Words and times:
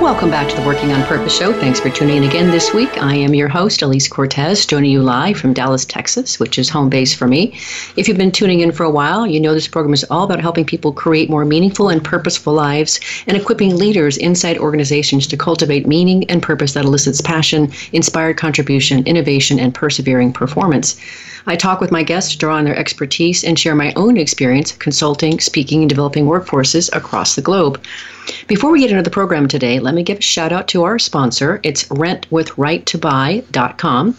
Welcome 0.00 0.30
back 0.30 0.48
to 0.48 0.54
the 0.54 0.64
Working 0.64 0.92
on 0.92 1.02
Purpose 1.06 1.36
show. 1.36 1.52
Thanks 1.52 1.80
for 1.80 1.90
tuning 1.90 2.18
in 2.18 2.22
again 2.22 2.52
this 2.52 2.72
week. 2.72 3.02
I 3.02 3.16
am 3.16 3.34
your 3.34 3.48
host, 3.48 3.80
Alise 3.80 4.08
Cortez, 4.08 4.64
joining 4.64 4.92
you 4.92 5.02
live 5.02 5.36
from 5.36 5.52
Dallas, 5.52 5.84
Texas, 5.84 6.38
which 6.38 6.56
is 6.56 6.70
home 6.70 6.88
base 6.88 7.12
for 7.12 7.26
me. 7.26 7.48
If 7.96 8.06
you've 8.06 8.16
been 8.16 8.30
tuning 8.30 8.60
in 8.60 8.70
for 8.70 8.84
a 8.84 8.90
while, 8.90 9.26
you 9.26 9.40
know 9.40 9.54
this 9.54 9.66
program 9.66 9.92
is 9.92 10.04
all 10.04 10.22
about 10.22 10.40
helping 10.40 10.64
people 10.64 10.92
create 10.92 11.28
more 11.28 11.44
meaningful 11.44 11.88
and 11.88 12.02
purposeful 12.02 12.52
lives 12.52 13.00
and 13.26 13.36
equipping 13.36 13.76
leaders 13.76 14.16
inside 14.16 14.56
organizations 14.58 15.26
to 15.26 15.36
cultivate 15.36 15.84
meaning 15.84 16.30
and 16.30 16.44
purpose 16.44 16.74
that 16.74 16.84
elicits 16.84 17.20
passion, 17.20 17.70
inspired 17.92 18.36
contribution, 18.36 19.04
innovation, 19.04 19.58
and 19.58 19.74
persevering 19.74 20.32
performance. 20.32 20.96
I 21.48 21.56
talk 21.56 21.80
with 21.80 21.90
my 21.90 22.02
guests 22.02 22.32
to 22.32 22.38
draw 22.38 22.56
on 22.56 22.64
their 22.64 22.76
expertise 22.76 23.42
and 23.42 23.58
share 23.58 23.74
my 23.74 23.94
own 23.96 24.18
experience 24.18 24.72
consulting, 24.72 25.40
speaking, 25.40 25.80
and 25.80 25.88
developing 25.88 26.26
workforces 26.26 26.94
across 26.94 27.36
the 27.36 27.42
globe. 27.42 27.82
Before 28.46 28.70
we 28.70 28.80
get 28.80 28.90
into 28.90 29.02
the 29.02 29.08
program 29.08 29.48
today, 29.48 29.80
let 29.80 29.94
me 29.94 30.02
give 30.02 30.18
a 30.18 30.22
shout 30.22 30.52
out 30.52 30.68
to 30.68 30.84
our 30.84 30.98
sponsor. 30.98 31.58
It's 31.62 31.84
rentwithrighttobuy.com. 31.84 34.16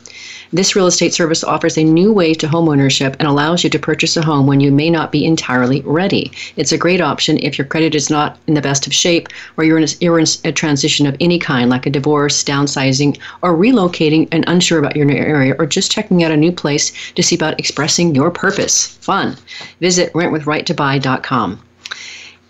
This 0.51 0.75
real 0.75 0.87
estate 0.87 1.13
service 1.13 1.43
offers 1.43 1.77
a 1.77 1.83
new 1.83 2.11
way 2.11 2.33
to 2.33 2.47
homeownership 2.47 3.15
and 3.19 3.27
allows 3.27 3.63
you 3.63 3.69
to 3.69 3.77
purchase 3.77 4.17
a 4.17 4.23
home 4.23 4.47
when 4.47 4.59
you 4.59 4.71
may 4.71 4.89
not 4.89 5.11
be 5.11 5.23
entirely 5.23 5.81
ready. 5.81 6.31
It's 6.55 6.71
a 6.71 6.77
great 6.77 7.01
option 7.01 7.37
if 7.37 7.59
your 7.59 7.67
credit 7.67 7.93
is 7.93 8.09
not 8.09 8.39
in 8.47 8.55
the 8.55 8.61
best 8.61 8.87
of 8.87 8.93
shape 8.93 9.27
or 9.57 9.63
you're 9.63 9.77
in 9.77 9.83
a, 9.83 9.87
you're 9.99 10.17
in 10.17 10.25
a 10.43 10.51
transition 10.51 11.05
of 11.05 11.15
any 11.19 11.37
kind, 11.37 11.69
like 11.69 11.85
a 11.85 11.91
divorce, 11.91 12.43
downsizing, 12.43 13.19
or 13.43 13.55
relocating 13.55 14.27
and 14.31 14.43
unsure 14.47 14.79
about 14.79 14.95
your 14.95 15.05
new 15.05 15.15
area, 15.15 15.55
or 15.59 15.67
just 15.67 15.91
checking 15.91 16.23
out 16.23 16.31
a 16.31 16.37
new 16.37 16.51
place 16.51 17.11
to 17.13 17.21
see 17.21 17.35
about 17.35 17.59
expressing 17.59 18.15
your 18.15 18.31
purpose. 18.31 18.87
Fun. 18.97 19.37
Visit 19.79 20.11
rentwithrighttobuy.com. 20.13 21.61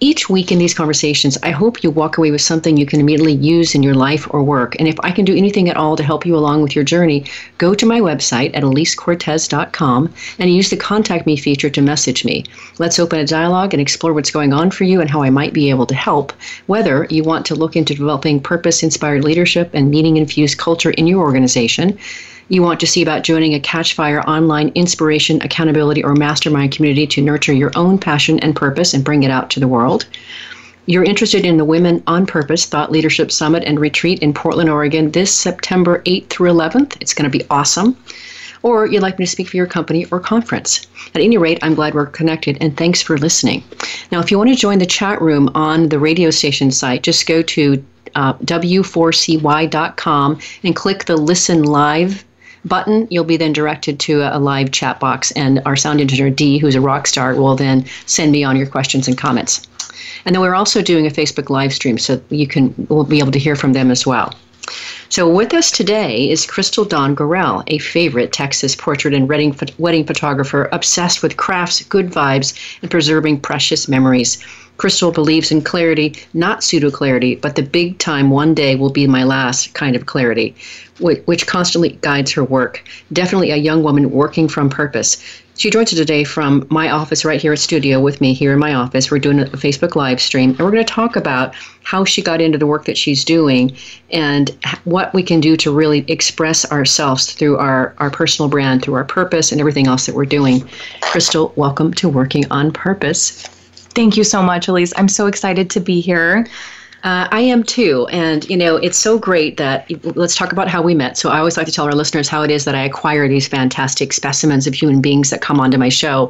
Each 0.02 0.30
week 0.30 0.50
in 0.50 0.60
these 0.60 0.74
conversations, 0.74 1.38
I 1.44 1.52
hope 1.52 1.84
you 1.84 1.92
walk 1.92 2.18
away 2.18 2.32
with 2.32 2.40
something 2.40 2.78
you 2.78 2.86
can 2.86 3.02
immediately 3.02 3.34
use 3.34 3.76
in 3.76 3.84
your 3.84 3.96
life 3.96 4.26
or 4.30 4.42
work. 4.42 4.78
And 4.80 4.88
if 4.88 4.96
I 5.02 5.12
can 5.12 5.26
do 5.26 5.36
anything 5.36 5.68
at 5.68 5.76
all 5.76 5.98
to 5.98 6.04
help 6.04 6.26
you 6.26 6.38
along 6.38 6.64
with 6.64 6.74
your 6.74 6.86
journey, 6.86 7.26
go 7.58 7.74
to 7.74 7.86
my 7.86 8.00
website 8.00 8.56
at 8.56 8.64
alisecortez.com 8.64 10.14
and 10.40 10.54
use 10.54 10.70
the 10.70 10.78
contact 10.78 11.26
me 11.26 11.36
feature 11.36 11.70
to 11.70 11.82
message 11.82 12.24
me. 12.24 12.46
Let's 12.78 12.98
open 12.98 13.20
a 13.20 13.26
dialogue 13.26 13.74
and 13.74 13.82
explore 13.82 14.14
what's 14.14 14.32
going 14.32 14.54
on 14.54 14.72
for 14.72 14.86
you 14.86 15.02
and 15.02 15.10
how 15.10 15.22
I 15.22 15.32
might 15.32 15.52
be 15.52 15.70
able 15.70 15.86
to 15.88 15.96
help. 15.96 16.32
Whether 16.68 17.06
you 17.10 17.26
want 17.26 17.46
to 17.48 17.56
look 17.56 17.76
into 17.76 17.94
developing 17.94 18.40
purpose 18.40 18.84
inspired 18.84 19.26
leadership 19.26 19.70
and 19.74 19.92
meaning 19.92 20.16
infused 20.16 20.58
culture 20.58 20.92
in 20.92 21.08
your 21.08 21.20
organization, 21.20 22.00
you 22.50 22.64
want 22.64 22.80
to 22.80 22.88
see 22.88 23.04
about 23.04 23.24
joining 23.24 23.54
a 23.54 23.60
Catchfire 23.60 24.26
online 24.26 24.72
inspiration, 24.74 25.42
accountability, 25.44 26.04
or 26.04 26.16
mastermind 26.16 26.72
community 26.72 27.06
to 27.08 27.22
nurture 27.22 27.54
your 27.54 27.72
own 27.76 28.00
passion 28.00 28.40
and 28.40 28.56
purpose 28.56 28.94
and 28.94 29.04
bring 29.04 29.22
it 29.22 29.32
out 29.32 29.52
to 29.52 29.60
the 29.60 29.68
world. 29.68 30.08
You're 30.88 31.04
interested 31.04 31.46
in 31.46 31.58
the 31.58 31.66
Women 31.66 32.02
on 32.08 32.26
Purpose 32.26 32.66
Thought 32.66 32.92
Leadership 32.92 33.32
Summit 33.32 33.64
and 33.64 33.80
Retreat 33.80 34.20
in 34.20 34.34
Portland, 34.34 34.72
Oregon 34.72 35.12
this 35.12 35.32
September 35.32 36.02
8th 36.08 36.30
through 36.30 36.52
11th. 36.52 36.98
It's 37.00 37.14
going 37.14 37.30
to 37.30 37.38
be 37.38 37.46
awesome. 37.52 37.96
Or 38.64 38.88
you'd 38.88 39.04
like 39.04 39.20
me 39.20 39.26
to 39.26 39.32
speak 39.32 39.48
for 39.48 39.56
your 39.56 39.68
company 39.68 40.06
or 40.06 40.20
conference. 40.20 40.88
At 41.14 41.22
any 41.22 41.38
rate, 41.38 41.60
I'm 41.62 41.76
glad 41.76 41.94
we're 41.94 42.08
connected 42.08 42.58
and 42.60 42.76
thanks 42.76 43.04
for 43.04 43.20
listening. 43.20 43.64
Now, 44.12 44.20
if 44.20 44.32
you 44.32 44.40
want 44.40 44.50
to 44.50 44.56
join 44.56 44.80
the 44.80 44.88
chat 44.88 45.22
room 45.22 45.52
on 45.54 45.90
the 45.90 46.00
radio 46.00 46.32
station 46.32 46.72
site, 46.72 47.04
just 47.04 47.28
go 47.28 47.44
to 47.44 47.84
uh, 48.16 48.34
w4cy.com 48.34 50.40
and 50.64 50.76
click 50.76 51.06
the 51.06 51.16
Listen 51.16 51.64
Live 51.64 52.26
button, 52.66 53.08
you'll 53.10 53.24
be 53.24 53.38
then 53.38 53.54
directed 53.54 54.00
to 54.02 54.22
a, 54.22 54.40
live 54.40 54.72
chat 54.72 55.00
box, 55.00 55.32
and 55.32 55.62
our 55.66 55.76
sound 55.76 56.02
engineer 56.02 56.30
Dee, 56.30 56.58
who's 56.58 56.76
a 56.76 56.82
rock 56.82 57.08
star, 57.08 57.36
will 57.36 57.56
then 57.56 57.86
send 58.06 58.32
me 58.32 58.44
on 58.44 58.58
your 58.58 58.68
questions 58.68 59.08
and 59.08 59.18
comments. 59.18 59.68
And 60.26 60.36
then 60.36 60.42
we're 60.42 60.56
also 60.56 60.82
doing 60.82 61.08
a 61.08 61.12
Facebook 61.12 61.50
live 61.50 61.74
stream, 61.74 61.98
so 61.98 62.22
you 62.30 62.48
can 62.48 62.74
we'll 62.90 63.04
be 63.04 63.20
able 63.20 63.32
to 63.32 63.40
hear 63.40 63.56
from 63.56 63.74
them 63.74 63.92
as 63.92 64.06
well. 64.06 64.34
So 65.10 65.28
with 65.28 65.54
us 65.56 65.72
today 65.72 66.30
is 66.30 66.46
Crystal 66.46 66.86
Dawn 66.86 67.16
Gorell, 67.16 67.64
a 67.66 67.80
favorite 67.80 68.32
Texas 68.32 68.76
portrait 68.76 69.14
and 69.14 69.28
wedding, 69.28 69.58
wedding 69.80 70.06
photographer 70.06 70.70
obsessed 70.72 71.24
with 71.24 71.38
crafts, 71.38 71.84
good 71.86 72.12
vibes, 72.12 72.54
and 72.84 72.92
preserving 72.92 73.40
precious 73.40 73.88
memories. 73.88 74.38
Crystal 74.80 75.12
believes 75.12 75.52
in 75.52 75.62
clarity, 75.62 76.16
not 76.34 76.64
pseudo 76.64 76.90
clarity, 76.90 77.36
but 77.36 77.58
the 77.58 77.62
big 77.62 77.98
time 78.00 78.30
one 78.30 78.54
day 78.54 78.76
will 78.76 78.90
be 78.90 79.06
my 79.08 79.26
last 79.26 79.74
kind 79.74 79.94
of 79.94 80.06
clarity, 80.06 80.56
which 81.02 81.46
constantly 81.46 82.00
guides 82.02 82.32
her 82.32 82.46
work. 82.46 82.82
Definitely 83.12 83.52
a 83.52 83.58
young 83.58 83.84
woman 83.84 84.10
working 84.10 84.48
from 84.48 84.70
purpose. 84.70 85.22
She 85.58 85.70
joins 85.70 85.92
us 85.92 86.00
today 86.00 86.24
from 86.24 86.66
my 86.70 86.90
office 86.90 87.26
right 87.26 87.42
here 87.42 87.52
at 87.52 87.60
studio 87.60 88.00
with 88.00 88.22
me 88.22 88.32
here 88.32 88.54
in 88.54 88.60
my 88.60 88.74
office. 88.74 89.12
We're 89.12 89.20
doing 89.20 89.42
a 89.42 89.48
Facebook 89.48 89.98
live 89.98 90.22
stream, 90.22 90.52
and 90.52 90.60
we're 90.60 90.72
going 90.72 90.86
to 90.86 90.94
talk 90.94 91.18
about 91.18 91.54
how 91.84 92.06
she 92.06 92.22
got 92.22 92.40
into 92.40 92.58
the 92.58 92.66
work 92.66 92.86
that 92.86 92.98
she's 92.98 93.26
doing 93.26 93.76
and 94.14 94.58
what 94.86 95.14
we 95.14 95.24
can 95.24 95.42
do 95.42 95.58
to 95.58 95.74
really 95.74 96.06
express 96.08 96.64
ourselves 96.72 97.34
through 97.34 97.58
our, 97.58 97.94
our 97.98 98.10
personal 98.10 98.48
brand, 98.48 98.82
through 98.82 98.94
our 98.94 99.04
purpose, 99.04 99.52
and 99.52 99.60
everything 99.60 99.88
else 99.88 100.06
that 100.06 100.16
we're 100.16 100.24
doing. 100.24 100.66
Crystal, 101.02 101.52
welcome 101.58 101.94
to 101.96 102.08
Working 102.08 102.50
on 102.50 102.72
Purpose. 102.72 103.46
Thank 103.96 104.18
you 104.18 104.24
so 104.24 104.42
much, 104.42 104.68
Alise. 104.68 104.94
I'm 104.98 105.08
so 105.08 105.28
excited 105.28 105.70
to 105.72 105.80
be 105.80 106.00
here. 106.00 106.46
Uh, 107.04 107.28
I 107.32 107.40
am 107.40 107.64
too. 107.64 108.08
And, 108.12 108.50
you 108.50 108.58
know, 108.58 108.76
it's 108.76 108.98
so 108.98 109.18
great 109.18 109.56
that 109.58 109.90
let's 110.18 110.36
talk 110.36 110.52
about 110.52 110.68
how 110.68 110.82
we 110.82 110.94
met. 110.94 111.18
So 111.18 111.30
I 111.30 111.40
always 111.40 111.56
like 111.56 111.66
to 111.66 111.72
tell 111.72 111.86
our 111.86 111.96
listeners 111.96 112.28
how 112.28 112.42
it 112.44 112.52
is 112.52 112.66
that 112.66 112.76
I 112.76 112.84
acquire 112.84 113.28
these 113.28 113.48
fantastic 113.48 114.12
specimens 114.12 114.68
of 114.68 114.74
human 114.74 115.02
beings 115.02 115.30
that 115.30 115.42
come 115.42 115.62
onto 115.62 115.78
my 115.78 115.90
show. 115.90 116.30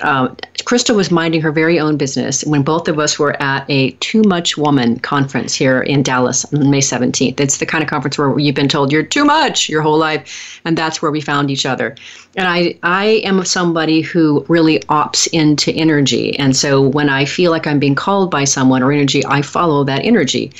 Uh, 0.00 0.28
Crystal 0.64 0.94
was 0.94 1.10
minding 1.10 1.40
her 1.40 1.50
very 1.50 1.80
own 1.80 1.96
business 1.96 2.44
when 2.44 2.62
both 2.62 2.86
of 2.86 2.98
us 2.98 3.18
were 3.18 3.40
at 3.42 3.64
a 3.68 3.92
Too 3.92 4.22
Much 4.22 4.56
Woman 4.56 4.98
conference 5.00 5.54
here 5.54 5.80
in 5.80 6.02
Dallas 6.02 6.44
on 6.52 6.70
May 6.70 6.80
17th. 6.80 7.40
It's 7.40 7.56
the 7.56 7.66
kind 7.66 7.82
of 7.82 7.88
conference 7.88 8.18
where 8.18 8.38
you've 8.38 8.54
been 8.54 8.68
told 8.68 8.92
you're 8.92 9.02
too 9.02 9.24
much 9.24 9.68
your 9.68 9.82
whole 9.82 9.98
life, 9.98 10.60
and 10.64 10.76
that's 10.76 11.00
where 11.00 11.10
we 11.10 11.20
found 11.20 11.50
each 11.50 11.64
other. 11.64 11.96
And 12.36 12.46
I, 12.46 12.78
I 12.82 13.04
am 13.24 13.42
somebody 13.46 14.02
who 14.02 14.44
really 14.48 14.80
opts 14.80 15.26
into 15.32 15.72
energy. 15.72 16.38
And 16.38 16.54
so 16.54 16.86
when 16.86 17.08
I 17.08 17.24
feel 17.24 17.50
like 17.50 17.66
I'm 17.66 17.78
being 17.78 17.94
called 17.94 18.30
by 18.30 18.44
someone 18.44 18.82
or 18.82 18.92
energy, 18.92 19.24
I 19.24 19.40
follow 19.40 19.84
that 19.84 20.04
energy. 20.04 20.52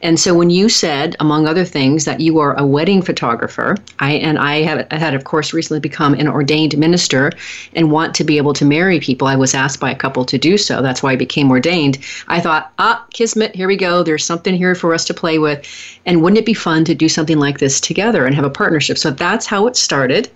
And 0.00 0.20
so 0.20 0.32
when 0.32 0.50
you 0.50 0.68
said, 0.68 1.16
among 1.18 1.48
other 1.48 1.64
things, 1.64 2.04
that 2.04 2.20
you 2.20 2.38
are 2.38 2.56
a 2.56 2.64
wedding 2.64 3.02
photographer, 3.02 3.76
I 3.98 4.12
and 4.12 4.38
I 4.38 4.62
have 4.62 4.86
had, 4.92 5.14
of 5.14 5.24
course, 5.24 5.52
recently 5.52 5.80
become 5.80 6.14
an 6.14 6.28
ordained 6.28 6.78
minister 6.78 7.32
and 7.74 7.90
want 7.90 8.14
to 8.14 8.24
be 8.24 8.36
able 8.36 8.52
to 8.54 8.64
marry 8.64 9.00
people. 9.00 9.26
I 9.26 9.34
was 9.34 9.54
asked 9.54 9.80
by 9.80 9.90
a 9.90 9.96
couple 9.96 10.24
to 10.26 10.38
do 10.38 10.56
so. 10.56 10.82
That's 10.82 11.02
why 11.02 11.12
I 11.12 11.16
became 11.16 11.50
ordained. 11.50 11.98
I 12.28 12.38
thought, 12.38 12.72
ah, 12.78 13.04
Kismet, 13.12 13.56
here 13.56 13.66
we 13.66 13.76
go. 13.76 14.04
There's 14.04 14.24
something 14.24 14.54
here 14.54 14.76
for 14.76 14.94
us 14.94 15.04
to 15.06 15.14
play 15.14 15.40
with. 15.40 15.66
And 16.06 16.22
wouldn't 16.22 16.38
it 16.38 16.46
be 16.46 16.54
fun 16.54 16.84
to 16.84 16.94
do 16.94 17.08
something 17.08 17.38
like 17.38 17.58
this 17.58 17.80
together 17.80 18.24
and 18.24 18.36
have 18.36 18.44
a 18.44 18.50
partnership? 18.50 18.98
So 18.98 19.10
that's 19.10 19.46
how 19.46 19.66
it 19.66 19.74
started. 19.74 20.30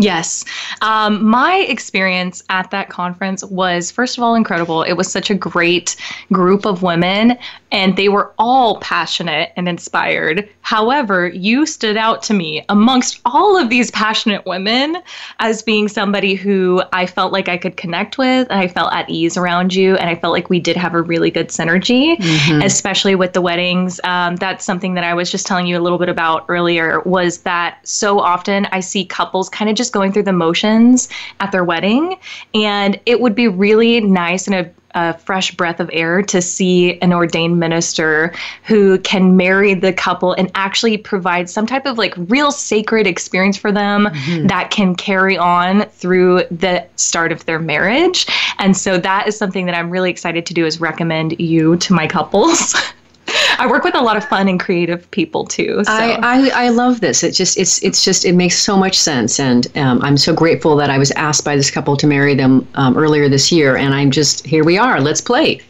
Yes. 0.00 0.44
Um, 0.80 1.24
my 1.24 1.56
experience 1.56 2.44
at 2.48 2.70
that 2.70 2.88
conference 2.88 3.42
was, 3.44 3.90
first 3.90 4.16
of 4.16 4.22
all, 4.22 4.36
incredible. 4.36 4.84
It 4.84 4.92
was 4.92 5.10
such 5.10 5.28
a 5.28 5.34
great 5.34 5.96
group 6.32 6.64
of 6.64 6.84
women, 6.84 7.36
and 7.72 7.96
they 7.96 8.08
were 8.08 8.32
all 8.38 8.78
passionate 8.78 9.52
and 9.56 9.68
inspired. 9.68 10.48
However, 10.60 11.28
you 11.28 11.66
stood 11.66 11.96
out 11.96 12.22
to 12.24 12.34
me 12.34 12.64
amongst 12.68 13.20
all 13.24 13.56
of 13.56 13.70
these 13.70 13.90
passionate 13.90 14.46
women 14.46 14.98
as 15.40 15.62
being 15.62 15.88
somebody 15.88 16.34
who 16.34 16.82
I 16.92 17.06
felt 17.06 17.32
like 17.32 17.48
I 17.48 17.56
could 17.56 17.76
connect 17.76 18.18
with, 18.18 18.46
and 18.50 18.60
I 18.60 18.68
felt 18.68 18.92
at 18.92 19.10
ease 19.10 19.36
around 19.36 19.74
you, 19.74 19.96
and 19.96 20.08
I 20.08 20.14
felt 20.14 20.32
like 20.32 20.48
we 20.48 20.60
did 20.60 20.76
have 20.76 20.94
a 20.94 21.02
really 21.02 21.30
good 21.30 21.48
synergy, 21.48 22.16
mm-hmm. 22.16 22.62
especially 22.62 23.16
with 23.16 23.32
the 23.32 23.40
weddings. 23.40 24.00
Um, 24.04 24.36
that's 24.36 24.64
something 24.64 24.94
that 24.94 25.04
I 25.04 25.14
was 25.14 25.28
just 25.28 25.46
telling 25.46 25.66
you 25.66 25.76
a 25.76 25.82
little 25.82 25.98
bit 25.98 26.08
about 26.08 26.44
earlier 26.48 27.00
was 27.00 27.38
that 27.38 27.78
so 27.82 28.20
often 28.20 28.66
I 28.66 28.78
see 28.78 29.04
couples 29.04 29.48
kind 29.48 29.68
of 29.68 29.76
just 29.76 29.88
just 29.88 29.94
going 29.94 30.12
through 30.12 30.24
the 30.24 30.32
motions 30.34 31.08
at 31.40 31.50
their 31.50 31.64
wedding. 31.64 32.18
And 32.54 33.00
it 33.06 33.20
would 33.20 33.34
be 33.34 33.48
really 33.48 34.02
nice 34.02 34.46
and 34.46 34.54
a 34.54 34.70
a 34.98 35.16
fresh 35.18 35.54
breath 35.54 35.78
of 35.78 35.88
air 35.92 36.22
to 36.22 36.42
see 36.42 36.98
an 37.00 37.12
ordained 37.12 37.60
minister 37.60 38.34
who 38.64 38.98
can 38.98 39.36
marry 39.36 39.72
the 39.72 39.92
couple 39.92 40.32
and 40.32 40.50
actually 40.56 40.96
provide 40.96 41.48
some 41.48 41.66
type 41.66 41.86
of 41.86 41.96
like 41.96 42.12
real 42.16 42.50
sacred 42.50 43.06
experience 43.06 43.56
for 43.56 43.70
them 43.70 44.06
mm-hmm. 44.06 44.48
that 44.48 44.72
can 44.72 44.96
carry 44.96 45.38
on 45.38 45.84
through 45.90 46.42
the 46.50 46.84
start 46.96 47.30
of 47.30 47.44
their 47.44 47.60
marriage. 47.60 48.26
And 48.58 48.76
so 48.76 48.98
that 48.98 49.28
is 49.28 49.38
something 49.38 49.66
that 49.66 49.76
I'm 49.76 49.88
really 49.88 50.10
excited 50.10 50.44
to 50.46 50.54
do 50.54 50.66
is 50.66 50.80
recommend 50.80 51.38
you 51.38 51.76
to 51.76 51.92
my 51.92 52.08
couples. 52.08 52.74
I 53.58 53.66
work 53.68 53.84
with 53.84 53.94
a 53.94 54.00
lot 54.00 54.16
of 54.16 54.24
fun 54.24 54.48
and 54.48 54.58
creative 54.58 55.10
people 55.10 55.44
too. 55.44 55.82
So. 55.84 55.92
I, 55.92 56.18
I, 56.22 56.66
I 56.66 56.68
love 56.70 57.00
this. 57.00 57.22
It 57.22 57.32
just 57.32 57.58
it's 57.58 57.82
it's 57.82 58.04
just 58.04 58.24
it 58.24 58.32
makes 58.32 58.58
so 58.58 58.76
much 58.76 58.98
sense, 58.98 59.38
and 59.40 59.66
um, 59.76 60.00
I'm 60.02 60.16
so 60.16 60.34
grateful 60.34 60.76
that 60.76 60.90
I 60.90 60.98
was 60.98 61.10
asked 61.12 61.44
by 61.44 61.56
this 61.56 61.70
couple 61.70 61.96
to 61.96 62.06
marry 62.06 62.34
them 62.34 62.66
um, 62.74 62.96
earlier 62.96 63.28
this 63.28 63.52
year, 63.52 63.76
and 63.76 63.94
I'm 63.94 64.10
just 64.10 64.46
here 64.46 64.64
we 64.64 64.78
are. 64.78 65.00
Let's 65.00 65.20
play. 65.20 65.60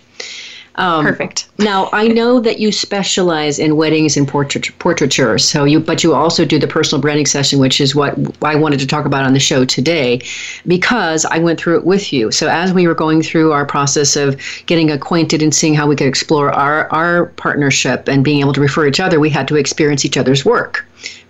Um, 0.78 1.04
Perfect. 1.04 1.48
now 1.58 1.90
I 1.92 2.06
know 2.06 2.38
that 2.38 2.60
you 2.60 2.70
specialize 2.70 3.58
in 3.58 3.76
weddings 3.76 4.16
and 4.16 4.28
portrait, 4.28 4.70
portraiture. 4.78 5.36
So 5.36 5.64
you, 5.64 5.80
but 5.80 6.04
you 6.04 6.14
also 6.14 6.44
do 6.44 6.56
the 6.56 6.68
personal 6.68 7.02
branding 7.02 7.26
session, 7.26 7.58
which 7.58 7.80
is 7.80 7.96
what 7.96 8.16
I 8.44 8.54
wanted 8.54 8.78
to 8.78 8.86
talk 8.86 9.04
about 9.04 9.24
on 9.24 9.32
the 9.32 9.40
show 9.40 9.64
today, 9.64 10.22
because 10.68 11.24
I 11.24 11.38
went 11.40 11.58
through 11.58 11.78
it 11.78 11.84
with 11.84 12.12
you. 12.12 12.30
So 12.30 12.46
as 12.48 12.72
we 12.72 12.86
were 12.86 12.94
going 12.94 13.22
through 13.22 13.50
our 13.50 13.66
process 13.66 14.14
of 14.14 14.40
getting 14.66 14.88
acquainted 14.88 15.42
and 15.42 15.52
seeing 15.52 15.74
how 15.74 15.88
we 15.88 15.96
could 15.96 16.06
explore 16.06 16.52
our 16.52 16.88
our 16.92 17.26
partnership 17.26 18.08
and 18.08 18.22
being 18.22 18.38
able 18.38 18.52
to 18.52 18.60
refer 18.60 18.86
each 18.86 19.00
other, 19.00 19.18
we 19.18 19.30
had 19.30 19.48
to 19.48 19.56
experience 19.56 20.04
each 20.04 20.16
other's 20.16 20.44
work 20.44 20.86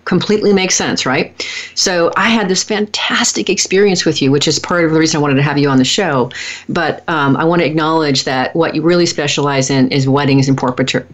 completely 0.09 0.55
makes 0.55 0.75
sense, 0.75 1.05
right? 1.05 1.47
So 1.75 2.11
I 2.17 2.31
had 2.31 2.49
this 2.49 2.65
fantastic 2.65 3.51
experience 3.51 4.05
with 4.07 4.21
you, 4.23 4.33
which 4.33 4.49
is 4.49 4.59
part 4.59 4.85
of 4.85 4.93
the 4.93 4.99
reason 4.99 5.19
I 5.19 5.21
wanted 5.21 5.35
to 5.35 5.43
have 5.43 5.59
you 5.59 5.69
on 5.69 5.77
the 5.77 5.85
show. 5.85 6.31
But 6.69 7.07
um, 7.09 7.37
I 7.37 7.45
want 7.45 7.61
to 7.61 7.67
acknowledge 7.67 8.25
that 8.25 8.57
what 8.57 8.75
you 8.75 8.83
really 8.83 9.07
specialize 9.07 9.69
in 9.71 9.93
is 9.93 10.09
weddings 10.09 10.49
and 10.49 10.57
portraiture, 10.57 11.07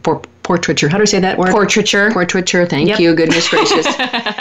portraiture. 0.45 0.89
How 0.89 0.99
do 0.99 1.03
I 1.03 1.07
say 1.07 1.19
that 1.21 1.39
word? 1.39 1.51
Portraiture. 1.51 2.13
Portraiture. 2.13 2.67
Thank 2.67 2.89
yep. 2.89 3.01
you. 3.01 3.15
Goodness 3.15 3.49
gracious. 3.51 3.87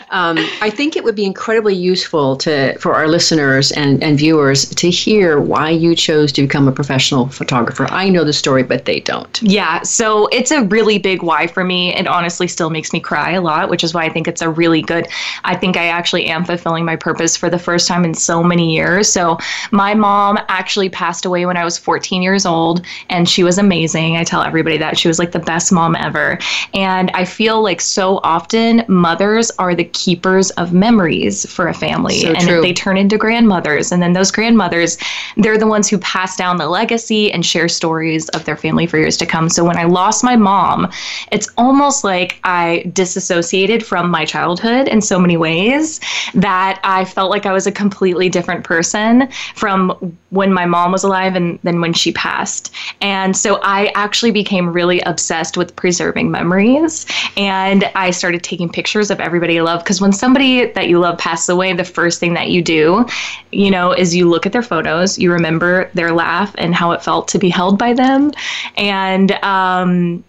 um, 0.09 0.37
I 0.61 0.69
think 0.69 0.95
it 0.95 1.03
would 1.03 1.15
be 1.15 1.25
incredibly 1.25 1.73
useful 1.73 2.35
to 2.37 2.77
for 2.77 2.93
our 2.93 3.07
listeners 3.07 3.71
and, 3.71 4.03
and 4.03 4.17
viewers 4.17 4.69
to 4.69 4.89
hear 4.89 5.39
why 5.39 5.69
you 5.69 5.95
chose 5.95 6.31
to 6.33 6.43
become 6.43 6.67
a 6.67 6.71
professional 6.71 7.27
photographer. 7.29 7.87
I 7.89 8.09
know 8.09 8.23
the 8.23 8.33
story, 8.33 8.61
but 8.61 8.85
they 8.85 8.99
don't. 8.99 9.41
Yeah. 9.41 9.81
So 9.81 10.27
it's 10.27 10.51
a 10.51 10.63
really 10.63 10.99
big 10.99 11.23
why 11.23 11.47
for 11.47 11.63
me. 11.63 11.95
It 11.95 12.05
honestly 12.05 12.47
still 12.47 12.69
makes 12.69 12.93
me 12.93 12.99
cry 12.99 13.31
a 13.31 13.41
lot, 13.41 13.69
which 13.69 13.83
is 13.83 13.93
why 13.93 14.03
I 14.03 14.09
think 14.09 14.27
it's 14.27 14.41
a 14.41 14.49
really 14.49 14.81
good. 14.81 15.07
I 15.45 15.55
think 15.55 15.77
I 15.77 15.87
actually 15.87 16.25
am 16.25 16.43
fulfilling 16.45 16.85
my 16.85 16.97
purpose 16.97 17.35
for 17.37 17.49
the 17.49 17.59
first 17.59 17.87
time 17.87 18.03
in 18.03 18.13
so 18.13 18.43
many 18.43 18.75
years. 18.75 19.07
So 19.07 19.37
my 19.71 19.93
mom 19.93 20.37
actually 20.49 20.89
passed 20.89 21.25
away 21.25 21.45
when 21.45 21.55
I 21.55 21.63
was 21.63 21.77
14 21.77 22.21
years 22.21 22.45
old, 22.45 22.85
and 23.09 23.27
she 23.27 23.43
was 23.43 23.57
amazing. 23.57 24.17
I 24.17 24.25
tell 24.25 24.43
everybody 24.43 24.77
that 24.77 24.97
she 24.97 25.07
was 25.07 25.17
like 25.17 25.31
the 25.31 25.39
best 25.39 25.71
mom 25.71 25.92
mom 25.93 26.05
ever. 26.05 26.37
And 26.73 27.11
I 27.13 27.25
feel 27.25 27.61
like 27.61 27.81
so 27.81 28.19
often 28.23 28.83
mothers 28.87 29.51
are 29.59 29.75
the 29.75 29.85
keepers 29.85 30.49
of 30.51 30.73
memories 30.73 31.49
for 31.51 31.67
a 31.67 31.73
family. 31.73 32.21
So 32.21 32.33
and 32.33 32.63
they 32.63 32.73
turn 32.73 32.97
into 32.97 33.17
grandmothers. 33.17 33.91
And 33.91 34.01
then 34.01 34.13
those 34.13 34.31
grandmothers, 34.31 34.97
they're 35.37 35.57
the 35.57 35.67
ones 35.67 35.89
who 35.89 35.97
pass 35.99 36.35
down 36.35 36.57
the 36.57 36.67
legacy 36.67 37.31
and 37.31 37.45
share 37.45 37.67
stories 37.67 38.29
of 38.29 38.45
their 38.45 38.57
family 38.57 38.87
for 38.87 38.97
years 38.97 39.17
to 39.17 39.25
come. 39.25 39.49
So 39.49 39.63
when 39.63 39.77
I 39.77 39.83
lost 39.83 40.23
my 40.23 40.35
mom, 40.35 40.91
it's 41.31 41.49
almost 41.57 42.03
like 42.03 42.39
I 42.43 42.89
disassociated 42.93 43.85
from 43.85 44.09
my 44.09 44.25
childhood 44.25 44.87
in 44.87 45.01
so 45.01 45.19
many 45.19 45.37
ways 45.37 45.99
that 46.33 46.79
I 46.83 47.05
felt 47.05 47.29
like 47.29 47.45
I 47.45 47.53
was 47.53 47.67
a 47.67 47.71
completely 47.71 48.29
different 48.29 48.63
person 48.63 49.29
from 49.55 50.17
when 50.29 50.51
my 50.51 50.65
mom 50.65 50.91
was 50.91 51.03
alive 51.03 51.35
and 51.35 51.59
then 51.63 51.79
when 51.81 51.93
she 51.93 52.11
passed. 52.11 52.73
And 53.01 53.37
so 53.37 53.59
I 53.61 53.91
actually 53.95 54.31
became 54.31 54.73
really 54.73 54.99
obsessed 55.01 55.57
with 55.57 55.75
preserving 55.83 56.31
memories. 56.31 57.05
And 57.35 57.83
I 57.93 58.11
started 58.11 58.41
taking 58.41 58.69
pictures 58.69 59.11
of 59.11 59.19
everybody 59.19 59.59
I 59.59 59.63
love 59.63 59.83
because 59.83 59.99
when 59.99 60.13
somebody 60.13 60.67
that 60.67 60.87
you 60.87 60.97
love 60.97 61.17
passes 61.17 61.49
away, 61.49 61.73
the 61.73 61.83
first 61.83 62.21
thing 62.21 62.35
that 62.35 62.49
you 62.49 62.61
do, 62.61 63.05
you 63.51 63.69
know, 63.69 63.91
is 63.91 64.15
you 64.15 64.29
look 64.29 64.45
at 64.45 64.53
their 64.53 64.61
photos, 64.61 65.19
you 65.19 65.29
remember 65.29 65.89
their 65.93 66.13
laugh 66.13 66.55
and 66.57 66.73
how 66.73 66.93
it 66.93 67.03
felt 67.03 67.27
to 67.27 67.37
be 67.37 67.49
held 67.49 67.77
by 67.77 67.91
them. 67.91 68.31
And, 68.77 69.33
um, 69.43 70.23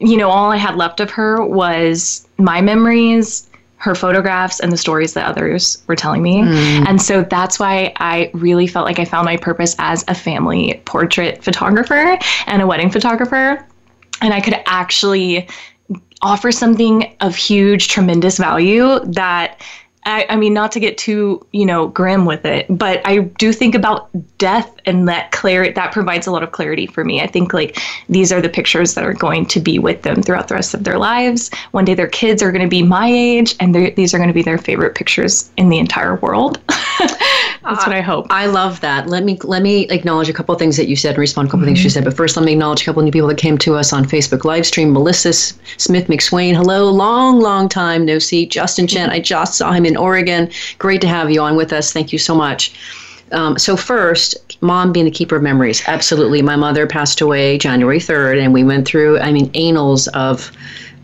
you 0.00 0.16
know, 0.16 0.30
all 0.30 0.52
I 0.52 0.56
had 0.56 0.76
left 0.76 1.00
of 1.00 1.10
her 1.10 1.44
was 1.44 2.24
my 2.38 2.60
memories, 2.60 3.50
her 3.78 3.96
photographs 3.96 4.60
and 4.60 4.70
the 4.70 4.76
stories 4.76 5.14
that 5.14 5.26
others 5.26 5.82
were 5.88 5.96
telling 5.96 6.22
me. 6.22 6.42
Mm. 6.42 6.86
And 6.86 7.02
so 7.02 7.22
that's 7.22 7.58
why 7.58 7.92
I 7.96 8.30
really 8.34 8.68
felt 8.68 8.86
like 8.86 9.00
I 9.00 9.04
found 9.04 9.24
my 9.24 9.36
purpose 9.36 9.74
as 9.80 10.04
a 10.06 10.14
family 10.14 10.80
portrait 10.84 11.42
photographer 11.42 12.16
and 12.46 12.62
a 12.62 12.68
wedding 12.68 12.92
photographer 12.92 13.66
and 14.22 14.32
I 14.32 14.40
could 14.40 14.54
actually 14.66 15.48
offer 16.22 16.52
something 16.52 17.14
of 17.20 17.34
huge, 17.34 17.88
tremendous 17.88 18.38
value 18.38 19.00
that 19.00 19.60
I, 20.04 20.26
I, 20.30 20.36
mean, 20.36 20.54
not 20.54 20.72
to 20.72 20.80
get 20.80 20.96
too, 20.96 21.44
you 21.52 21.66
know, 21.66 21.88
grim 21.88 22.24
with 22.24 22.44
it, 22.44 22.66
but 22.68 23.00
I 23.04 23.18
do 23.18 23.52
think 23.52 23.74
about 23.74 24.08
death 24.38 24.74
and 24.86 25.08
that 25.08 25.32
clarity 25.32 25.72
that 25.72 25.92
provides 25.92 26.26
a 26.26 26.30
lot 26.30 26.42
of 26.42 26.52
clarity 26.52 26.86
for 26.86 27.04
me. 27.04 27.20
I 27.20 27.26
think 27.26 27.52
like 27.52 27.78
these 28.08 28.32
are 28.32 28.40
the 28.40 28.48
pictures 28.48 28.94
that 28.94 29.04
are 29.04 29.12
going 29.12 29.46
to 29.46 29.60
be 29.60 29.78
with 29.78 30.02
them 30.02 30.22
throughout 30.22 30.48
the 30.48 30.54
rest 30.54 30.74
of 30.74 30.84
their 30.84 30.98
lives. 30.98 31.50
One 31.72 31.84
day 31.84 31.94
their 31.94 32.08
kids 32.08 32.42
are 32.42 32.52
going 32.52 32.62
to 32.62 32.68
be 32.68 32.82
my 32.82 33.08
age, 33.08 33.54
and 33.60 33.74
these 33.74 34.14
are 34.14 34.18
going 34.18 34.28
to 34.28 34.34
be 34.34 34.42
their 34.42 34.58
favorite 34.58 34.94
pictures 34.94 35.50
in 35.56 35.68
the 35.68 35.78
entire 35.78 36.16
world. 36.16 36.60
That's 37.64 37.86
what 37.86 37.94
I 37.94 38.00
hope. 38.00 38.26
I 38.30 38.46
love 38.46 38.80
that. 38.80 39.06
Let 39.06 39.24
me 39.24 39.38
let 39.44 39.62
me 39.62 39.86
acknowledge 39.88 40.28
a 40.28 40.32
couple 40.32 40.52
of 40.52 40.58
things 40.58 40.76
that 40.76 40.88
you 40.88 40.96
said 40.96 41.10
and 41.10 41.18
respond 41.18 41.46
to 41.46 41.50
a 41.50 41.52
couple 41.52 41.60
mm-hmm. 41.60 41.74
things 41.74 41.84
you 41.84 41.90
said. 41.90 42.04
But 42.04 42.16
first, 42.16 42.36
let 42.36 42.44
me 42.44 42.52
acknowledge 42.52 42.82
a 42.82 42.84
couple 42.84 43.00
of 43.00 43.04
new 43.04 43.12
people 43.12 43.28
that 43.28 43.38
came 43.38 43.56
to 43.58 43.76
us 43.76 43.92
on 43.92 44.04
Facebook 44.04 44.44
live 44.44 44.66
stream. 44.66 44.92
Melissa 44.92 45.32
Smith 45.32 46.08
McSwain, 46.08 46.54
hello, 46.54 46.90
long, 46.90 47.40
long 47.40 47.68
time 47.68 48.04
no 48.04 48.18
see. 48.18 48.46
Justin 48.46 48.86
Chen, 48.86 49.10
I 49.10 49.20
just 49.20 49.54
saw 49.54 49.72
him 49.72 49.86
in 49.86 49.96
Oregon. 49.96 50.50
Great 50.78 51.00
to 51.02 51.08
have 51.08 51.30
you 51.30 51.40
on 51.40 51.56
with 51.56 51.72
us. 51.72 51.92
Thank 51.92 52.12
you 52.12 52.18
so 52.18 52.34
much. 52.34 52.74
Um, 53.32 53.58
so 53.58 53.76
first, 53.76 54.56
mom 54.62 54.92
being 54.92 55.04
the 55.04 55.10
keeper 55.10 55.36
of 55.36 55.42
memories. 55.42 55.82
Absolutely. 55.86 56.42
My 56.42 56.56
mother 56.56 56.86
passed 56.86 57.20
away 57.20 57.58
January 57.58 57.98
3rd, 57.98 58.42
and 58.42 58.52
we 58.52 58.62
went 58.64 58.86
through, 58.86 59.18
I 59.18 59.32
mean, 59.32 59.50
annals 59.54 60.06
of 60.08 60.52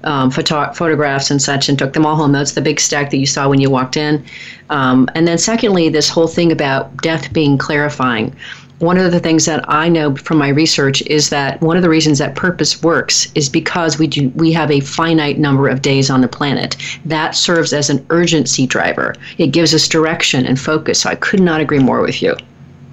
um, 0.05 0.31
photo- 0.31 0.73
photographs 0.73 1.31
and 1.31 1.43
such 1.43 1.69
and 1.69 1.79
took 1.79 1.93
them 1.93 2.07
all 2.07 2.17
home. 2.17 2.33
That's 2.33 2.53
the 2.53 2.61
big 2.61 2.81
stack 2.81 3.11
that 3.11 3.17
you 3.17 3.27
saw 3.27 3.49
when 3.49 3.61
you 3.61 3.71
walked 3.71 3.97
in. 3.97 4.25
Um, 4.71 5.09
and 5.15 5.27
then, 5.27 5.39
secondly, 5.39 5.89
this 5.89 6.09
whole 6.09 6.29
thing 6.29 6.53
about 6.53 6.97
death 6.99 7.33
being 7.33 7.59
clarifying. 7.59 8.35
One 8.79 8.99
of 8.99 9.11
the 9.11 9.21
things 9.21 9.45
that 9.47 9.65
I 9.69 9.89
know 9.89 10.15
from 10.15 10.39
my 10.39 10.49
research 10.49 11.03
is 11.03 11.31
that 11.31 11.61
one 11.61 11.77
of 11.77 11.83
the 11.83 11.89
reasons 11.89 12.19
that 12.19 12.37
purpose 12.37 12.83
works 12.83 13.31
is 13.35 13.49
because 13.49 13.99
we 13.99 14.07
do 14.07 14.29
we 14.37 14.53
have 14.53 14.71
a 14.71 14.81
finite 14.81 15.39
number 15.39 15.69
of 15.69 15.83
days 15.83 16.11
on 16.11 16.21
the 16.21 16.29
planet. 16.29 16.77
That 17.05 17.35
serves 17.35 17.73
as 17.73 17.91
an 17.91 18.05
urgency 18.11 18.67
driver. 18.67 19.15
It 19.39 19.49
gives 19.49 19.75
us 19.75 19.89
direction 19.89 20.47
and 20.47 20.61
focus. 20.61 21.01
So 21.01 21.11
I 21.11 21.17
could 21.17 21.41
not 21.41 21.61
agree 21.61 21.81
more 21.81 22.01
with 22.01 22.23
you. 22.23 22.37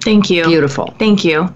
Thank 0.00 0.30
you. 0.30 0.44
Beautiful. 0.44 0.94
Thank 0.98 1.24
you. 1.24 1.52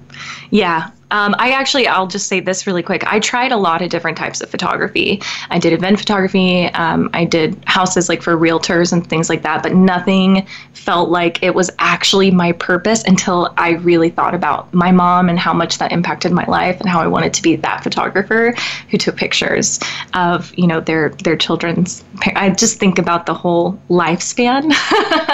Yeah, 0.50 0.90
um, 1.10 1.34
I 1.38 1.50
actually, 1.50 1.86
I'll 1.86 2.06
just 2.06 2.28
say 2.28 2.40
this 2.40 2.66
really 2.66 2.82
quick. 2.82 3.04
I 3.06 3.20
tried 3.20 3.52
a 3.52 3.56
lot 3.56 3.82
of 3.82 3.90
different 3.90 4.16
types 4.16 4.40
of 4.40 4.50
photography. 4.50 5.20
I 5.50 5.58
did 5.58 5.72
event 5.72 5.98
photography. 5.98 6.66
Um, 6.66 7.10
I 7.12 7.24
did 7.24 7.62
houses 7.66 8.08
like 8.08 8.22
for 8.22 8.36
realtors 8.36 8.92
and 8.92 9.06
things 9.06 9.28
like 9.28 9.42
that, 9.42 9.62
but 9.62 9.74
nothing 9.74 10.46
felt 10.72 11.10
like 11.10 11.42
it 11.42 11.54
was 11.54 11.70
actually 11.78 12.30
my 12.30 12.52
purpose 12.52 13.04
until 13.04 13.52
I 13.56 13.70
really 13.70 14.10
thought 14.10 14.34
about 14.34 14.72
my 14.72 14.92
mom 14.92 15.28
and 15.28 15.38
how 15.38 15.52
much 15.52 15.78
that 15.78 15.92
impacted 15.92 16.32
my 16.32 16.44
life 16.46 16.80
and 16.80 16.88
how 16.88 17.00
I 17.00 17.06
wanted 17.06 17.34
to 17.34 17.42
be 17.42 17.56
that 17.56 17.82
photographer 17.82 18.54
who 18.90 18.98
took 18.98 19.16
pictures 19.16 19.80
of, 20.14 20.52
you 20.56 20.66
know, 20.66 20.80
their 20.80 21.10
their 21.10 21.36
children's. 21.36 22.04
I 22.36 22.50
just 22.50 22.78
think 22.78 22.98
about 22.98 23.26
the 23.26 23.34
whole 23.34 23.80
lifespan. 23.88 24.72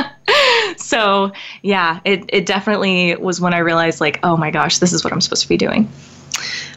so 0.77 1.33
yeah, 1.63 2.01
it, 2.05 2.25
it 2.29 2.47
definitely 2.47 3.17
was 3.17 3.41
when 3.41 3.55
I 3.55 3.59
realized 3.59 4.01
like, 4.01 4.19
oh 4.23 4.37
my 4.37 4.51
gosh, 4.51 4.79
this 4.79 4.93
is 4.93 5.05
what 5.05 5.13
I'm 5.13 5.21
supposed 5.21 5.43
to 5.43 5.49
be 5.49 5.57
doing. 5.57 5.89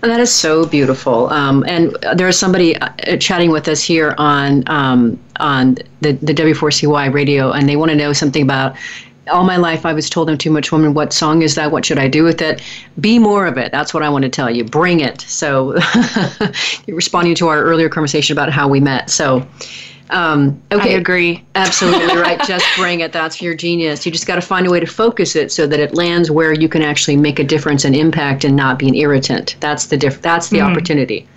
And 0.01 0.11
that 0.11 0.21
is 0.21 0.31
so 0.31 0.65
beautiful. 0.65 1.29
Um, 1.29 1.65
and 1.67 1.97
there 2.15 2.27
is 2.27 2.39
somebody 2.39 2.77
uh, 2.77 3.17
chatting 3.17 3.51
with 3.51 3.67
us 3.67 3.83
here 3.83 4.15
on 4.17 4.63
um, 4.67 5.19
on 5.39 5.75
the, 6.01 6.13
the 6.13 6.33
W4CY 6.33 7.13
radio, 7.13 7.51
and 7.51 7.67
they 7.67 7.75
want 7.75 7.91
to 7.91 7.95
know 7.95 8.13
something 8.13 8.41
about 8.41 8.77
all 9.29 9.43
my 9.43 9.57
life 9.57 9.85
I 9.85 9.93
was 9.93 10.09
told 10.09 10.29
I'm 10.29 10.37
too 10.37 10.51
much 10.51 10.71
woman. 10.71 10.93
What 10.93 11.13
song 11.13 11.41
is 11.41 11.55
that? 11.55 11.71
What 11.71 11.85
should 11.85 11.99
I 11.99 12.07
do 12.07 12.23
with 12.23 12.41
it? 12.41 12.61
Be 12.99 13.19
more 13.19 13.45
of 13.45 13.57
it. 13.57 13.71
That's 13.71 13.93
what 13.93 14.01
I 14.01 14.09
want 14.09 14.23
to 14.23 14.29
tell 14.29 14.49
you. 14.49 14.63
Bring 14.63 15.01
it. 15.01 15.21
So, 15.21 15.79
responding 16.87 17.35
to 17.35 17.47
our 17.47 17.61
earlier 17.61 17.89
conversation 17.89 18.33
about 18.33 18.51
how 18.51 18.67
we 18.67 18.79
met. 18.79 19.09
So, 19.09 19.45
um, 20.09 20.61
okay, 20.71 20.95
I 20.95 20.97
agree. 20.97 21.43
Absolutely 21.55 22.15
right. 22.21 22.39
Just 22.47 22.65
bring 22.75 23.01
it. 23.01 23.11
That's 23.11 23.41
your 23.41 23.53
genius. 23.53 24.05
You 24.05 24.11
just 24.11 24.25
got 24.25 24.35
to 24.35 24.41
find 24.41 24.65
a 24.65 24.71
way 24.71 24.79
to 24.79 24.87
focus 24.87 25.35
it 25.35 25.51
so 25.51 25.67
that 25.67 25.79
it 25.79 25.93
lands 25.93 26.31
where 26.31 26.53
you 26.53 26.67
can 26.67 26.81
actually 26.81 27.17
make 27.17 27.39
a 27.39 27.43
difference 27.43 27.85
and 27.85 27.95
impact 27.95 28.43
and 28.43 28.55
not 28.55 28.79
be 28.79 28.87
an 28.87 28.95
irritant. 28.95 29.55
That's 29.59 29.87
the 29.87 29.97
diff- 29.97 30.21
That's 30.21 30.49
the 30.49 30.57
mm-hmm. 30.57 30.71
opportunity. 30.71 31.27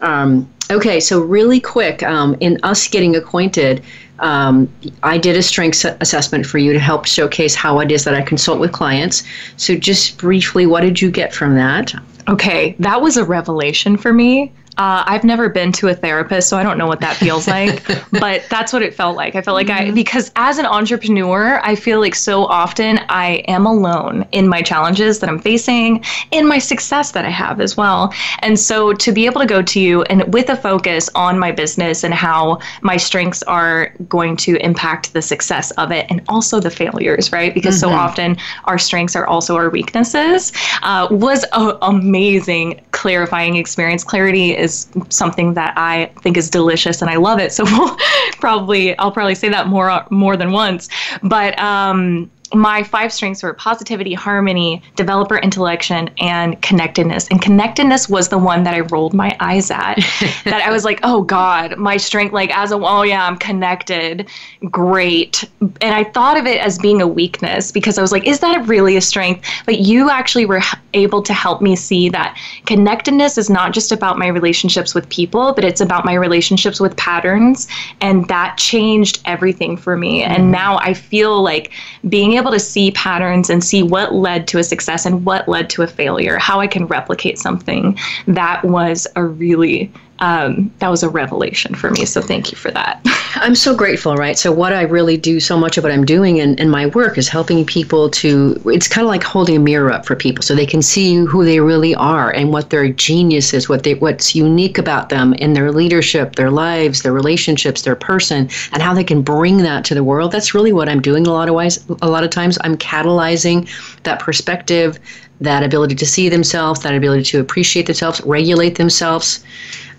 Um, 0.00 0.48
okay, 0.70 1.00
so 1.00 1.20
really 1.20 1.60
quick, 1.60 2.02
um, 2.02 2.36
in 2.40 2.58
us 2.62 2.86
getting 2.88 3.16
acquainted, 3.16 3.82
um, 4.20 4.68
I 5.02 5.18
did 5.18 5.36
a 5.36 5.42
strengths 5.42 5.84
assessment 5.84 6.46
for 6.46 6.58
you 6.58 6.72
to 6.72 6.78
help 6.78 7.06
showcase 7.06 7.54
how 7.54 7.80
it 7.80 7.90
is 7.90 8.04
that 8.04 8.14
I 8.14 8.22
consult 8.22 8.60
with 8.60 8.72
clients. 8.72 9.24
So, 9.56 9.74
just 9.74 10.18
briefly, 10.18 10.66
what 10.66 10.82
did 10.82 11.00
you 11.00 11.10
get 11.10 11.34
from 11.34 11.54
that? 11.56 11.94
Okay, 12.28 12.76
that 12.78 13.02
was 13.02 13.16
a 13.16 13.24
revelation 13.24 13.96
for 13.96 14.12
me. 14.12 14.52
Uh, 14.76 15.04
I've 15.06 15.24
never 15.24 15.48
been 15.48 15.70
to 15.72 15.88
a 15.88 15.94
therapist, 15.94 16.48
so 16.48 16.56
I 16.56 16.62
don't 16.62 16.78
know 16.78 16.86
what 16.86 17.00
that 17.00 17.16
feels 17.16 17.46
like. 17.58 17.86
but 18.10 18.44
that's 18.50 18.72
what 18.72 18.82
it 18.82 18.94
felt 18.94 19.16
like. 19.16 19.34
I 19.34 19.42
felt 19.42 19.54
like 19.54 19.68
mm-hmm. 19.68 19.90
I, 19.90 19.92
because 19.92 20.32
as 20.36 20.58
an 20.58 20.66
entrepreneur, 20.66 21.60
I 21.62 21.74
feel 21.76 22.00
like 22.00 22.14
so 22.14 22.44
often 22.44 23.00
I 23.08 23.44
am 23.48 23.66
alone 23.66 24.26
in 24.32 24.48
my 24.48 24.62
challenges 24.62 25.20
that 25.20 25.28
I'm 25.28 25.38
facing, 25.38 26.04
in 26.30 26.46
my 26.46 26.58
success 26.58 27.12
that 27.12 27.24
I 27.24 27.30
have 27.30 27.60
as 27.60 27.76
well. 27.76 28.12
And 28.40 28.58
so 28.58 28.92
to 28.94 29.12
be 29.12 29.26
able 29.26 29.40
to 29.40 29.46
go 29.46 29.62
to 29.62 29.80
you 29.80 30.02
and 30.04 30.32
with 30.32 30.48
a 30.48 30.56
focus 30.56 31.08
on 31.14 31.38
my 31.38 31.52
business 31.52 32.02
and 32.02 32.12
how 32.12 32.58
my 32.82 32.96
strengths 32.96 33.42
are 33.44 33.92
going 34.08 34.36
to 34.38 34.56
impact 34.56 35.12
the 35.12 35.22
success 35.22 35.70
of 35.72 35.92
it 35.92 36.06
and 36.10 36.22
also 36.28 36.60
the 36.60 36.70
failures, 36.70 37.30
right? 37.32 37.54
Because 37.54 37.76
mm-hmm. 37.76 37.92
so 37.92 37.96
often 37.96 38.36
our 38.64 38.78
strengths 38.78 39.14
are 39.14 39.26
also 39.26 39.56
our 39.56 39.70
weaknesses, 39.70 40.52
uh, 40.82 41.06
was 41.10 41.44
an 41.52 41.76
amazing 41.82 42.80
clarifying 42.90 43.56
experience. 43.56 44.02
Clarity 44.02 44.56
is 44.64 44.88
something 45.10 45.54
that 45.54 45.74
I 45.76 46.06
think 46.22 46.36
is 46.36 46.50
delicious 46.50 47.00
and 47.02 47.10
I 47.10 47.16
love 47.16 47.38
it. 47.38 47.52
So 47.52 47.64
we'll 47.78 47.96
probably 48.40 48.98
I'll 48.98 49.12
probably 49.12 49.34
say 49.34 49.48
that 49.50 49.68
more 49.68 50.04
more 50.10 50.36
than 50.36 50.52
once. 50.52 50.88
But 51.22 51.58
um, 51.58 52.30
my 52.54 52.82
five 52.82 53.12
strengths 53.12 53.42
were 53.42 53.54
positivity, 53.54 54.14
harmony, 54.14 54.82
developer 54.96 55.36
intellection, 55.38 56.10
and 56.18 56.60
connectedness. 56.62 57.28
And 57.28 57.40
connectedness 57.40 58.08
was 58.08 58.28
the 58.28 58.38
one 58.38 58.64
that 58.64 58.74
I 58.74 58.80
rolled 58.80 59.14
my 59.14 59.36
eyes 59.40 59.70
at. 59.70 59.96
that 60.44 60.62
I 60.64 60.70
was 60.70 60.84
like, 60.84 61.00
oh 61.02 61.22
God, 61.22 61.76
my 61.76 61.96
strength, 61.96 62.32
like 62.32 62.56
as 62.56 62.72
a, 62.72 62.76
oh 62.76 63.02
yeah, 63.02 63.26
I'm 63.26 63.36
connected. 63.36 64.28
Great. 64.70 65.44
And 65.60 65.94
I 65.94 66.04
thought 66.04 66.36
of 66.36 66.46
it 66.46 66.60
as 66.60 66.78
being 66.78 67.00
a 67.00 67.06
weakness 67.06 67.72
because 67.72 67.98
I 67.98 68.02
was 68.02 68.12
like, 68.12 68.26
is 68.26 68.40
that 68.40 68.66
really 68.66 68.96
a 68.96 69.00
strength? 69.00 69.48
But 69.66 69.80
you 69.80 70.10
actually 70.10 70.46
were 70.46 70.62
able 70.94 71.22
to 71.22 71.32
help 71.32 71.60
me 71.60 71.76
see 71.76 72.08
that 72.10 72.38
connectedness 72.66 73.38
is 73.38 73.50
not 73.50 73.72
just 73.72 73.92
about 73.92 74.18
my 74.18 74.28
relationships 74.28 74.94
with 74.94 75.08
people, 75.08 75.52
but 75.52 75.64
it's 75.64 75.80
about 75.80 76.04
my 76.04 76.14
relationships 76.14 76.80
with 76.80 76.96
patterns. 76.96 77.68
And 78.00 78.28
that 78.28 78.56
changed 78.58 79.20
everything 79.24 79.76
for 79.76 79.96
me. 79.96 80.22
Mm-hmm. 80.22 80.32
And 80.32 80.52
now 80.52 80.78
I 80.78 80.94
feel 80.94 81.42
like 81.42 81.72
being 82.08 82.32
able 82.34 82.43
able 82.44 82.52
to 82.52 82.60
see 82.60 82.90
patterns 82.90 83.48
and 83.48 83.64
see 83.64 83.82
what 83.82 84.14
led 84.14 84.46
to 84.48 84.58
a 84.58 84.64
success 84.64 85.06
and 85.06 85.24
what 85.24 85.48
led 85.48 85.70
to 85.70 85.82
a 85.82 85.86
failure, 85.86 86.38
how 86.38 86.60
I 86.60 86.66
can 86.66 86.86
replicate 86.86 87.38
something, 87.38 87.98
that 88.26 88.62
was 88.64 89.06
a 89.16 89.24
really 89.24 89.90
um, 90.20 90.72
that 90.78 90.88
was 90.88 91.02
a 91.02 91.08
revelation 91.08 91.74
for 91.74 91.90
me. 91.90 92.04
So 92.04 92.20
thank 92.20 92.52
you 92.52 92.56
for 92.56 92.70
that. 92.70 93.00
I'm 93.36 93.56
so 93.56 93.74
grateful, 93.74 94.14
right? 94.14 94.38
So 94.38 94.52
what 94.52 94.72
I 94.72 94.82
really 94.82 95.16
do, 95.16 95.40
so 95.40 95.58
much 95.58 95.76
of 95.76 95.82
what 95.82 95.92
I'm 95.92 96.04
doing 96.04 96.36
in, 96.36 96.56
in 96.56 96.70
my 96.70 96.86
work 96.86 97.18
is 97.18 97.28
helping 97.28 97.64
people 97.66 98.08
to, 98.10 98.60
it's 98.66 98.86
kind 98.86 99.04
of 99.04 99.08
like 99.08 99.24
holding 99.24 99.56
a 99.56 99.60
mirror 99.60 99.92
up 99.92 100.06
for 100.06 100.14
people 100.14 100.42
so 100.42 100.54
they 100.54 100.66
can 100.66 100.82
see 100.82 101.16
who 101.16 101.44
they 101.44 101.58
really 101.58 101.94
are 101.96 102.30
and 102.30 102.52
what 102.52 102.70
their 102.70 102.88
genius 102.88 103.52
is, 103.52 103.68
what 103.68 103.82
they, 103.82 103.94
what's 103.94 104.36
unique 104.36 104.78
about 104.78 105.08
them 105.08 105.34
in 105.34 105.52
their 105.52 105.72
leadership, 105.72 106.36
their 106.36 106.50
lives, 106.50 107.02
their 107.02 107.12
relationships, 107.12 107.82
their 107.82 107.96
person, 107.96 108.48
and 108.72 108.82
how 108.82 108.94
they 108.94 109.04
can 109.04 109.20
bring 109.20 109.58
that 109.58 109.84
to 109.86 109.94
the 109.94 110.04
world. 110.04 110.30
That's 110.30 110.54
really 110.54 110.72
what 110.72 110.88
I'm 110.88 111.02
doing 111.02 111.26
a 111.26 111.32
lot 111.32 111.48
of 111.48 111.54
ways. 111.54 111.84
A 112.02 112.08
lot 112.08 112.22
of 112.22 112.30
times 112.30 112.56
I'm 112.62 112.76
catalyzing 112.76 113.68
that 114.04 114.20
perspective, 114.20 114.98
that 115.40 115.62
ability 115.62 115.94
to 115.96 116.06
see 116.06 116.28
themselves, 116.28 116.80
that 116.80 116.94
ability 116.94 117.24
to 117.24 117.40
appreciate 117.40 117.86
themselves, 117.86 118.20
regulate 118.22 118.76
themselves. 118.76 119.44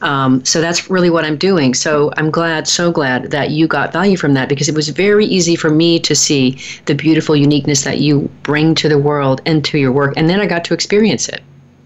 Um, 0.01 0.43
so 0.45 0.61
that's 0.61 0.89
really 0.89 1.09
what 1.09 1.25
I'm 1.25 1.37
doing. 1.37 1.73
So 1.73 2.11
I'm 2.17 2.29
glad, 2.29 2.67
so 2.67 2.91
glad 2.91 3.31
that 3.31 3.51
you 3.51 3.67
got 3.67 3.93
value 3.93 4.17
from 4.17 4.33
that 4.33 4.49
because 4.49 4.69
it 4.69 4.75
was 4.75 4.89
very 4.89 5.25
easy 5.25 5.55
for 5.55 5.69
me 5.69 5.99
to 6.01 6.15
see 6.15 6.59
the 6.85 6.95
beautiful 6.95 7.35
uniqueness 7.35 7.83
that 7.83 7.99
you 7.99 8.29
bring 8.43 8.75
to 8.75 8.89
the 8.89 8.97
world 8.97 9.41
and 9.45 9.63
to 9.65 9.77
your 9.77 9.91
work. 9.91 10.13
And 10.17 10.29
then 10.29 10.39
I 10.39 10.45
got 10.45 10.63
to 10.65 10.73
experience 10.73 11.29
it. 11.29 11.41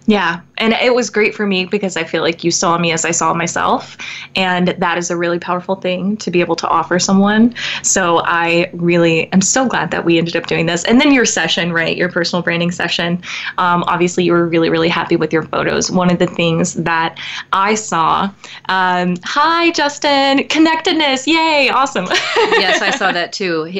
Yeah. 0.10 0.42
And 0.58 0.74
it 0.74 0.96
was 0.96 1.12
great 1.12 1.36
for 1.36 1.46
me 1.46 1.66
because 1.66 1.96
I 1.96 2.04
feel 2.04 2.24
like 2.24 2.44
you 2.44 2.50
saw 2.50 2.80
me 2.80 2.92
as 2.92 3.06
I 3.06 3.12
saw 3.12 3.32
myself. 3.36 3.96
And 4.36 4.70
that 4.70 4.98
is 4.98 5.12
a 5.12 5.16
really 5.16 5.38
powerful 5.38 5.76
thing 5.76 6.18
to 6.18 6.32
be 6.32 6.42
able 6.42 6.56
to 6.56 6.68
offer 6.68 6.98
someone. 6.98 7.54
So 7.84 8.22
I 8.26 8.72
really 8.74 9.32
am 9.32 9.42
so 9.42 9.68
glad 9.68 9.92
that 9.92 10.06
we 10.06 10.18
ended 10.18 10.36
up 10.36 10.48
doing 10.48 10.66
this. 10.66 10.84
And 10.86 11.00
then 11.00 11.14
your 11.14 11.26
session, 11.26 11.72
right? 11.72 11.96
Your 11.96 12.10
personal 12.10 12.42
branding 12.42 12.72
session. 12.72 13.22
Um, 13.60 13.84
obviously, 13.84 14.24
you 14.24 14.32
were 14.32 14.48
really, 14.48 14.72
really 14.72 14.90
happy 14.90 15.16
with 15.16 15.32
your 15.32 15.44
photos. 15.44 15.92
One 15.92 16.10
of 16.10 16.18
the 16.18 16.28
things 16.28 16.74
that 16.74 17.20
I 17.54 17.76
saw, 17.76 18.32
um, 18.68 19.16
hi, 19.24 19.70
Justin, 19.72 20.48
connectedness. 20.48 21.28
Yay. 21.28 21.70
Awesome. 21.70 22.06
yes, 22.58 22.82
I 22.82 22.90
saw 22.90 23.12
that 23.12 23.32
too. 23.32 23.72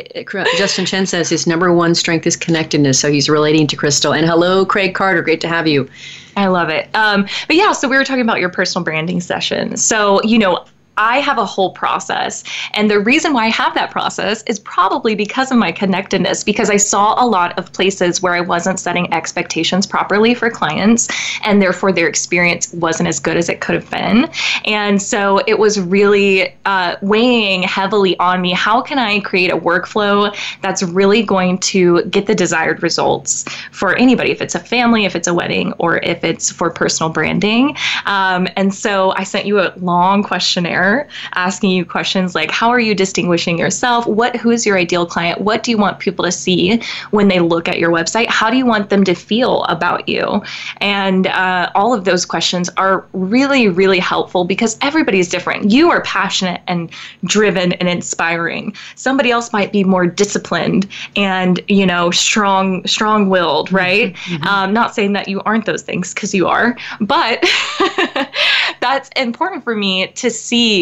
Justin 0.58 0.86
Chen 0.86 1.08
says 1.08 1.28
his 1.28 1.48
number 1.48 1.74
one 1.74 1.96
strength 1.96 2.28
is 2.28 2.36
connectedness. 2.36 3.00
So 3.00 3.12
he's 3.12 3.30
relating 3.30 3.66
to 3.66 3.76
Crystal. 3.76 4.14
And 4.14 4.28
hello, 4.28 4.64
Craig 4.64 4.94
Carter. 4.94 5.24
Great 5.24 5.42
to 5.42 5.48
have 5.48 5.68
you. 5.68 5.90
I 6.36 6.48
love 6.48 6.70
it. 6.70 6.90
Um, 6.96 7.28
but 7.48 7.56
yeah, 7.56 7.72
so 7.72 7.88
we 7.88 7.98
were 7.98 8.06
talking 8.06 8.22
about 8.22 8.40
your 8.40 8.50
personal 8.50 8.84
branding 8.84 9.20
session. 9.20 9.78
So, 9.78 10.22
you 10.24 10.40
know, 10.40 10.66
I 11.00 11.20
have 11.20 11.38
a 11.38 11.46
whole 11.46 11.72
process. 11.72 12.44
And 12.74 12.92
the 12.92 13.00
reason 13.00 13.34
why 13.34 13.46
I 13.46 13.50
have 13.50 13.74
that 13.74 13.90
process 13.90 14.44
is 14.44 14.60
probably 14.60 15.16
because 15.16 15.50
of 15.50 15.58
my 15.58 15.72
connectedness, 15.72 16.44
because 16.44 16.70
I 16.70 16.76
saw 16.78 17.16
a 17.24 17.26
lot 17.26 17.58
of 17.58 17.72
places 17.72 18.22
where 18.22 18.34
I 18.34 18.42
wasn't 18.42 18.80
setting 18.80 19.12
expectations 19.14 19.88
properly 19.88 20.36
for 20.36 20.50
clients, 20.50 21.08
and 21.46 21.62
therefore 21.62 21.94
their 21.94 22.08
experience 22.08 22.74
wasn't 22.74 23.08
as 23.08 23.20
good 23.20 23.38
as 23.38 23.48
it 23.48 23.62
could 23.62 23.76
have 23.76 23.90
been. 23.90 24.30
And 24.66 25.02
so 25.02 25.42
it 25.48 25.58
was 25.58 25.80
really 25.80 26.54
uh, 26.66 26.98
weighing 27.02 27.64
heavily 27.64 28.20
on 28.20 28.42
me 28.42 28.52
how 28.52 28.82
can 28.82 29.00
I 29.00 29.22
create 29.22 29.52
a 29.52 29.58
workflow 29.58 30.36
that's 30.62 30.84
really 30.84 31.24
going 31.24 31.60
to 31.60 32.04
get 32.06 32.26
the 32.26 32.36
desired 32.36 32.84
results 32.84 33.46
for 33.72 33.96
anybody, 33.96 34.32
if 34.32 34.42
it's 34.42 34.56
a 34.56 34.60
family, 34.60 35.06
if 35.06 35.16
it's 35.16 35.28
a 35.28 35.34
wedding, 35.34 35.72
or 35.80 36.00
if 36.00 36.26
it's 36.26 36.52
for 36.52 36.70
personal 36.70 37.10
branding. 37.10 37.78
Um, 38.06 38.50
and 38.58 38.74
so 38.74 39.12
I 39.12 39.24
sent 39.24 39.46
you 39.46 39.60
a 39.62 39.74
long 39.78 40.24
questionnaire 40.24 40.89
asking 41.36 41.72
you 41.72 41.86
questions 41.86 42.36
like 42.36 42.52
how 42.52 42.70
are 42.70 42.80
you 42.80 42.94
distinguishing 42.96 43.58
yourself? 43.58 44.06
What 44.08 44.36
who 44.36 44.52
is 44.52 44.66
your 44.66 44.78
ideal 44.78 45.06
client? 45.06 45.42
What 45.42 45.64
do 45.64 45.72
you 45.72 45.78
want 45.78 46.00
people 46.00 46.26
to 46.26 46.32
see 46.32 46.82
when 47.12 47.28
they 47.28 47.40
look 47.40 47.68
at 47.68 47.80
your 47.80 47.92
website? 47.92 48.28
How 48.28 48.50
do 48.50 48.58
you 48.58 48.66
want 48.66 48.90
them 48.90 49.04
to 49.04 49.14
feel 49.14 49.64
about 49.66 50.08
you? 50.08 50.42
And 50.78 51.28
uh, 51.28 51.72
all 51.76 51.94
of 51.94 52.06
those 52.06 52.26
questions 52.26 52.70
are 52.78 53.06
really, 53.14 53.68
really 53.68 54.00
helpful 54.00 54.46
because 54.46 54.78
everybody 54.82 55.20
is 55.20 55.30
different. 55.30 55.72
You 55.72 55.90
are 55.90 56.02
passionate 56.02 56.62
and 56.68 56.90
driven 57.26 57.74
and 57.74 57.88
inspiring. 57.90 58.76
Somebody 58.96 59.32
else 59.32 59.54
might 59.54 59.72
be 59.72 59.84
more 59.84 60.06
disciplined 60.08 60.88
and 61.16 61.60
you 61.68 61.86
know 61.86 62.12
strong, 62.12 62.86
strong-willed, 62.88 63.68
mm-hmm. 63.68 63.76
right? 63.76 64.14
Mm-hmm. 64.14 64.44
Um, 64.48 64.74
not 64.74 64.96
saying 64.96 65.14
that 65.14 65.28
you 65.28 65.42
aren't 65.42 65.66
those 65.66 65.84
things 65.84 66.14
because 66.14 66.34
you 66.34 66.48
are, 66.48 66.78
but 67.02 67.44
that's 68.80 69.10
important 69.16 69.64
for 69.64 69.76
me 69.76 70.08
to 70.08 70.30
see 70.30 70.79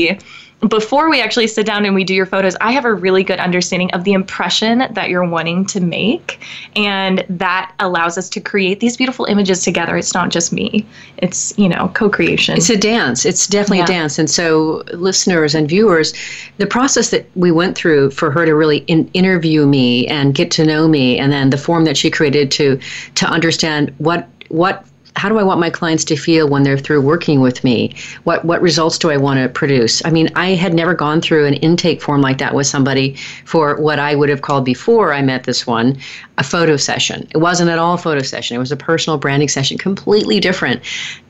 before 0.69 1.09
we 1.09 1.21
actually 1.21 1.45
sit 1.45 1.67
down 1.67 1.85
and 1.85 1.93
we 1.93 2.03
do 2.03 2.15
your 2.15 2.25
photos, 2.25 2.55
I 2.61 2.71
have 2.71 2.83
a 2.83 2.93
really 2.93 3.23
good 3.23 3.39
understanding 3.39 3.91
of 3.91 4.05
the 4.05 4.13
impression 4.13 4.87
that 4.91 5.09
you're 5.09 5.27
wanting 5.27 5.65
to 5.67 5.79
make. 5.79 6.39
And 6.75 7.23
that 7.29 7.73
allows 7.79 8.17
us 8.17 8.27
to 8.29 8.41
create 8.41 8.79
these 8.79 8.97
beautiful 8.97 9.25
images 9.25 9.61
together. 9.63 9.95
It's 9.97 10.15
not 10.15 10.29
just 10.29 10.51
me, 10.51 10.85
it's, 11.17 11.57
you 11.59 11.69
know, 11.69 11.91
co 11.93 12.09
creation. 12.09 12.57
It's 12.57 12.71
a 12.71 12.77
dance. 12.77 13.23
It's 13.23 13.45
definitely 13.45 13.79
yeah. 13.79 13.83
a 13.83 13.87
dance. 13.87 14.17
And 14.17 14.29
so, 14.29 14.83
listeners 14.93 15.53
and 15.53 15.69
viewers, 15.69 16.13
the 16.57 16.67
process 16.67 17.11
that 17.11 17.29
we 17.35 17.51
went 17.51 17.77
through 17.77 18.11
for 18.11 18.31
her 18.31 18.45
to 18.45 18.55
really 18.55 18.79
in- 18.87 19.09
interview 19.13 19.67
me 19.67 20.07
and 20.07 20.33
get 20.33 20.49
to 20.51 20.65
know 20.65 20.87
me, 20.87 21.19
and 21.19 21.31
then 21.31 21.51
the 21.51 21.57
form 21.57 21.85
that 21.85 21.97
she 21.97 22.09
created 22.09 22.49
to, 22.51 22.79
to 23.15 23.27
understand 23.27 23.93
what, 23.99 24.27
what 24.49 24.85
how 25.17 25.29
do 25.29 25.39
I 25.39 25.43
want 25.43 25.59
my 25.59 25.69
clients 25.69 26.05
to 26.05 26.15
feel 26.15 26.47
when 26.47 26.63
they're 26.63 26.77
through 26.77 27.01
working 27.01 27.41
with 27.41 27.63
me? 27.63 27.95
What 28.23 28.45
what 28.45 28.61
results 28.61 28.97
do 28.97 29.09
I 29.09 29.17
want 29.17 29.39
to 29.39 29.49
produce? 29.49 30.05
I 30.05 30.11
mean, 30.11 30.29
I 30.35 30.49
had 30.49 30.73
never 30.73 30.93
gone 30.93 31.21
through 31.21 31.45
an 31.45 31.55
intake 31.55 32.01
form 32.01 32.21
like 32.21 32.37
that 32.37 32.53
with 32.53 32.67
somebody 32.67 33.15
for 33.45 33.81
what 33.81 33.99
I 33.99 34.15
would 34.15 34.29
have 34.29 34.43
called 34.43 34.63
before 34.63 35.13
I 35.13 35.21
met 35.21 35.43
this 35.43 35.65
one 35.65 35.97
a 36.37 36.43
photo 36.43 36.77
session. 36.77 37.27
It 37.33 37.39
wasn't 37.39 37.69
at 37.71 37.79
all 37.79 37.95
a 37.95 37.97
photo 37.97 38.21
session. 38.21 38.55
It 38.55 38.59
was 38.59 38.71
a 38.71 38.77
personal 38.77 39.17
branding 39.17 39.47
session, 39.47 39.77
completely 39.77 40.39
different. 40.39 40.81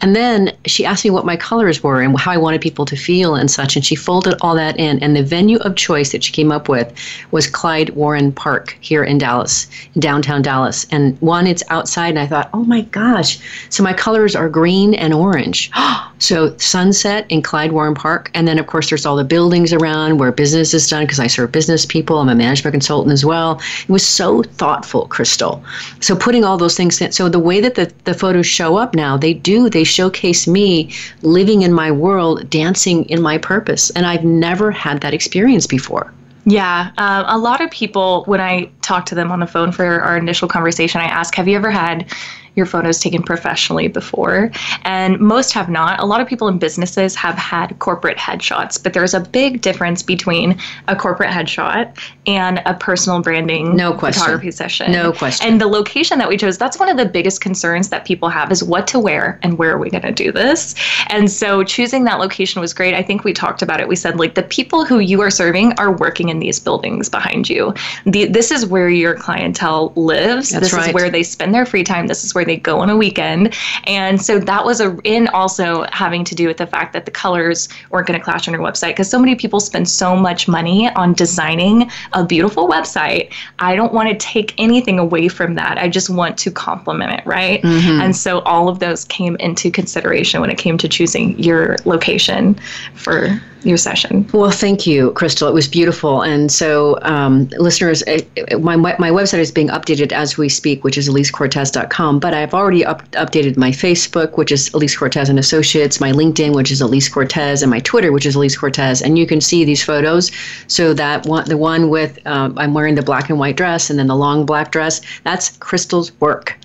And 0.02 0.16
then 0.16 0.52
she 0.66 0.86
asked 0.86 1.06
me 1.06 1.12
what 1.12 1.26
my 1.26 1.38
colors 1.38 1.82
were 1.82 2.02
and 2.02 2.20
how 2.20 2.32
I 2.32 2.38
wanted 2.38 2.60
people 2.60 2.86
to 2.86 2.96
feel 2.98 3.36
and 3.36 3.50
such. 3.50 3.78
And 3.78 3.86
she 3.86 3.96
folded 3.96 4.36
all 4.42 4.54
that 4.56 4.78
in. 4.78 5.00
And 5.00 5.16
the 5.16 5.24
venue 5.24 5.60
of 5.60 5.76
choice 5.76 6.12
that 6.12 6.24
she 6.26 6.34
came 6.34 6.52
up 6.52 6.68
with 6.68 6.94
was 7.32 7.48
Clyde 7.48 7.92
Warren 7.92 8.34
Park 8.34 8.78
here 8.82 9.04
in 9.04 9.18
Dallas, 9.18 9.68
downtown 9.98 10.42
Dallas. 10.42 10.86
And 10.92 11.20
one, 11.22 11.48
it's 11.48 11.64
outside. 11.70 12.10
And 12.10 12.20
I 12.20 12.28
thought, 12.28 12.50
oh 12.54 12.66
my 12.66 12.82
gosh. 12.82 13.40
So 13.78 13.84
my 13.84 13.94
colors 13.94 14.36
are 14.36 14.50
green 14.50 14.96
and 14.96 15.14
orange. 15.14 15.70
so 16.18 16.58
sunset 16.58 17.28
in 17.30 17.44
Clyde 17.44 17.74
Warren 17.74 17.94
Park. 17.94 18.32
And 18.34 18.48
then, 18.48 18.58
of 18.58 18.66
course, 18.66 18.90
there's 18.90 19.06
all 19.06 19.16
the 19.16 19.24
buildings 19.24 19.72
around 19.72 20.18
where 20.18 20.32
business 20.32 20.74
is 20.74 20.88
done 20.88 21.04
because 21.04 21.20
I 21.20 21.28
serve 21.28 21.52
business 21.52 21.86
people. 21.86 22.18
I'm 22.18 22.28
a 22.28 22.34
management 22.34 22.74
consultant 22.74 23.14
as 23.14 23.24
well. 23.24 23.62
It 23.84 23.90
was 23.90 24.04
so 24.04 24.42
thoughtful 24.42 25.06
crystal. 25.10 25.64
So 26.00 26.16
putting 26.16 26.44
all 26.44 26.58
those 26.58 26.76
things 26.76 27.00
in, 27.00 27.12
so 27.12 27.30
the 27.30 27.38
way 27.38 27.62
that 27.62 27.76
the, 27.76 27.94
the 28.06 28.16
photos 28.16 28.48
show 28.48 28.78
up 28.78 28.96
now, 28.96 29.16
they 29.16 29.36
do, 29.36 29.70
they 29.70 29.84
showcase 29.84 30.48
me 30.48 30.92
living 31.22 31.62
in 31.62 31.72
my 31.72 31.92
world, 31.92 32.50
dancing 32.50 33.08
in 33.10 33.22
my 33.22 33.38
purpose. 33.38 33.92
And 33.92 34.08
I've 34.08 34.24
never 34.24 34.72
had 34.72 35.02
that 35.02 35.14
experience 35.14 35.68
before. 35.68 36.12
Yeah, 36.46 36.92
uh, 36.98 37.26
a 37.28 37.38
lot 37.38 37.62
of 37.62 37.70
people, 37.70 38.24
when 38.24 38.42
I 38.42 38.72
talk 38.82 39.06
to 39.08 39.16
them 39.16 39.32
on 39.32 39.40
the 39.40 39.46
phone 39.46 39.72
for 39.72 40.02
our 40.02 40.18
initial 40.18 40.48
conversation, 40.48 41.00
I 41.00 41.04
ask, 41.04 41.36
Have 41.36 41.48
you 41.48 41.58
ever 41.58 41.70
had 41.70 42.12
your 42.58 42.66
photos 42.66 43.00
taken 43.00 43.24
professionally 43.24 43.88
before. 43.88 44.52
And 44.84 45.20
most 45.20 45.54
have 45.54 45.70
not. 45.70 46.00
A 46.00 46.06
lot 46.06 46.20
of 46.20 46.28
people 46.28 46.48
in 46.48 46.58
businesses 46.58 47.16
have 47.16 47.36
had 47.36 47.78
corporate 47.80 48.18
headshots, 48.18 48.82
but 48.82 48.94
there's 48.94 49.14
a 49.14 49.22
big 49.22 49.62
difference 49.62 50.04
between 50.04 50.58
a 50.88 50.96
corporate 50.96 51.30
headshot 51.30 51.98
and 52.26 52.62
a 52.66 52.74
personal 52.74 53.22
branding 53.22 53.76
no 53.76 53.94
question. 53.94 54.22
photography 54.22 54.52
session. 54.52 54.92
No 54.92 55.14
question. 55.14 55.48
And 55.48 55.62
the 55.62 55.68
location 55.68 56.18
that 56.18 56.28
we 56.28 56.36
chose, 56.36 56.58
that's 56.58 56.80
one 56.80 56.90
of 56.90 56.98
the 56.98 57.06
biggest 57.06 57.42
concerns 57.42 57.90
that 57.90 58.06
people 58.06 58.28
have 58.30 58.52
is 58.52 58.64
what 58.64 58.88
to 58.88 59.00
wear 59.00 59.40
and 59.44 59.58
where 59.58 59.72
are 59.72 59.78
we 59.78 59.90
going 59.90 60.02
to 60.02 60.12
do 60.12 60.32
this. 60.32 60.76
And 61.08 61.32
so 61.32 61.64
choosing 61.64 62.04
that 62.06 62.20
location 62.20 62.60
was 62.60 62.74
great. 62.74 62.96
I 62.96 63.04
think 63.04 63.24
we 63.24 63.34
talked 63.34 63.62
about 63.62 63.80
it. 63.80 63.88
We 63.88 63.96
said, 63.96 64.18
like, 64.18 64.34
the 64.34 64.44
people 64.44 64.84
who 64.84 65.00
you 65.00 65.22
are 65.22 65.30
serving 65.30 65.74
are 65.74 65.92
working 65.92 66.30
in 66.30 66.40
these 66.40 66.60
buildings 66.60 67.08
behind 67.08 67.50
you. 67.50 67.74
The, 68.06 68.26
this 68.26 68.52
is 68.52 68.66
where 68.66 68.90
your 68.90 69.16
clientele 69.16 69.94
lives. 69.96 70.50
That's 70.50 70.66
this 70.66 70.74
right. 70.74 70.90
is 70.90 70.94
where 70.94 71.10
they 71.10 71.24
spend 71.24 71.54
their 71.54 71.66
free 71.66 71.84
time. 71.84 72.08
This 72.08 72.24
is 72.24 72.34
where 72.34 72.46
they 72.48 72.58
go 72.58 72.80
on 72.80 72.90
a 72.90 72.98
weekend. 72.98 73.54
And 73.86 74.22
so 74.22 74.40
that 74.40 74.66
was 74.66 74.82
a 74.82 74.98
in 75.04 75.28
also 75.30 75.84
having 75.92 76.24
to 76.26 76.36
do 76.36 76.48
with 76.48 76.58
the 76.58 76.68
fact 76.68 76.94
that 76.94 77.06
the 77.06 77.12
colors 77.12 77.70
weren't 77.92 78.08
going 78.08 78.20
to 78.20 78.24
clash 78.24 78.48
on 78.48 78.54
your 78.54 78.64
website 78.64 78.90
because 78.90 79.10
so 79.10 79.20
many 79.20 79.36
people 79.36 79.60
spend 79.60 79.90
so 79.90 80.16
much 80.16 80.48
money 80.48 80.90
on 80.90 81.14
designing 81.14 81.90
a 82.14 82.26
beautiful 82.26 82.68
website. 82.68 83.32
I 83.60 83.76
don't 83.76 83.94
want 83.94 84.10
to 84.10 84.16
take 84.16 84.54
anything 84.58 85.00
away 85.00 85.28
from 85.28 85.56
that. 85.56 85.78
I 85.78 85.90
just 85.90 86.10
want 86.10 86.38
to 86.40 86.52
complement 86.52 87.20
it, 87.20 87.26
right? 87.26 87.62
Mm-hmm. 87.62 88.02
And 88.02 88.16
so 88.16 88.40
all 88.40 88.70
of 88.70 88.80
those 88.80 89.06
came 89.06 89.36
into 89.38 89.72
consideration 89.72 90.42
when 90.42 90.50
it 90.50 90.58
came 90.58 90.78
to 90.78 90.90
choosing 90.90 91.38
your 91.40 91.78
location 91.86 92.56
for 92.96 93.40
your 93.64 93.78
session. 93.78 94.28
Well, 94.34 94.52
thank 94.52 94.86
you, 94.86 95.12
Crystal. 95.12 95.48
It 95.48 95.54
was 95.54 95.68
beautiful. 95.68 96.22
And 96.22 96.52
so, 96.52 97.00
um, 97.02 97.48
listeners, 97.58 98.04
uh, 98.04 98.20
my, 98.60 98.76
my 98.76 99.10
website 99.10 99.40
is 99.40 99.52
being 99.52 99.70
updated 99.70 100.12
as 100.12 100.38
we 100.38 100.50
speak, 100.50 100.84
which 100.84 100.98
is 100.98 101.10
alisecortez.com. 101.10 102.20
But 102.20 102.34
I've 102.34 102.54
already 102.54 102.86
up, 102.86 103.10
updated 103.12 103.58
my 103.58 103.72
Facebook, 103.72 104.38
which 104.38 104.52
is 104.52 104.70
Alise 104.70 104.98
Cortez 104.98 105.30
and 105.30 105.40
Associates, 105.40 106.00
my 106.00 106.12
LinkedIn, 106.12 106.56
which 106.56 106.72
is 106.72 106.82
Alise 106.82 107.12
Cortez, 107.12 107.62
and 107.62 107.70
my 107.70 107.80
Twitter, 107.80 108.12
which 108.12 108.26
is 108.26 108.36
Alise 108.36 108.58
Cortez. 108.58 109.02
And 109.02 109.18
you 109.18 109.26
can 109.26 109.42
see 109.42 109.66
these 109.66 109.84
photos. 109.84 110.32
So 110.68 110.94
that 110.94 111.26
one, 111.26 111.46
the 111.50 111.58
one 111.58 111.90
with 111.90 112.20
um, 112.26 112.58
I'm 112.58 112.74
wearing 112.74 112.96
the 112.96 113.04
black 113.04 113.30
and 113.30 113.40
white 113.40 113.58
dress, 113.58 113.90
and 113.90 113.98
then 113.98 114.08
the 114.08 114.16
long 114.16 114.46
black 114.46 114.72
dress, 114.72 115.02
that's 115.24 115.58
Crystal's 115.58 116.12
work. 116.20 116.58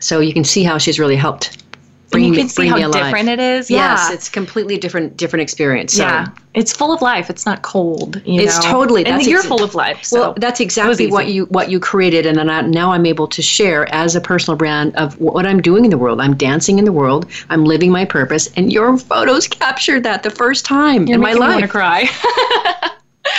So 0.00 0.20
you 0.20 0.34
can 0.34 0.44
see 0.44 0.62
how 0.62 0.76
she's 0.76 0.98
really 0.98 1.16
helped 1.16 1.63
bring 2.14 2.24
you 2.24 2.30
me, 2.32 2.36
can 2.38 2.48
see 2.48 2.66
how 2.66 2.90
different 2.90 3.28
it 3.28 3.38
is. 3.38 3.70
Yes, 3.70 4.06
yeah. 4.08 4.14
it's 4.14 4.28
completely 4.28 4.78
different, 4.78 5.16
different 5.16 5.42
experience. 5.42 5.94
So. 5.94 6.02
yeah, 6.02 6.28
it's 6.54 6.72
full 6.72 6.92
of 6.92 7.02
life. 7.02 7.30
It's 7.30 7.44
not 7.44 7.62
cold. 7.62 8.22
You 8.24 8.40
It's 8.40 8.62
know? 8.64 8.70
totally- 8.70 9.04
and 9.06 9.22
you're 9.26 9.42
exa- 9.42 9.48
full 9.48 9.62
of 9.62 9.74
life. 9.74 10.04
So 10.04 10.20
well, 10.20 10.34
that's 10.38 10.60
exactly 10.60 11.08
what 11.08 11.28
you 11.28 11.46
what 11.46 11.70
you 11.70 11.78
created, 11.80 12.26
and 12.26 12.38
then 12.38 12.48
I, 12.48 12.62
now 12.62 12.92
I'm 12.92 13.06
able 13.06 13.28
to 13.28 13.42
share 13.42 13.92
as 13.94 14.16
a 14.16 14.20
personal 14.20 14.56
brand 14.56 14.94
of 14.96 15.20
what 15.20 15.46
I'm 15.46 15.60
doing 15.60 15.84
in 15.84 15.90
the 15.90 15.98
world. 15.98 16.20
I'm 16.20 16.36
dancing 16.36 16.78
in 16.78 16.84
the 16.84 16.92
world. 16.92 17.30
I'm 17.50 17.64
living 17.64 17.90
my 17.90 18.04
purpose, 18.04 18.48
and 18.56 18.72
your 18.72 18.96
photos 18.96 19.46
captured 19.48 20.02
that 20.04 20.22
the 20.22 20.30
first 20.30 20.64
time 20.64 21.06
You're 21.06 21.16
in 21.16 21.20
my 21.20 21.34
making 21.34 21.42
me 21.42 21.48
want 21.48 21.62
to 21.62 21.68
cry. 21.68 22.08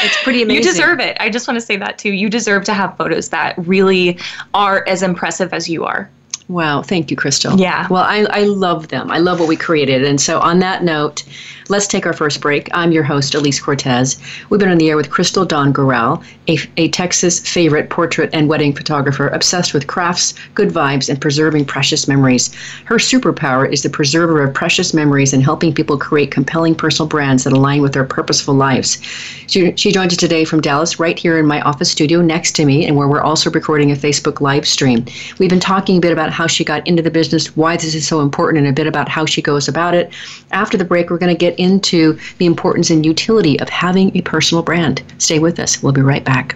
It's 0.03 0.21
pretty 0.23 0.41
amazing. 0.41 0.63
You 0.63 0.69
deserve 0.69 0.99
it. 0.99 1.15
I 1.19 1.29
just 1.29 1.47
want 1.47 1.59
to 1.59 1.65
say 1.65 1.77
that 1.77 1.97
too. 1.97 2.11
You 2.11 2.29
deserve 2.29 2.63
to 2.65 2.73
have 2.73 2.97
photos 2.97 3.29
that 3.29 3.55
really 3.57 4.17
are 4.53 4.83
as 4.87 5.03
impressive 5.03 5.53
as 5.53 5.69
you 5.69 5.85
are. 5.85 6.09
Wow, 6.47 6.83
thank 6.83 7.09
you, 7.09 7.17
Crystal. 7.17 7.59
Yeah. 7.59 7.87
Well, 7.89 8.03
I, 8.03 8.25
I 8.29 8.43
love 8.43 8.89
them. 8.89 9.09
I 9.09 9.17
love 9.17 9.39
what 9.39 9.49
we 9.49 9.55
created. 9.55 10.03
And 10.03 10.21
so, 10.21 10.39
on 10.39 10.59
that 10.59 10.83
note, 10.83 11.23
let's 11.69 11.87
take 11.87 12.05
our 12.05 12.13
first 12.13 12.41
break. 12.41 12.69
I'm 12.73 12.91
your 12.91 13.03
host, 13.03 13.33
Alise 13.33 13.61
Cortez. 13.61 14.17
We've 14.49 14.59
been 14.59 14.69
on 14.69 14.77
the 14.77 14.89
air 14.89 14.97
with 14.97 15.09
Crystal 15.09 15.45
Dawn 15.45 15.73
Gorell, 15.73 16.23
a, 16.47 16.57
a 16.77 16.89
Texas 16.89 17.39
favorite 17.39 17.89
portrait 17.89 18.29
and 18.33 18.47
wedding 18.47 18.73
photographer 18.73 19.29
obsessed 19.29 19.73
with 19.73 19.87
crafts, 19.87 20.33
good 20.53 20.69
vibes, 20.69 21.09
and 21.09 21.19
preserving 21.19 21.65
precious 21.65 22.07
memories. 22.07 22.53
Her 22.85 22.97
superpower 22.97 23.71
is 23.71 23.81
the 23.81 23.89
preserver 23.89 24.43
of 24.43 24.53
precious 24.53 24.93
memories 24.93 25.33
and 25.33 25.43
helping 25.43 25.73
people 25.73 25.97
create 25.97 26.31
compelling 26.31 26.75
personal 26.75 27.07
brands 27.07 27.43
that 27.45 27.53
align 27.53 27.81
with 27.81 27.93
their 27.93 28.05
purposeful 28.05 28.53
lives. 28.53 29.01
She, 29.47 29.75
she 29.75 29.91
joins 29.91 30.13
us 30.13 30.17
today 30.17 30.45
from 30.45 30.61
Dallas, 30.61 30.99
right 30.99 31.17
here 31.17 31.39
in 31.39 31.47
my 31.47 31.61
office 31.61 31.91
studio 31.91 32.21
next 32.21 32.55
to 32.57 32.65
me, 32.65 32.85
and 32.85 32.95
where 32.95 33.07
we're 33.07 33.21
also 33.21 33.49
recording 33.49 33.91
a 33.91 33.95
Facebook 33.95 34.39
live 34.39 34.67
stream. 34.67 35.05
We've 35.39 35.49
been 35.49 35.59
talking 35.59 35.97
a 35.97 36.01
bit 36.01 36.11
about 36.11 36.31
how 36.31 36.45
she 36.47 36.63
got 36.63 36.85
into 36.85 37.01
the 37.01 37.11
business, 37.11 37.55
why 37.55 37.75
this 37.75 37.95
is 37.95 38.07
so 38.07 38.21
important, 38.21 38.59
and 38.59 38.67
a 38.67 38.73
bit 38.73 38.87
about 38.87 39.09
how 39.09 39.25
she 39.25 39.41
goes 39.41 39.67
about 39.67 39.95
it. 39.95 40.13
After 40.51 40.77
the 40.77 40.85
break, 40.85 41.09
we're 41.09 41.17
going 41.17 41.35
to 41.35 41.37
get 41.37 41.54
into 41.57 42.17
the 42.37 42.45
importance 42.45 42.89
and 42.89 43.05
utility 43.05 43.59
of 43.59 43.69
having 43.69 44.15
a 44.15 44.21
personal 44.21 44.63
brand. 44.63 45.03
Stay 45.17 45.39
with 45.39 45.59
us. 45.59 45.81
We'll 45.81 45.93
be 45.93 46.01
right 46.01 46.23
back. 46.23 46.55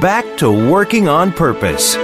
back 0.00 0.24
to 0.38 0.50
Working 0.70 1.08
on 1.08 1.32
Purpose. 1.32 1.96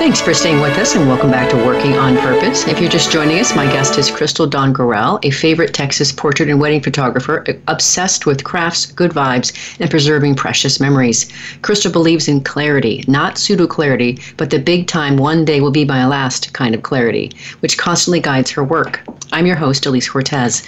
Thanks 0.00 0.20
for 0.20 0.32
staying 0.32 0.60
with 0.60 0.78
us 0.78 0.94
and 0.96 1.06
welcome 1.06 1.30
back 1.30 1.50
to 1.50 1.56
Working 1.56 1.92
on 1.92 2.16
Purpose. 2.16 2.66
If 2.66 2.80
you're 2.80 2.88
just 2.88 3.12
joining 3.12 3.38
us, 3.38 3.54
my 3.54 3.66
guest 3.66 3.98
is 3.98 4.10
Crystal 4.10 4.46
Dawn 4.46 4.72
Gorell, 4.72 5.22
a 5.24 5.30
favorite 5.30 5.74
Texas 5.74 6.10
portrait 6.10 6.48
and 6.48 6.58
wedding 6.58 6.80
photographer 6.80 7.44
obsessed 7.68 8.24
with 8.24 8.42
crafts, 8.42 8.86
good 8.86 9.10
vibes, 9.10 9.78
and 9.78 9.90
preserving 9.90 10.36
precious 10.36 10.80
memories. 10.80 11.30
Crystal 11.60 11.92
believes 11.92 12.28
in 12.28 12.40
clarity, 12.42 13.04
not 13.08 13.36
pseudo 13.36 13.66
clarity, 13.66 14.18
but 14.38 14.48
the 14.48 14.58
big 14.58 14.86
time 14.86 15.18
one 15.18 15.44
day 15.44 15.60
will 15.60 15.70
be 15.70 15.84
my 15.84 16.06
last 16.06 16.52
kind 16.54 16.74
of 16.74 16.82
clarity, 16.82 17.30
which 17.60 17.76
constantly 17.76 18.20
guides 18.20 18.50
her 18.50 18.64
work. 18.64 19.00
I'm 19.32 19.46
your 19.46 19.56
host, 19.56 19.84
Alise 19.84 20.10
Cortez. 20.10 20.62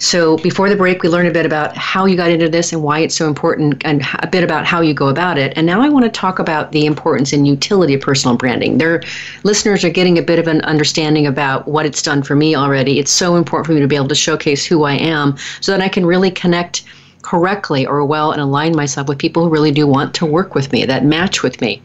So 0.00 0.38
before 0.38 0.70
the 0.70 0.76
break, 0.76 1.02
we 1.02 1.10
learned 1.10 1.28
a 1.28 1.30
bit 1.30 1.44
about 1.44 1.76
how 1.76 2.06
you 2.06 2.16
got 2.16 2.30
into 2.30 2.48
this 2.48 2.72
and 2.72 2.82
why 2.82 3.00
it's 3.00 3.14
so 3.14 3.28
important, 3.28 3.82
and 3.84 4.02
a 4.20 4.26
bit 4.26 4.42
about 4.42 4.64
how 4.64 4.80
you 4.80 4.94
go 4.94 5.08
about 5.08 5.36
it. 5.36 5.52
And 5.56 5.66
now 5.66 5.82
I 5.82 5.90
want 5.90 6.06
to 6.06 6.10
talk 6.10 6.38
about 6.38 6.72
the 6.72 6.86
importance 6.86 7.34
and 7.34 7.46
utility 7.46 7.92
of 7.92 8.00
personal 8.00 8.34
branding. 8.34 8.78
Their 8.78 9.02
listeners 9.44 9.84
are 9.84 9.90
getting 9.90 10.18
a 10.18 10.22
bit 10.22 10.38
of 10.38 10.48
an 10.48 10.62
understanding 10.62 11.26
about 11.26 11.68
what 11.68 11.84
it's 11.84 12.02
done 12.02 12.22
for 12.22 12.34
me 12.34 12.56
already. 12.56 12.98
It's 12.98 13.12
so 13.12 13.36
important 13.36 13.66
for 13.66 13.72
me 13.74 13.80
to 13.80 13.86
be 13.86 13.96
able 13.96 14.08
to 14.08 14.14
showcase 14.14 14.64
who 14.64 14.84
I 14.84 14.94
am, 14.94 15.36
so 15.60 15.70
that 15.72 15.82
I 15.82 15.88
can 15.88 16.06
really 16.06 16.30
connect 16.30 16.82
correctly 17.20 17.86
or 17.86 18.02
well 18.02 18.32
and 18.32 18.40
align 18.40 18.74
myself 18.74 19.06
with 19.06 19.18
people 19.18 19.44
who 19.44 19.50
really 19.50 19.70
do 19.70 19.86
want 19.86 20.14
to 20.14 20.24
work 20.24 20.54
with 20.54 20.72
me, 20.72 20.86
that 20.86 21.04
match 21.04 21.42
with 21.42 21.60
me. 21.60 21.82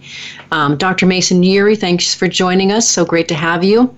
Um, 0.52 0.78
Dr. 0.78 1.06
Mason 1.06 1.44
Ury, 1.44 1.76
thanks 1.76 2.16
for 2.16 2.30
joining 2.30 2.72
us. 2.72 2.88
So 2.88 3.04
great 3.04 3.28
to 3.28 3.36
have 3.36 3.62
you. 3.62 3.94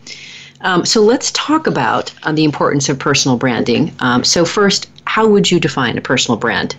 Um, 0.61 0.85
so 0.85 1.01
let's 1.01 1.31
talk 1.31 1.67
about 1.67 2.13
uh, 2.23 2.31
the 2.31 2.43
importance 2.43 2.89
of 2.89 2.97
personal 2.97 3.37
branding. 3.37 3.93
Um, 3.99 4.23
so 4.23 4.45
first, 4.45 4.89
how 5.05 5.27
would 5.27 5.49
you 5.49 5.59
define 5.59 5.97
a 5.97 6.01
personal 6.01 6.37
brand? 6.37 6.75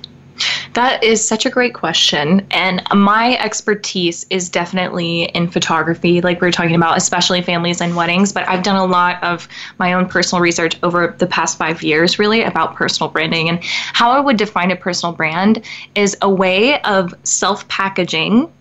That 0.75 1.03
is 1.03 1.27
such 1.27 1.47
a 1.47 1.51
great 1.51 1.75
question. 1.75 2.47
And 2.51 2.83
my 2.95 3.37
expertise 3.39 4.27
is 4.31 4.49
definitely 4.49 5.25
in 5.25 5.49
photography, 5.49 6.21
like 6.21 6.41
we 6.41 6.47
were 6.47 6.53
talking 6.53 6.77
about, 6.77 6.97
especially 6.97 7.43
families 7.43 7.81
and 7.81 7.97
weddings. 7.97 8.33
But 8.33 8.49
I've 8.49 8.63
done 8.63 8.77
a 8.77 8.85
lot 8.85 9.23
of 9.23 9.49
my 9.79 9.93
own 9.93 10.07
personal 10.07 10.41
research 10.41 10.77
over 10.83 11.17
the 11.19 11.27
past 11.27 11.59
five 11.59 11.83
years, 11.83 12.19
really, 12.19 12.43
about 12.43 12.77
personal 12.77 13.11
branding. 13.11 13.49
And 13.49 13.59
how 13.63 14.11
I 14.11 14.21
would 14.21 14.37
define 14.37 14.71
a 14.71 14.77
personal 14.77 15.13
brand 15.13 15.65
is 15.95 16.17
a 16.23 16.31
way 16.31 16.81
of 16.83 17.15
self 17.25 17.67
packaging 17.69 18.53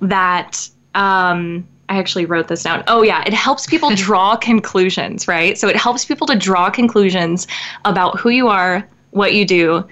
that. 0.00 0.68
Um, 0.94 1.66
I 1.92 1.98
actually 1.98 2.24
wrote 2.24 2.48
this 2.48 2.62
down. 2.62 2.82
Oh, 2.86 3.02
yeah. 3.02 3.22
It 3.26 3.34
helps 3.34 3.66
people 3.66 3.90
draw 3.94 4.34
conclusions, 4.34 5.28
right? 5.28 5.58
So 5.58 5.68
it 5.68 5.76
helps 5.76 6.06
people 6.06 6.26
to 6.28 6.34
draw 6.34 6.70
conclusions 6.70 7.46
about 7.84 8.18
who 8.18 8.30
you 8.30 8.48
are, 8.48 8.88
what 9.10 9.34
you 9.34 9.44
do, 9.44 9.86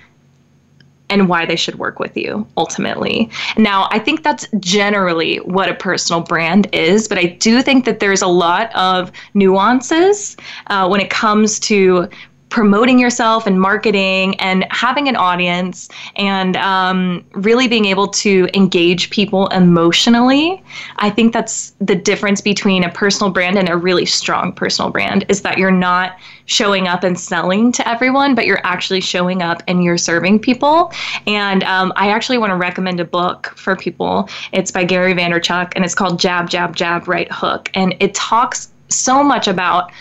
and 1.11 1.29
why 1.29 1.45
they 1.45 1.57
should 1.57 1.75
work 1.75 1.99
with 1.99 2.17
you 2.17 2.47
ultimately. 2.57 3.29
Now, 3.59 3.89
I 3.91 3.99
think 3.99 4.23
that's 4.23 4.47
generally 4.61 5.39
what 5.39 5.69
a 5.69 5.75
personal 5.75 6.23
brand 6.23 6.69
is, 6.73 7.07
but 7.07 7.19
I 7.19 7.25
do 7.25 7.61
think 7.61 7.85
that 7.85 8.01
there's 8.01 8.23
a 8.23 8.29
lot 8.29 8.75
of 8.75 9.13
nuances 9.35 10.39
uh, 10.69 10.89
when 10.89 11.01
it 11.01 11.11
comes 11.11 11.61
to 11.61 12.09
promoting 12.51 12.99
yourself 12.99 13.47
and 13.47 13.61
marketing 13.61 14.39
and 14.41 14.67
having 14.71 15.09
an 15.09 15.17
audience 15.17 15.89
and 16.17 16.57
um, 16.57 17.25
really 17.33 17.69
being 17.69 17.87
able 17.87 18.09
to 18.09 18.49
engage 18.55 19.11
people 19.11 19.47
emotionally 19.49 20.63
i 20.97 21.09
think 21.09 21.33
that's 21.33 21.73
the 21.81 21.95
difference 21.95 22.41
between 22.41 22.85
a 22.85 22.91
personal 22.91 23.31
brand 23.33 23.57
and 23.57 23.69
a 23.69 23.77
really 23.77 24.05
strong 24.05 24.53
personal 24.53 24.91
brand 24.91 25.25
is 25.29 25.43
that 25.43 25.59
you're 25.59 25.71
not 25.71 26.19
showing 26.47 26.89
up 26.89 27.05
and 27.05 27.19
selling 27.19 27.71
to 27.71 27.89
everyone 27.89 28.35
but 28.35 28.45
you're 28.45 28.61
actually 28.65 29.01
showing 29.01 29.41
up 29.43 29.63
and 29.69 29.85
you're 29.85 29.99
serving 29.99 30.39
people. 30.39 30.93
And 31.27 31.63
um, 31.65 31.93
i 31.97 32.11
actually 32.11 32.39
want 32.39 32.51
to 32.51 32.57
recommend 32.57 33.01
a 33.01 33.05
book 33.05 33.53
for 33.57 33.77
people. 33.77 34.29
It's 34.53 34.71
by 34.71 34.85
gary 34.85 35.15
vaynerchuk 35.15 35.73
and 35.77 35.85
it's 35.85 35.95
called 35.95 36.19
jab 36.19 36.51
jab 36.51 36.75
jab 36.75 37.07
right 37.07 37.31
hook. 37.31 37.71
And 37.75 37.95
it 38.01 38.15
talks 38.15 38.71
so 38.91 39.23
much 39.23 39.49
about 39.49 39.93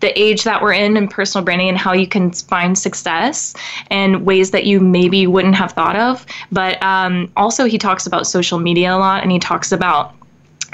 the 0.00 0.18
age 0.18 0.44
that 0.44 0.62
we're 0.62 0.72
in 0.72 0.96
and 0.96 1.10
personal 1.10 1.44
branding 1.44 1.68
and 1.68 1.78
how 1.78 1.92
you 1.92 2.06
can 2.06 2.32
find 2.32 2.78
success 2.78 3.54
and 3.90 4.24
ways 4.24 4.50
that 4.50 4.64
you 4.64 4.80
maybe 4.80 5.26
wouldn't 5.26 5.54
have 5.54 5.72
thought 5.72 5.96
of. 5.96 6.24
But 6.50 6.82
um, 6.82 7.30
also, 7.36 7.64
he 7.64 7.78
talks 7.78 8.06
about 8.06 8.26
social 8.26 8.58
media 8.58 8.94
a 8.94 8.98
lot 8.98 9.22
and 9.22 9.30
he 9.30 9.38
talks 9.38 9.72
about 9.72 10.14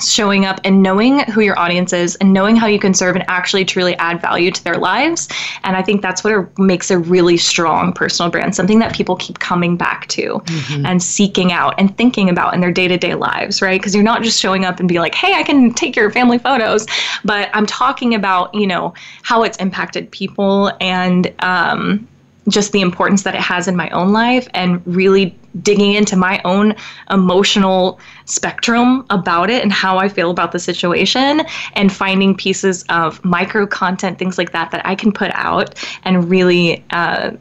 showing 0.01 0.45
up 0.45 0.61
and 0.65 0.83
knowing 0.83 1.21
who 1.31 1.41
your 1.41 1.59
audience 1.59 1.93
is 1.93 2.17
and 2.17 2.33
knowing 2.33 2.57
how 2.57 2.67
you 2.67 2.79
can 2.79 2.95
serve 2.95 3.15
and 3.15 3.25
actually 3.29 3.65
truly 3.65 3.97
add 3.97 4.21
value 4.21 4.51
to 4.51 4.65
their 4.65 4.77
lives. 4.77 5.29
And 5.65 5.77
I 5.77 5.83
think 5.83 6.03
that's 6.03 6.25
what 6.25 6.59
makes 6.59 6.91
a 6.91 6.99
really 6.99 7.37
strong 7.37 7.93
personal 7.93 8.31
brand, 8.31 8.55
something 8.55 8.79
that 8.79 8.95
people 8.95 9.17
keep 9.17 9.39
coming 9.39 9.77
back 9.77 10.07
to 10.09 10.41
mm-hmm. 10.45 10.87
and 10.87 11.03
seeking 11.03 11.53
out 11.53 11.75
and 11.79 11.97
thinking 11.97 12.29
about 12.29 12.55
in 12.55 12.61
their 12.61 12.73
day 12.73 12.89
to 12.89 12.97
day 12.97 13.15
lives, 13.15 13.61
right? 13.61 13.81
Because 13.81 13.95
you're 13.95 14.05
not 14.05 14.23
just 14.23 14.41
showing 14.41 14.65
up 14.65 14.81
and 14.81 14.89
be 14.89 14.99
like, 14.99 15.15
hey, 15.15 15.35
I 15.35 15.43
can 15.43 15.73
take 15.75 15.97
your 15.97 16.11
family 16.11 16.39
photos, 16.39 16.87
but 17.25 17.51
I'm 17.53 17.67
talking 17.67 18.15
about, 18.15 18.55
you 18.55 18.67
know, 18.67 18.95
how 19.23 19.43
it's 19.43 19.57
impacted 19.59 20.11
people 20.11 20.73
and, 20.81 21.33
um, 21.41 22.09
just 22.49 22.73
the 22.73 22.81
importance 22.81 23.23
that 23.23 23.37
it 23.37 23.41
has 23.41 23.69
in 23.69 23.77
my 23.77 23.89
own 23.91 24.13
life 24.13 24.49
and 24.53 24.85
really 24.85 25.39
digging 25.61 25.93
into 25.95 26.17
my 26.17 26.41
own 26.45 26.75
emotional 27.11 28.01
spectrum 28.25 29.05
about 29.11 29.51
it 29.51 29.63
and 29.63 29.73
how 29.73 29.99
I 29.99 30.09
feel 30.09 30.31
about 30.31 30.53
the 30.53 30.59
situation 30.59 31.43
and 31.75 31.93
finding 31.93 32.37
pieces 32.37 32.85
of 32.89 33.23
micro 33.25 33.67
content, 33.67 34.19
things 34.19 34.39
like 34.39 34.53
that, 34.53 34.71
that 34.71 34.87
I 34.87 34.95
can 34.95 35.13
put 35.13 35.31
out 35.35 35.75
and 36.05 36.31
really 36.31 36.85
uh, 36.91 37.33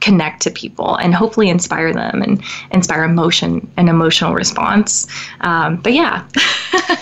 connect 0.00 0.42
to 0.42 0.50
people 0.50 0.96
and 0.96 1.14
hopefully 1.14 1.48
inspire 1.48 1.92
them 1.92 2.22
and 2.22 2.42
inspire 2.72 3.04
emotion 3.04 3.70
and 3.76 3.88
emotional 3.88 4.34
response. 4.34 5.06
Um, 5.40 5.76
but 5.76 5.92
yeah. 5.92 6.26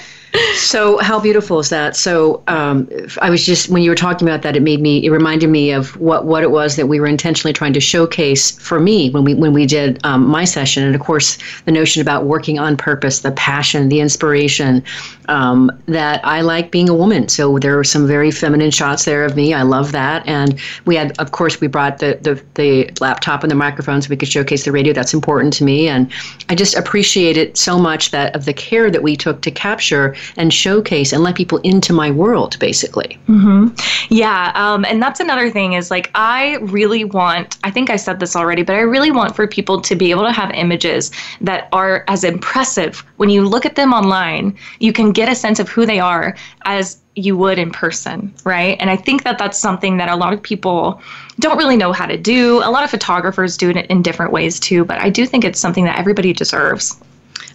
so 0.54 0.98
how 0.98 1.18
beautiful 1.18 1.58
is 1.58 1.70
that? 1.70 1.96
So 1.96 2.42
um, 2.46 2.88
i 3.20 3.30
was 3.30 3.44
just 3.44 3.68
when 3.68 3.82
you 3.82 3.90
were 3.90 3.96
talking 3.96 4.28
about 4.28 4.42
that 4.42 4.56
it 4.56 4.62
made 4.62 4.80
me 4.80 5.04
it 5.04 5.10
reminded 5.10 5.48
me 5.48 5.72
of 5.72 5.96
what 5.96 6.24
what 6.24 6.42
it 6.42 6.50
was 6.50 6.76
that 6.76 6.86
we 6.86 7.00
were 7.00 7.06
intentionally 7.06 7.52
trying 7.52 7.72
to 7.72 7.80
showcase 7.80 8.52
for 8.58 8.78
me 8.78 9.10
when 9.10 9.24
we 9.24 9.34
when 9.34 9.52
we 9.52 9.66
did 9.66 10.04
um, 10.04 10.26
my 10.26 10.44
session. 10.44 10.84
And 10.84 10.94
of 10.94 11.00
course 11.00 11.38
the 11.64 11.72
notion 11.72 12.00
about 12.00 12.24
working 12.24 12.58
on 12.58 12.76
purpose 12.76 13.20
the 13.20 13.32
passion 13.32 13.88
the 13.88 14.00
inspiration 14.00 14.84
um, 15.28 15.70
that 15.86 16.24
i 16.24 16.40
like 16.40 16.70
being 16.70 16.88
a 16.88 16.94
woman. 16.94 17.28
So 17.28 17.58
there 17.58 17.76
were 17.76 17.84
some 17.84 18.06
very 18.06 18.30
feminine 18.30 18.70
shots 18.70 19.04
there 19.04 19.24
of 19.24 19.36
me. 19.36 19.54
I 19.54 19.62
love 19.62 19.92
that. 19.92 20.26
And 20.26 20.60
we 20.84 20.96
had 20.96 21.18
of 21.18 21.32
course 21.32 21.60
we 21.60 21.66
brought 21.66 21.98
the 21.98 22.18
the, 22.22 22.42
the 22.54 22.90
laptop 23.00 23.42
and 23.42 23.50
the 23.50 23.56
microphone 23.56 24.00
so 24.02 24.08
we 24.10 24.16
could 24.16 24.28
showcase 24.28 24.64
the 24.64 24.72
radio. 24.72 24.92
That's 24.92 25.14
important 25.14 25.52
to 25.54 25.64
me. 25.64 25.88
And 25.88 26.10
i 26.48 26.54
just 26.54 26.76
appreciate 26.76 27.36
it 27.36 27.56
so 27.56 27.78
much 27.78 28.10
that 28.12 28.34
of 28.36 28.44
the 28.44 28.52
care 28.52 28.90
that 28.90 29.02
we 29.02 29.16
took 29.16 29.40
to 29.42 29.50
capture 29.50 30.14
and 30.36 30.52
showcase 30.52 31.12
and 31.12 31.22
let 31.22 31.34
people 31.34 31.58
into 31.58 31.92
my 31.92 32.10
world, 32.10 32.58
basically. 32.58 33.18
Mm-hmm. 33.28 33.68
Yeah. 34.12 34.52
Um, 34.54 34.84
and 34.84 35.02
that's 35.02 35.20
another 35.20 35.50
thing 35.50 35.74
is 35.74 35.90
like, 35.90 36.10
I 36.14 36.56
really 36.56 37.04
want, 37.04 37.58
I 37.64 37.70
think 37.70 37.90
I 37.90 37.96
said 37.96 38.20
this 38.20 38.36
already, 38.36 38.62
but 38.62 38.76
I 38.76 38.80
really 38.80 39.10
want 39.10 39.36
for 39.36 39.46
people 39.46 39.80
to 39.80 39.94
be 39.94 40.10
able 40.10 40.24
to 40.24 40.32
have 40.32 40.50
images 40.52 41.10
that 41.40 41.68
are 41.72 42.04
as 42.08 42.24
impressive. 42.24 43.04
When 43.16 43.30
you 43.30 43.46
look 43.46 43.66
at 43.66 43.76
them 43.76 43.92
online, 43.92 44.56
you 44.78 44.92
can 44.92 45.12
get 45.12 45.28
a 45.28 45.34
sense 45.34 45.58
of 45.58 45.68
who 45.68 45.86
they 45.86 46.00
are 46.00 46.36
as 46.64 46.98
you 47.16 47.36
would 47.36 47.58
in 47.58 47.70
person, 47.70 48.32
right? 48.44 48.76
And 48.80 48.88
I 48.88 48.96
think 48.96 49.24
that 49.24 49.36
that's 49.36 49.58
something 49.58 49.96
that 49.96 50.08
a 50.08 50.16
lot 50.16 50.32
of 50.32 50.42
people 50.42 51.02
don't 51.38 51.58
really 51.58 51.76
know 51.76 51.92
how 51.92 52.06
to 52.06 52.16
do. 52.16 52.58
A 52.58 52.70
lot 52.70 52.84
of 52.84 52.90
photographers 52.90 53.56
do 53.56 53.70
it 53.70 53.86
in 53.86 54.02
different 54.02 54.32
ways 54.32 54.60
too, 54.60 54.84
but 54.84 54.98
I 55.00 55.10
do 55.10 55.26
think 55.26 55.44
it's 55.44 55.58
something 55.58 55.84
that 55.84 55.98
everybody 55.98 56.32
deserves. 56.32 56.98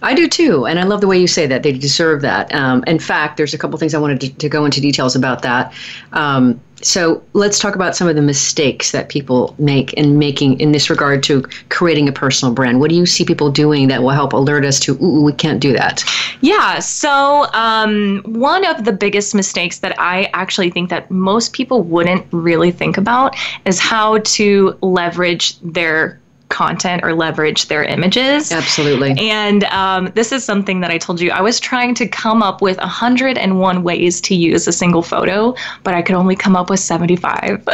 I 0.01 0.13
do 0.13 0.27
too, 0.27 0.65
and 0.65 0.79
I 0.79 0.83
love 0.83 1.01
the 1.01 1.07
way 1.07 1.17
you 1.17 1.27
say 1.27 1.47
that. 1.47 1.63
They 1.63 1.71
deserve 1.71 2.21
that. 2.21 2.53
Um, 2.53 2.83
in 2.87 2.99
fact, 2.99 3.37
there's 3.37 3.53
a 3.53 3.57
couple 3.57 3.77
things 3.79 3.93
I 3.93 3.99
wanted 3.99 4.21
to, 4.21 4.33
to 4.33 4.49
go 4.49 4.65
into 4.65 4.81
details 4.81 5.15
about 5.15 5.41
that. 5.41 5.73
Um, 6.13 6.59
so 6.81 7.23
let's 7.33 7.57
talk 7.57 7.73
about 7.73 7.95
some 7.95 8.07
of 8.07 8.15
the 8.15 8.21
mistakes 8.21 8.91
that 8.91 9.09
people 9.09 9.55
make 9.57 9.93
in 9.93 10.19
making 10.19 10.59
in 10.59 10.71
this 10.71 10.89
regard 10.89 11.23
to 11.23 11.41
creating 11.69 12.07
a 12.07 12.11
personal 12.11 12.53
brand. 12.53 12.79
What 12.79 12.89
do 12.89 12.95
you 12.95 13.05
see 13.05 13.25
people 13.25 13.49
doing 13.49 13.87
that 13.87 14.03
will 14.03 14.11
help 14.11 14.33
alert 14.33 14.65
us 14.65 14.79
to, 14.81 14.97
ooh, 15.03 15.21
we 15.21 15.33
can't 15.33 15.59
do 15.59 15.73
that? 15.73 16.03
Yeah. 16.41 16.79
So 16.79 17.47
um, 17.53 18.21
one 18.25 18.65
of 18.65 18.85
the 18.85 18.91
biggest 18.91 19.33
mistakes 19.33 19.79
that 19.79 19.99
I 19.99 20.29
actually 20.33 20.69
think 20.69 20.89
that 20.89 21.09
most 21.09 21.53
people 21.53 21.81
wouldn't 21.81 22.27
really 22.31 22.71
think 22.71 22.97
about 22.97 23.35
is 23.65 23.79
how 23.79 24.19
to 24.19 24.77
leverage 24.81 25.57
their 25.61 26.19
content 26.49 27.03
or 27.03 27.13
leverage 27.13 27.67
their 27.67 27.83
images. 27.83 28.51
Absolutely. 28.51 29.15
And 29.19 29.63
um, 29.65 30.11
this 30.15 30.31
is 30.31 30.43
something 30.43 30.79
that 30.81 30.91
I 30.91 30.97
told 30.97 31.19
you. 31.19 31.31
I 31.31 31.41
was 31.41 31.59
trying 31.59 31.95
to 31.95 32.07
come 32.07 32.43
up 32.43 32.61
with 32.61 32.77
101 32.77 33.83
ways 33.83 34.21
to 34.21 34.35
use 34.35 34.67
a 34.67 34.71
single 34.71 35.01
photo, 35.01 35.55
but 35.83 35.93
I 35.93 36.01
could 36.01 36.15
only 36.15 36.35
come 36.35 36.55
up 36.55 36.69
with 36.69 36.79
75, 36.79 37.65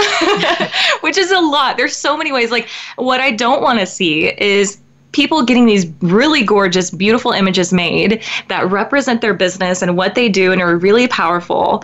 which 1.01 1.17
is 1.17 1.31
a 1.31 1.39
lot. 1.39 1.77
There's 1.77 1.95
so 1.95 2.17
many 2.17 2.31
ways. 2.31 2.51
Like, 2.51 2.69
what 2.95 3.19
I 3.19 3.31
don't 3.31 3.61
want 3.61 3.79
to 3.79 3.85
see 3.85 4.33
is 4.37 4.77
people 5.11 5.43
getting 5.43 5.65
these 5.65 5.85
really 6.01 6.43
gorgeous, 6.43 6.89
beautiful 6.89 7.31
images 7.31 7.73
made 7.73 8.23
that 8.47 8.69
represent 8.69 9.21
their 9.21 9.33
business 9.33 9.81
and 9.81 9.97
what 9.97 10.15
they 10.15 10.29
do 10.29 10.51
and 10.51 10.61
are 10.61 10.75
really 10.77 11.07
powerful, 11.07 11.83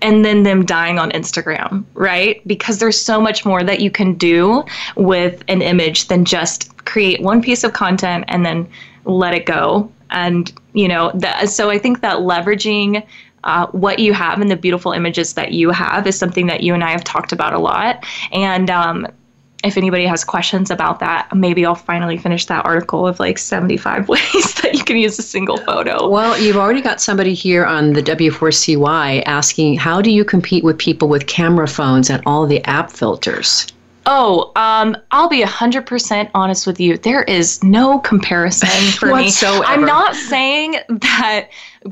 and 0.00 0.24
then 0.24 0.42
them 0.42 0.64
dying 0.64 0.98
on 0.98 1.10
Instagram, 1.10 1.84
right? 1.94 2.46
Because 2.46 2.78
there's 2.78 3.00
so 3.00 3.20
much 3.20 3.44
more 3.44 3.62
that 3.62 3.80
you 3.80 3.90
can 3.90 4.14
do 4.14 4.64
with 4.96 5.42
an 5.48 5.62
image 5.62 6.08
than 6.08 6.24
just 6.24 6.74
create 6.84 7.20
one 7.20 7.42
piece 7.42 7.64
of 7.64 7.72
content 7.72 8.24
and 8.28 8.44
then 8.46 8.68
let 9.04 9.34
it 9.34 9.46
go. 9.46 9.90
And, 10.10 10.52
you 10.74 10.88
know, 10.88 11.12
so 11.46 11.70
I 11.70 11.78
think 11.78 12.00
that 12.02 12.18
leveraging 12.18 13.04
uh, 13.44 13.66
what 13.68 13.98
you 13.98 14.12
have 14.12 14.40
and 14.40 14.50
the 14.50 14.56
beautiful 14.56 14.92
images 14.92 15.34
that 15.34 15.52
you 15.52 15.70
have 15.70 16.06
is 16.06 16.16
something 16.16 16.46
that 16.46 16.62
you 16.62 16.74
and 16.74 16.84
I 16.84 16.90
have 16.90 17.02
talked 17.02 17.32
about 17.32 17.54
a 17.54 17.58
lot. 17.58 18.04
And 18.30 18.70
um, 18.70 19.06
if 19.62 19.76
anybody 19.76 20.06
has 20.06 20.24
questions 20.24 20.70
about 20.70 21.00
that, 21.00 21.28
maybe 21.34 21.64
I'll 21.64 21.74
finally 21.74 22.18
finish 22.18 22.46
that 22.46 22.64
article 22.64 23.06
of 23.06 23.20
like 23.20 23.38
75 23.38 24.08
ways 24.08 24.54
that 24.62 24.70
you 24.74 24.84
can 24.84 24.96
use 24.96 25.18
a 25.18 25.22
single 25.22 25.56
photo. 25.58 26.08
Well, 26.08 26.38
you've 26.38 26.56
already 26.56 26.80
got 26.80 27.00
somebody 27.00 27.34
here 27.34 27.64
on 27.64 27.92
the 27.92 28.02
W4CY 28.02 29.22
asking 29.26 29.76
how 29.76 30.02
do 30.02 30.10
you 30.10 30.24
compete 30.24 30.64
with 30.64 30.78
people 30.78 31.08
with 31.08 31.26
camera 31.26 31.68
phones 31.68 32.10
and 32.10 32.22
all 32.26 32.46
the 32.46 32.64
app 32.64 32.90
filters? 32.90 33.66
Oh, 34.06 34.50
um, 34.56 34.96
I'll 35.12 35.28
be 35.28 35.42
100% 35.42 36.30
honest 36.34 36.66
with 36.66 36.80
you. 36.80 36.98
There 36.98 37.22
is 37.22 37.62
no 37.62 38.00
comparison 38.00 38.68
for 38.92 39.06
me. 39.14 39.30
I'm 39.42 39.84
not 39.84 40.16
saying 40.16 40.72
that 40.88 41.48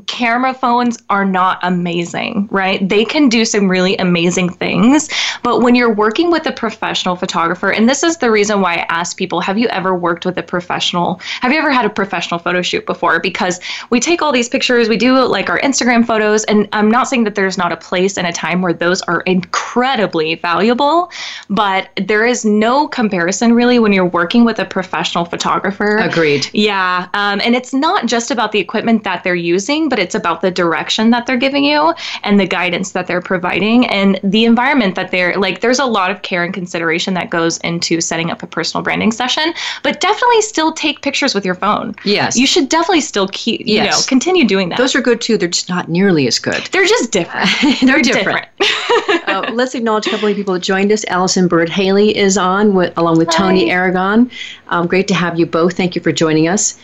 camera 0.07 0.53
phones 0.53 0.97
are 1.09 1.25
not 1.25 1.59
amazing, 1.63 2.47
right? 2.51 2.87
They 2.87 3.05
can 3.05 3.29
do 3.29 3.45
some 3.45 3.67
really 3.67 3.95
amazing 3.97 4.49
things. 4.49 5.09
But 5.43 5.61
when 5.61 5.75
you're 5.75 5.93
working 5.93 6.31
with 6.31 6.45
a 6.45 6.51
professional 6.51 7.15
photographer, 7.15 7.71
and 7.71 7.89
this 7.89 8.03
is 8.03 8.17
the 8.17 8.31
reason 8.31 8.61
why 8.61 8.75
I 8.75 8.85
ask 8.89 9.17
people, 9.17 9.41
have 9.41 9.57
you 9.57 9.67
ever 9.67 9.95
worked 9.95 10.25
with 10.25 10.37
a 10.37 10.43
professional? 10.43 11.19
Have 11.41 11.51
you 11.51 11.59
ever 11.59 11.71
had 11.71 11.85
a 11.85 11.89
professional 11.89 12.39
photo 12.39 12.61
shoot 12.61 12.85
before? 12.85 13.19
Because 13.19 13.59
we 13.89 13.99
take 13.99 14.21
all 14.21 14.31
these 14.31 14.49
pictures, 14.49 14.87
we 14.87 14.97
do 14.97 15.17
like 15.25 15.49
our 15.49 15.59
Instagram 15.59 16.05
photos, 16.05 16.43
and 16.45 16.67
I'm 16.73 16.89
not 16.89 17.07
saying 17.07 17.23
that 17.25 17.35
there's 17.35 17.57
not 17.57 17.71
a 17.71 17.77
place 17.77 18.17
and 18.17 18.27
a 18.27 18.33
time 18.33 18.61
where 18.61 18.73
those 18.73 19.01
are 19.03 19.21
incredibly 19.21 20.35
valuable, 20.35 21.11
but 21.49 21.89
there 21.97 22.25
is 22.25 22.45
no 22.45 22.87
comparison 22.87 23.53
really 23.53 23.79
when 23.79 23.93
you're 23.93 24.05
working 24.05 24.45
with 24.45 24.59
a 24.59 24.65
professional 24.65 25.25
photographer. 25.25 25.97
Agreed. 25.97 26.49
Yeah. 26.53 27.07
Um, 27.13 27.41
and 27.43 27.55
it's 27.55 27.73
not 27.73 28.05
just 28.05 28.31
about 28.31 28.51
the 28.51 28.59
equipment 28.59 29.03
that 29.03 29.23
they're 29.23 29.35
using 29.35 29.80
but 29.89 29.99
it's 29.99 30.15
about 30.15 30.41
the 30.41 30.51
direction 30.51 31.09
that 31.11 31.25
they're 31.25 31.37
giving 31.37 31.63
you 31.63 31.93
and 32.23 32.39
the 32.39 32.47
guidance 32.47 32.91
that 32.91 33.07
they're 33.07 33.21
providing 33.21 33.85
and 33.87 34.19
the 34.23 34.45
environment 34.45 34.95
that 34.95 35.11
they're 35.11 35.37
like. 35.37 35.61
There's 35.61 35.79
a 35.79 35.85
lot 35.85 36.11
of 36.11 36.21
care 36.21 36.43
and 36.43 36.53
consideration 36.53 37.13
that 37.15 37.29
goes 37.29 37.57
into 37.59 38.01
setting 38.01 38.31
up 38.31 38.43
a 38.43 38.47
personal 38.47 38.83
branding 38.83 39.11
session, 39.11 39.53
but 39.83 39.99
definitely 39.99 40.41
still 40.41 40.71
take 40.73 41.01
pictures 41.01 41.33
with 41.33 41.45
your 41.45 41.55
phone. 41.55 41.95
Yes. 42.03 42.37
You 42.37 42.47
should 42.47 42.69
definitely 42.69 43.01
still 43.01 43.27
keep, 43.29 43.61
you 43.61 43.75
yes. 43.75 43.99
know, 43.99 44.09
continue 44.09 44.47
doing 44.47 44.69
that. 44.69 44.77
Those 44.77 44.95
are 44.95 45.01
good 45.01 45.21
too. 45.21 45.37
They're 45.37 45.47
just 45.47 45.69
not 45.69 45.89
nearly 45.89 46.27
as 46.27 46.39
good. 46.39 46.65
They're 46.71 46.85
just 46.85 47.11
different. 47.11 47.49
they're, 47.61 47.75
they're, 47.87 48.01
different. 48.01 48.47
different. 48.59 49.27
uh, 49.27 49.49
let's 49.53 49.75
acknowledge 49.75 50.07
a 50.07 50.09
couple 50.09 50.27
of 50.27 50.35
people 50.35 50.53
that 50.53 50.61
joined 50.61 50.91
us. 50.91 51.05
Allison 51.07 51.47
Bird 51.47 51.69
Haley 51.69 52.15
is 52.15 52.37
on, 52.37 52.73
with, 52.73 52.97
along 52.97 53.17
with 53.17 53.29
Hi. 53.29 53.37
Tony 53.37 53.71
Aragon. 53.71 54.31
Um, 54.69 54.87
great 54.87 55.07
to 55.09 55.13
have 55.13 55.39
you 55.39 55.45
both. 55.45 55.75
Thank 55.75 55.95
you 55.95 56.01
for 56.01 56.11
joining 56.11 56.47
us. 56.47 56.77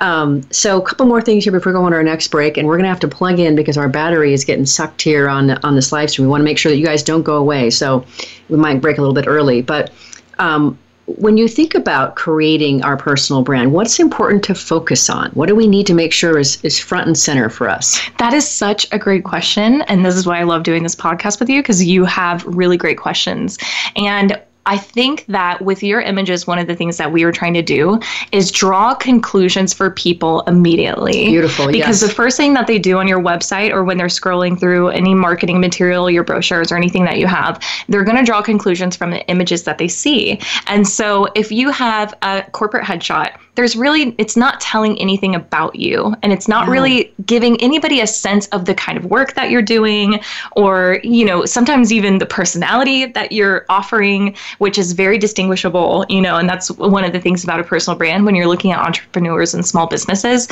Um, 0.00 0.42
so 0.50 0.80
a 0.80 0.84
couple 0.84 1.06
more 1.06 1.20
things 1.20 1.44
here 1.44 1.52
before 1.52 1.72
we 1.72 1.78
go 1.78 1.84
on 1.84 1.92
to 1.92 1.96
our 1.96 2.02
next 2.02 2.28
break, 2.28 2.56
and 2.56 2.66
we're 2.66 2.76
going 2.76 2.84
to 2.84 2.90
have 2.90 3.00
to 3.00 3.08
plug 3.08 3.38
in 3.38 3.54
because 3.54 3.76
our 3.76 3.88
battery 3.88 4.32
is 4.32 4.44
getting 4.44 4.66
sucked 4.66 5.02
here 5.02 5.28
on 5.28 5.50
on 5.64 5.74
this 5.74 5.92
live 5.92 6.10
stream. 6.10 6.26
We 6.26 6.30
want 6.30 6.40
to 6.40 6.44
make 6.44 6.58
sure 6.58 6.72
that 6.72 6.78
you 6.78 6.86
guys 6.86 7.02
don't 7.02 7.22
go 7.22 7.36
away, 7.36 7.70
so 7.70 8.04
we 8.48 8.56
might 8.56 8.80
break 8.80 8.98
a 8.98 9.00
little 9.00 9.14
bit 9.14 9.26
early. 9.26 9.62
But 9.62 9.90
um, 10.38 10.78
when 11.06 11.36
you 11.36 11.48
think 11.48 11.74
about 11.74 12.16
creating 12.16 12.82
our 12.84 12.96
personal 12.96 13.42
brand, 13.42 13.72
what's 13.72 13.98
important 13.98 14.42
to 14.44 14.54
focus 14.54 15.10
on? 15.10 15.30
What 15.30 15.48
do 15.48 15.54
we 15.54 15.66
need 15.66 15.86
to 15.88 15.94
make 15.94 16.12
sure 16.12 16.38
is, 16.38 16.62
is 16.64 16.78
front 16.78 17.06
and 17.06 17.18
center 17.18 17.48
for 17.48 17.68
us? 17.68 18.00
That 18.18 18.32
is 18.32 18.48
such 18.48 18.86
a 18.92 18.98
great 18.98 19.24
question. 19.24 19.82
And 19.82 20.04
this 20.04 20.14
is 20.14 20.26
why 20.26 20.38
I 20.38 20.44
love 20.44 20.62
doing 20.62 20.82
this 20.82 20.94
podcast 20.94 21.40
with 21.40 21.48
you 21.48 21.60
because 21.60 21.84
you 21.84 22.04
have 22.04 22.44
really 22.46 22.76
great 22.76 22.98
questions. 22.98 23.58
And 23.96 24.40
I 24.66 24.78
think 24.78 25.26
that 25.26 25.62
with 25.62 25.82
your 25.82 26.00
images, 26.00 26.46
one 26.46 26.58
of 26.58 26.66
the 26.66 26.76
things 26.76 26.96
that 26.98 27.10
we 27.10 27.24
were 27.24 27.32
trying 27.32 27.54
to 27.54 27.62
do 27.62 27.98
is 28.30 28.50
draw 28.50 28.94
conclusions 28.94 29.72
for 29.72 29.90
people 29.90 30.42
immediately. 30.42 31.26
Beautiful. 31.26 31.66
Because 31.66 32.00
yes. 32.00 32.08
the 32.08 32.14
first 32.14 32.36
thing 32.36 32.54
that 32.54 32.66
they 32.66 32.78
do 32.78 32.98
on 32.98 33.08
your 33.08 33.20
website 33.20 33.70
or 33.70 33.82
when 33.82 33.98
they're 33.98 34.06
scrolling 34.06 34.58
through 34.58 34.88
any 34.88 35.14
marketing 35.14 35.60
material, 35.60 36.08
your 36.10 36.22
brochures, 36.22 36.70
or 36.70 36.76
anything 36.76 37.04
that 37.04 37.18
you 37.18 37.26
have, 37.26 37.60
they're 37.88 38.04
going 38.04 38.16
to 38.16 38.24
draw 38.24 38.40
conclusions 38.40 38.94
from 38.94 39.10
the 39.10 39.26
images 39.28 39.64
that 39.64 39.78
they 39.78 39.88
see. 39.88 40.40
And 40.68 40.86
so 40.86 41.28
if 41.34 41.50
you 41.50 41.70
have 41.70 42.14
a 42.22 42.44
corporate 42.52 42.84
headshot, 42.84 43.36
there's 43.54 43.76
really 43.76 44.14
it's 44.18 44.36
not 44.36 44.60
telling 44.60 44.98
anything 44.98 45.34
about 45.34 45.74
you 45.76 46.14
and 46.22 46.32
it's 46.32 46.48
not 46.48 46.66
yeah. 46.66 46.72
really 46.72 47.14
giving 47.26 47.60
anybody 47.60 48.00
a 48.00 48.06
sense 48.06 48.46
of 48.48 48.64
the 48.64 48.74
kind 48.74 48.96
of 48.96 49.04
work 49.04 49.34
that 49.34 49.50
you're 49.50 49.62
doing 49.62 50.20
or 50.52 51.00
you 51.02 51.24
know 51.24 51.44
sometimes 51.44 51.92
even 51.92 52.18
the 52.18 52.26
personality 52.26 53.06
that 53.06 53.32
you're 53.32 53.66
offering 53.68 54.34
which 54.58 54.78
is 54.78 54.92
very 54.92 55.18
distinguishable 55.18 56.04
you 56.08 56.20
know 56.20 56.36
and 56.36 56.48
that's 56.48 56.70
one 56.72 57.04
of 57.04 57.12
the 57.12 57.20
things 57.20 57.44
about 57.44 57.60
a 57.60 57.64
personal 57.64 57.96
brand 57.96 58.24
when 58.24 58.34
you're 58.34 58.46
looking 58.46 58.72
at 58.72 58.78
entrepreneurs 58.78 59.54
and 59.54 59.66
small 59.66 59.86
businesses 59.86 60.48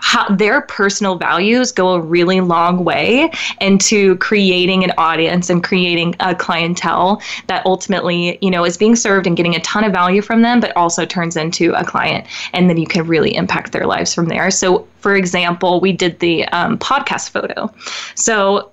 how 0.00 0.28
their 0.28 0.62
personal 0.62 1.16
values 1.16 1.70
go 1.70 1.92
a 1.92 2.00
really 2.00 2.40
long 2.40 2.84
way 2.84 3.30
into 3.60 4.16
creating 4.16 4.82
an 4.82 4.92
audience 4.98 5.50
and 5.50 5.62
creating 5.62 6.16
a 6.20 6.34
clientele 6.34 7.22
that 7.46 7.64
ultimately, 7.66 8.38
you 8.40 8.50
know, 8.50 8.64
is 8.64 8.76
being 8.76 8.96
served 8.96 9.26
and 9.26 9.36
getting 9.36 9.54
a 9.54 9.60
ton 9.60 9.84
of 9.84 9.92
value 9.92 10.22
from 10.22 10.42
them, 10.42 10.58
but 10.58 10.74
also 10.76 11.04
turns 11.04 11.36
into 11.36 11.72
a 11.74 11.84
client. 11.84 12.26
And 12.52 12.68
then 12.68 12.76
you 12.76 12.86
can 12.86 13.06
really 13.06 13.34
impact 13.34 13.72
their 13.72 13.86
lives 13.86 14.12
from 14.14 14.26
there. 14.26 14.50
So, 14.50 14.86
for 14.98 15.14
example, 15.14 15.80
we 15.80 15.92
did 15.92 16.18
the 16.18 16.44
um, 16.48 16.78
podcast 16.78 17.30
photo. 17.30 17.72
So, 18.14 18.72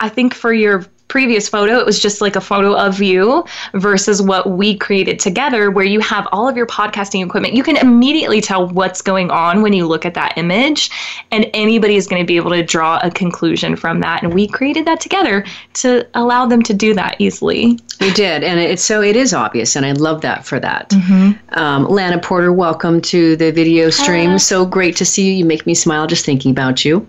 I 0.00 0.08
think 0.08 0.32
for 0.32 0.52
your 0.52 0.86
previous 1.08 1.48
photo, 1.48 1.78
it 1.78 1.86
was 1.86 1.98
just 2.00 2.20
like 2.20 2.36
a 2.36 2.40
photo 2.40 2.76
of 2.76 3.00
you 3.00 3.44
versus 3.74 4.22
what 4.22 4.50
we 4.50 4.76
created 4.76 5.18
together, 5.18 5.70
where 5.70 5.84
you 5.84 6.00
have 6.00 6.28
all 6.32 6.46
of 6.46 6.56
your 6.56 6.66
podcasting 6.66 7.24
equipment. 7.24 7.54
You 7.54 7.62
can 7.62 7.76
immediately 7.78 8.40
tell 8.40 8.68
what's 8.68 9.02
going 9.02 9.30
on 9.30 9.62
when 9.62 9.72
you 9.72 9.86
look 9.86 10.04
at 10.04 10.14
that 10.14 10.36
image, 10.36 10.90
and 11.30 11.48
anybody 11.54 11.96
is 11.96 12.06
going 12.06 12.22
to 12.22 12.26
be 12.26 12.36
able 12.36 12.50
to 12.50 12.62
draw 12.62 13.00
a 13.02 13.10
conclusion 13.10 13.74
from 13.74 14.00
that. 14.00 14.22
And 14.22 14.34
we 14.34 14.46
created 14.46 14.86
that 14.86 15.00
together 15.00 15.44
to 15.74 16.06
allow 16.14 16.46
them 16.46 16.62
to 16.62 16.74
do 16.74 16.94
that 16.94 17.16
easily. 17.18 17.78
We 18.00 18.12
did, 18.12 18.44
and 18.44 18.60
it's 18.60 18.84
so 18.84 19.02
it 19.02 19.16
is 19.16 19.34
obvious, 19.34 19.74
and 19.74 19.84
I 19.84 19.92
love 19.92 20.20
that 20.20 20.44
for 20.46 20.60
that. 20.60 20.90
Mm-hmm. 20.90 21.58
Um, 21.58 21.86
Lana 21.86 22.20
Porter, 22.20 22.52
welcome 22.52 23.00
to 23.02 23.34
the 23.36 23.50
video 23.50 23.90
stream. 23.90 24.30
Hi. 24.30 24.36
So 24.36 24.64
great 24.64 24.94
to 24.96 25.04
see 25.04 25.26
you. 25.26 25.32
You 25.32 25.44
make 25.44 25.66
me 25.66 25.74
smile 25.74 26.06
just 26.06 26.24
thinking 26.24 26.50
about 26.50 26.84
you. 26.84 27.06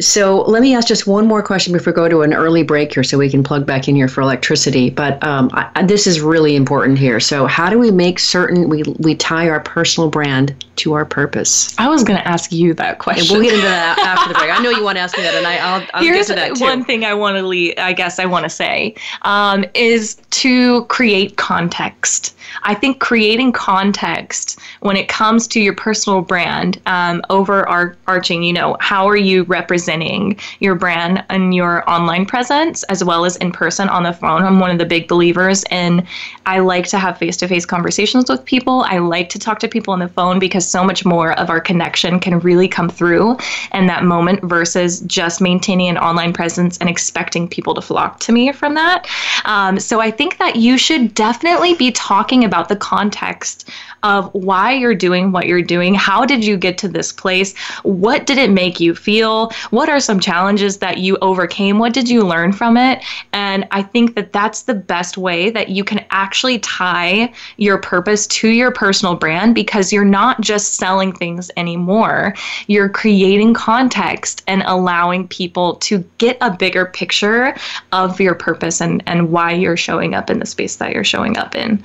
So 0.00 0.42
let 0.42 0.62
me 0.62 0.74
ask 0.74 0.88
just 0.88 1.06
one 1.06 1.26
more 1.26 1.42
question 1.42 1.72
before 1.72 1.92
we 1.92 1.96
go 1.96 2.08
to 2.08 2.22
an 2.22 2.34
early 2.34 2.62
break 2.62 2.94
here 2.94 3.04
so 3.04 3.18
we 3.18 3.30
can 3.30 3.42
plug 3.42 3.66
back 3.66 3.88
in 3.88 3.96
here 3.96 4.08
for 4.08 4.20
electricity. 4.20 4.90
But 4.90 5.22
um, 5.24 5.50
I, 5.52 5.82
this 5.82 6.06
is 6.06 6.20
really 6.20 6.56
important 6.56 6.98
here. 6.98 7.20
So, 7.20 7.46
how 7.46 7.70
do 7.70 7.78
we 7.78 7.90
make 7.90 8.18
certain 8.18 8.68
we, 8.68 8.82
we 8.98 9.14
tie 9.14 9.48
our 9.48 9.60
personal 9.60 10.10
brand 10.10 10.54
to 10.78 10.94
our 10.94 11.04
purpose? 11.04 11.78
I 11.78 11.88
was 11.88 12.02
going 12.02 12.18
to 12.18 12.26
ask 12.26 12.52
you 12.52 12.74
that 12.74 12.98
question. 12.98 13.34
We'll 13.34 13.42
get 13.42 13.54
into 13.54 13.66
that 13.66 13.98
after 13.98 14.32
the 14.32 14.38
break. 14.38 14.50
I 14.50 14.62
know 14.62 14.70
you 14.70 14.82
want 14.82 14.96
to 14.96 15.00
ask 15.00 15.16
me 15.16 15.22
that, 15.22 15.34
and 15.34 15.46
I, 15.46 15.78
will 15.78 15.86
I'll 15.94 16.02
Here's 16.02 16.28
get 16.28 16.34
to 16.34 16.40
that 16.40 16.56
too. 16.56 16.64
One 16.64 16.84
thing 16.84 17.04
I 17.04 17.14
want 17.14 17.36
to 17.36 17.42
leave, 17.42 17.74
I 17.78 17.92
guess 17.92 18.18
I 18.18 18.26
want 18.26 18.44
to 18.44 18.50
say 18.50 18.94
um, 19.22 19.64
is 19.74 20.16
to 20.30 20.84
create 20.86 21.36
context. 21.36 22.36
I 22.62 22.74
think 22.74 23.00
creating 23.00 23.52
context 23.52 24.58
when 24.80 24.96
it 24.96 25.08
comes 25.08 25.46
to 25.48 25.60
your 25.60 25.74
personal 25.74 26.22
brand, 26.22 26.80
um, 26.86 27.22
overarching, 27.30 28.42
you 28.42 28.52
know, 28.52 28.76
how 28.80 29.06
are 29.08 29.16
you 29.16 29.44
representing 29.44 30.38
your 30.60 30.74
brand 30.74 31.24
and 31.28 31.54
your 31.54 31.88
online 31.88 32.26
presence 32.26 32.82
as 32.84 33.04
well 33.04 33.24
as 33.24 33.36
in 33.36 33.52
person 33.52 33.88
on 33.88 34.02
the 34.02 34.12
phone? 34.12 34.42
I'm 34.42 34.60
one 34.60 34.70
of 34.70 34.78
the 34.78 34.86
big 34.86 35.08
believers 35.08 35.64
in 35.70 36.06
I 36.46 36.60
like 36.60 36.86
to 36.88 36.98
have 36.98 37.18
face 37.18 37.36
to 37.38 37.48
face 37.48 37.66
conversations 37.66 38.30
with 38.30 38.44
people. 38.44 38.82
I 38.86 38.98
like 38.98 39.28
to 39.30 39.38
talk 39.38 39.58
to 39.60 39.68
people 39.68 39.92
on 39.92 40.00
the 40.00 40.08
phone 40.08 40.38
because 40.38 40.67
so 40.68 40.84
much 40.84 41.04
more 41.04 41.32
of 41.38 41.50
our 41.50 41.60
connection 41.60 42.20
can 42.20 42.38
really 42.40 42.68
come 42.68 42.88
through 42.88 43.36
in 43.72 43.86
that 43.86 44.04
moment 44.04 44.42
versus 44.42 45.00
just 45.00 45.40
maintaining 45.40 45.88
an 45.88 45.98
online 45.98 46.32
presence 46.32 46.78
and 46.78 46.88
expecting 46.88 47.48
people 47.48 47.74
to 47.74 47.80
flock 47.80 48.20
to 48.20 48.32
me 48.32 48.52
from 48.52 48.74
that. 48.74 49.06
Um, 49.44 49.78
so 49.78 50.00
I 50.00 50.10
think 50.10 50.38
that 50.38 50.56
you 50.56 50.78
should 50.78 51.14
definitely 51.14 51.74
be 51.74 51.90
talking 51.92 52.44
about 52.44 52.68
the 52.68 52.76
context 52.76 53.68
of 54.02 54.32
why 54.34 54.72
you're 54.72 54.94
doing 54.94 55.32
what 55.32 55.46
you're 55.46 55.62
doing. 55.62 55.94
How 55.94 56.24
did 56.24 56.44
you 56.44 56.56
get 56.56 56.78
to 56.78 56.88
this 56.88 57.12
place? 57.12 57.56
What 57.82 58.26
did 58.26 58.38
it 58.38 58.50
make 58.50 58.80
you 58.80 58.94
feel? 58.94 59.50
What 59.70 59.88
are 59.88 60.00
some 60.00 60.20
challenges 60.20 60.78
that 60.78 60.98
you 60.98 61.16
overcame? 61.22 61.78
What 61.78 61.92
did 61.92 62.08
you 62.08 62.22
learn 62.22 62.52
from 62.52 62.76
it? 62.76 63.02
And 63.32 63.66
I 63.70 63.82
think 63.82 64.14
that 64.14 64.32
that's 64.32 64.62
the 64.62 64.74
best 64.74 65.16
way 65.16 65.50
that 65.50 65.70
you 65.70 65.84
can 65.84 66.04
actually 66.10 66.58
tie 66.60 67.32
your 67.56 67.78
purpose 67.78 68.26
to 68.28 68.48
your 68.48 68.70
personal 68.70 69.14
brand 69.14 69.54
because 69.54 69.92
you're 69.92 70.04
not 70.04 70.40
just 70.40 70.74
selling 70.74 71.12
things 71.12 71.50
anymore. 71.56 72.34
You're 72.66 72.88
creating 72.88 73.54
context 73.54 74.42
and 74.46 74.62
allowing 74.66 75.28
people 75.28 75.76
to 75.76 76.04
get 76.18 76.38
a 76.40 76.56
bigger 76.56 76.86
picture 76.86 77.54
of 77.92 78.20
your 78.20 78.34
purpose 78.34 78.80
and, 78.80 79.02
and 79.06 79.30
why 79.30 79.52
you're 79.52 79.76
showing 79.76 80.14
up 80.14 80.30
in 80.30 80.38
the 80.38 80.46
space 80.46 80.76
that 80.76 80.92
you're 80.92 81.04
showing 81.04 81.36
up 81.36 81.54
in. 81.54 81.82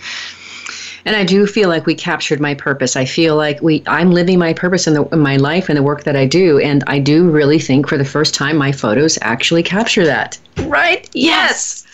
And 1.06 1.16
I 1.16 1.24
do 1.24 1.46
feel 1.46 1.70
like 1.70 1.86
we 1.86 1.96
captured 1.96 2.39
my 2.39 2.54
purpose. 2.54 2.96
I 2.96 3.06
feel 3.06 3.36
like 3.36 3.62
we 3.62 3.84
I'm 3.88 4.12
living 4.12 4.39
my 4.39 4.54
purpose 4.54 4.88
in, 4.88 4.94
the, 4.94 5.06
in 5.10 5.20
my 5.20 5.38
life 5.38 5.70
and 5.70 5.78
the 5.78 5.84
work 5.84 6.04
that 6.04 6.16
I 6.16 6.26
do. 6.26 6.60
And 6.60 6.84
I 6.88 7.00
do 7.00 7.30
really 7.30 7.60
think 7.60 7.88
for 7.88 7.98
the 7.98 8.06
first 8.06 8.34
time 8.34 8.58
my 8.58 8.72
photos 8.72 9.18
actually 9.22 9.63
capture 9.63 10.06
that. 10.06 10.38
Right? 10.66 11.10
Yes. 11.13 11.86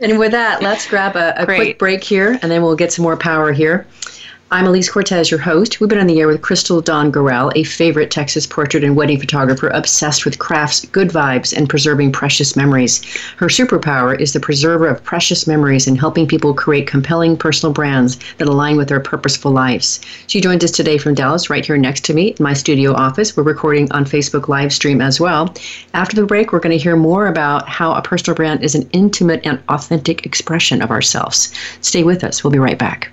and 0.00 0.18
with 0.18 0.32
that, 0.32 0.62
let's 0.62 0.86
grab 0.86 1.16
a, 1.16 1.34
a 1.40 1.44
quick 1.44 1.78
break 1.78 2.04
here 2.04 2.38
and 2.42 2.50
then 2.50 2.62
we'll 2.62 2.76
get 2.76 2.92
some 2.92 3.02
more 3.02 3.16
power 3.16 3.52
here. 3.52 3.86
I'm 4.52 4.64
Alise 4.64 4.90
Cortez, 4.90 5.30
your 5.30 5.38
host. 5.38 5.78
We've 5.78 5.88
been 5.88 6.00
on 6.00 6.08
the 6.08 6.18
air 6.18 6.26
with 6.26 6.42
Crystal 6.42 6.80
Dawn 6.80 7.12
Gorell, 7.12 7.52
a 7.54 7.62
favorite 7.62 8.10
Texas 8.10 8.48
portrait 8.48 8.82
and 8.82 8.96
wedding 8.96 9.20
photographer 9.20 9.68
obsessed 9.68 10.24
with 10.24 10.40
crafts, 10.40 10.84
good 10.86 11.10
vibes, 11.10 11.56
and 11.56 11.68
preserving 11.68 12.10
precious 12.10 12.56
memories. 12.56 13.00
Her 13.36 13.46
superpower 13.46 14.20
is 14.20 14.32
the 14.32 14.40
preserver 14.40 14.88
of 14.88 15.04
precious 15.04 15.46
memories 15.46 15.86
and 15.86 15.96
helping 15.96 16.26
people 16.26 16.52
create 16.52 16.88
compelling 16.88 17.36
personal 17.36 17.72
brands 17.72 18.18
that 18.38 18.48
align 18.48 18.76
with 18.76 18.88
their 18.88 18.98
purposeful 18.98 19.52
lives. 19.52 20.00
She 20.26 20.40
joins 20.40 20.64
us 20.64 20.72
today 20.72 20.98
from 20.98 21.14
Dallas, 21.14 21.48
right 21.48 21.64
here 21.64 21.78
next 21.78 22.04
to 22.06 22.14
me 22.14 22.34
in 22.36 22.42
my 22.42 22.54
studio 22.54 22.92
office. 22.92 23.36
We're 23.36 23.44
recording 23.44 23.92
on 23.92 24.04
Facebook 24.04 24.48
live 24.48 24.72
stream 24.72 25.00
as 25.00 25.20
well. 25.20 25.54
After 25.94 26.16
the 26.16 26.26
break, 26.26 26.50
we're 26.50 26.58
going 26.58 26.76
to 26.76 26.82
hear 26.82 26.96
more 26.96 27.28
about 27.28 27.68
how 27.68 27.92
a 27.92 28.02
personal 28.02 28.34
brand 28.34 28.64
is 28.64 28.74
an 28.74 28.90
intimate 28.92 29.46
and 29.46 29.62
authentic 29.68 30.26
expression 30.26 30.82
of 30.82 30.90
ourselves. 30.90 31.54
Stay 31.82 32.02
with 32.02 32.24
us. 32.24 32.42
We'll 32.42 32.50
be 32.50 32.58
right 32.58 32.78
back. 32.78 33.12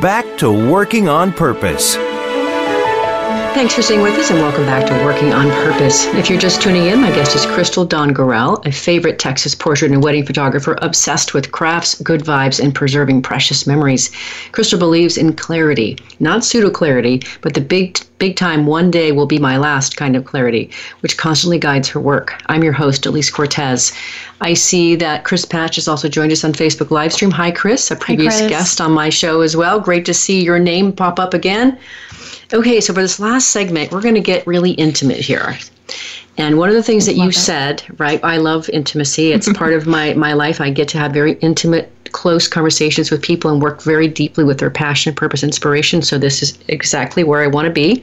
back 0.00 0.38
to 0.38 0.50
Working 0.50 1.08
on 1.08 1.32
Purpose. 1.32 2.07
Thanks 3.58 3.74
for 3.74 3.82
staying 3.82 4.02
with 4.02 4.14
us 4.14 4.30
and 4.30 4.38
welcome 4.38 4.64
back 4.66 4.86
to 4.86 5.04
Working 5.04 5.32
on 5.32 5.50
Purpose. 5.50 6.06
If 6.14 6.30
you're 6.30 6.38
just 6.38 6.62
tuning 6.62 6.86
in, 6.86 7.00
my 7.00 7.10
guest 7.10 7.34
is 7.34 7.44
Crystal 7.44 7.84
Dawn 7.84 8.14
Gorell, 8.14 8.64
a 8.64 8.70
favorite 8.70 9.18
Texas 9.18 9.52
portrait 9.52 9.90
and 9.90 10.00
wedding 10.00 10.24
photographer 10.24 10.78
obsessed 10.80 11.34
with 11.34 11.50
crafts, 11.50 12.00
good 12.00 12.20
vibes, 12.20 12.62
and 12.62 12.72
preserving 12.72 13.22
precious 13.22 13.66
memories. 13.66 14.12
Crystal 14.52 14.78
believes 14.78 15.18
in 15.18 15.32
clarity, 15.32 15.98
not 16.20 16.44
pseudo 16.44 16.70
clarity, 16.70 17.20
but 17.40 17.54
the 17.54 17.60
big 17.60 17.98
big 18.18 18.36
time 18.36 18.66
one 18.66 18.92
day 18.92 19.10
will 19.10 19.26
be 19.26 19.38
my 19.38 19.56
last 19.56 19.96
kind 19.96 20.14
of 20.14 20.24
clarity, 20.24 20.70
which 21.00 21.16
constantly 21.16 21.58
guides 21.58 21.88
her 21.88 21.98
work. 21.98 22.40
I'm 22.46 22.62
your 22.62 22.72
host, 22.72 23.04
Alise 23.04 23.32
Cortez. 23.32 23.92
I 24.40 24.54
see 24.54 24.94
that 24.96 25.24
Chris 25.24 25.44
Patch 25.44 25.74
has 25.74 25.88
also 25.88 26.08
joined 26.08 26.30
us 26.30 26.44
on 26.44 26.52
Facebook 26.52 26.88
livestream. 26.88 27.32
Hi, 27.32 27.50
Chris, 27.50 27.90
a 27.90 27.96
previous 27.96 28.38
Chris. 28.38 28.50
guest 28.50 28.80
on 28.80 28.92
my 28.92 29.08
show 29.08 29.40
as 29.40 29.56
well. 29.56 29.80
Great 29.80 30.06
to 30.06 30.14
see 30.14 30.44
your 30.44 30.60
name 30.60 30.92
pop 30.92 31.18
up 31.18 31.34
again. 31.34 31.76
Okay, 32.52 32.80
so 32.80 32.94
for 32.94 33.02
this 33.02 33.20
last 33.20 33.48
segment, 33.48 33.92
we're 33.92 34.00
going 34.00 34.14
to 34.14 34.20
get 34.20 34.46
really 34.46 34.70
intimate 34.72 35.18
here. 35.18 35.58
And 36.38 36.56
one 36.56 36.68
of 36.68 36.74
the 36.74 36.82
things 36.82 37.04
that 37.06 37.14
you 37.14 37.28
it. 37.28 37.34
said, 37.34 37.82
right? 37.98 38.22
I 38.24 38.38
love 38.38 38.70
intimacy. 38.70 39.32
It's 39.32 39.52
part 39.54 39.74
of 39.74 39.86
my 39.86 40.14
my 40.14 40.32
life. 40.32 40.60
I 40.60 40.70
get 40.70 40.88
to 40.88 40.98
have 40.98 41.12
very 41.12 41.32
intimate, 41.40 41.90
close 42.12 42.48
conversations 42.48 43.10
with 43.10 43.20
people 43.20 43.50
and 43.50 43.60
work 43.60 43.82
very 43.82 44.08
deeply 44.08 44.44
with 44.44 44.58
their 44.58 44.70
passion, 44.70 45.14
purpose, 45.14 45.42
inspiration. 45.42 46.00
So 46.00 46.16
this 46.16 46.42
is 46.42 46.58
exactly 46.68 47.24
where 47.24 47.42
I 47.42 47.48
want 47.48 47.66
to 47.66 47.72
be. 47.72 48.02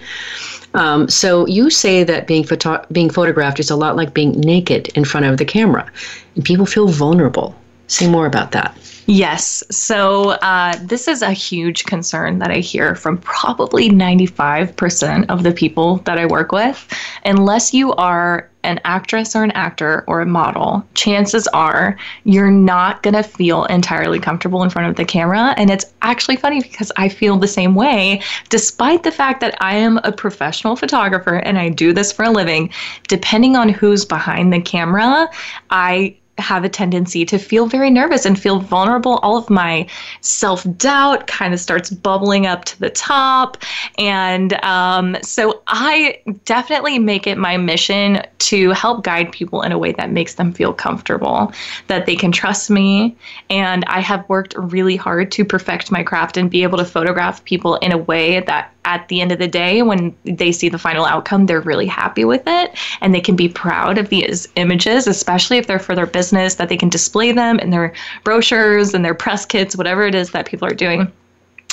Um, 0.76 1.08
so 1.08 1.48
you 1.48 1.70
say 1.70 2.04
that 2.04 2.28
being 2.28 2.44
photo- 2.44 2.86
being 2.92 3.10
photographed 3.10 3.60
is 3.60 3.72
a 3.72 3.76
lot 3.76 3.96
like 3.96 4.14
being 4.14 4.40
naked 4.42 4.90
in 4.90 5.06
front 5.06 5.26
of 5.26 5.38
the 5.38 5.46
camera, 5.46 5.90
and 6.36 6.44
people 6.44 6.66
feel 6.66 6.90
vulnerable. 6.90 7.56
Say 7.88 8.10
more 8.10 8.26
about 8.26 8.52
that. 8.52 8.78
Yes. 9.08 9.64
So 9.70 10.32
uh, 10.32 10.76
this 10.82 11.08
is 11.08 11.22
a 11.22 11.32
huge 11.32 11.86
concern 11.86 12.40
that 12.40 12.50
I 12.50 12.58
hear 12.58 12.96
from 12.96 13.20
probably 13.20 13.90
95% 13.90 15.30
of 15.30 15.44
the 15.44 15.52
people 15.52 15.98
that 16.06 16.18
I 16.18 16.26
work 16.26 16.52
with. 16.52 16.88
Unless 17.24 17.72
you 17.72 17.94
are 17.94 18.50
an 18.64 18.80
actress 18.84 19.36
or 19.36 19.44
an 19.44 19.52
actor 19.52 20.04
or 20.08 20.22
a 20.22 20.26
model, 20.26 20.84
chances 20.96 21.46
are 21.50 21.96
you're 22.24 22.50
not 22.50 23.04
going 23.04 23.14
to 23.14 23.22
feel 23.22 23.66
entirely 23.66 24.20
comfortable 24.20 24.64
in 24.64 24.72
front 24.72 24.90
of 24.90 24.96
the 24.96 25.06
camera. 25.06 25.54
And 25.56 25.70
it's 25.70 25.86
actually 26.02 26.38
funny 26.38 26.62
because 26.62 26.92
I 26.98 27.10
feel 27.10 27.38
the 27.38 27.48
same 27.48 27.76
way, 27.76 28.24
despite 28.50 29.04
the 29.04 29.12
fact 29.12 29.40
that 29.42 29.56
I 29.62 29.76
am 29.76 30.00
a 30.04 30.12
professional 30.12 30.76
photographer 30.76 31.36
and 31.36 31.60
I 31.60 31.70
do 31.70 31.94
this 31.94 32.12
for 32.12 32.26
a 32.26 32.32
living. 32.32 32.72
Depending 33.08 33.56
on 33.56 33.70
who's 33.70 34.04
behind 34.04 34.52
the 34.52 34.62
camera, 34.62 35.30
I 35.70 36.16
have 36.38 36.64
a 36.64 36.70
tendency 36.70 37.26
to 37.26 37.38
feel 37.38 37.68
very 37.68 37.90
nervous 37.90 38.26
and 38.26 38.40
feel 38.40 38.60
vulnerable. 38.60 39.20
All 39.24 39.38
of 39.38 39.50
my 39.50 39.88
self 40.22 40.66
doubt 40.78 41.28
kind 41.28 41.54
of 41.54 41.60
starts 41.60 41.90
bubbling 41.90 42.46
up 42.46 42.66
to 42.66 42.80
the 42.80 42.90
top. 42.90 43.58
And 43.98 44.54
um, 44.64 45.18
so 45.22 45.62
I 45.68 46.20
definitely 46.44 47.00
make 47.00 47.26
it 47.26 47.38
my 47.38 47.58
mission 47.58 48.22
to 48.40 48.72
help 48.72 49.04
guide 49.04 49.32
people 49.32 49.62
in 49.62 49.72
a 49.72 49.78
way 49.78 49.94
that 49.94 50.12
makes 50.12 50.36
them 50.36 50.52
feel 50.52 50.74
comfortable, 50.74 51.54
that 51.88 52.06
they 52.06 52.16
can 52.16 52.32
trust 52.32 52.70
me. 52.70 53.16
And 53.50 53.86
I 53.86 54.02
have 54.02 54.28
worked 54.28 54.56
really 54.58 54.96
hard 54.96 55.32
to 55.34 55.46
perfect 55.46 55.92
my 55.92 56.04
craft 56.04 56.38
and 56.38 56.50
be 56.50 56.64
able 56.64 56.78
to 56.78 56.86
photograph 56.86 57.44
people 57.46 57.76
in 57.78 57.92
a 57.92 57.98
way 57.98 58.42
that 58.42 58.75
at 58.86 59.08
the 59.10 59.20
end 59.20 59.32
of 59.32 59.40
the 59.40 59.48
day, 59.48 59.82
when 59.82 60.16
they 60.24 60.52
see 60.52 60.70
the 60.70 60.78
final 60.78 61.06
outcome, 61.06 61.48
they're 61.48 61.62
really 61.62 61.88
happy 61.88 62.24
with 62.24 62.44
it 62.46 62.72
and 63.02 63.14
they 63.14 63.20
can 63.20 63.36
be 63.36 63.50
proud 63.50 63.98
of 63.98 64.10
these 64.10 64.48
images, 64.56 65.08
especially 65.08 65.58
if 65.58 65.68
they're 65.68 65.80
for 65.80 65.96
their 65.96 66.06
business, 66.06 66.56
that 66.56 66.70
they 66.70 66.78
can 66.78 66.90
display 66.90 67.32
them 67.32 67.60
in 67.60 67.72
their 67.72 67.94
brochures 68.24 68.94
and 68.94 69.04
their 69.04 69.16
press 69.16 69.46
kits, 69.46 69.76
whatever 69.76 70.06
it 70.06 70.16
is 70.16 70.32
that 70.32 70.46
people 70.46 70.68
are 70.68 70.74
doing. 70.74 71.12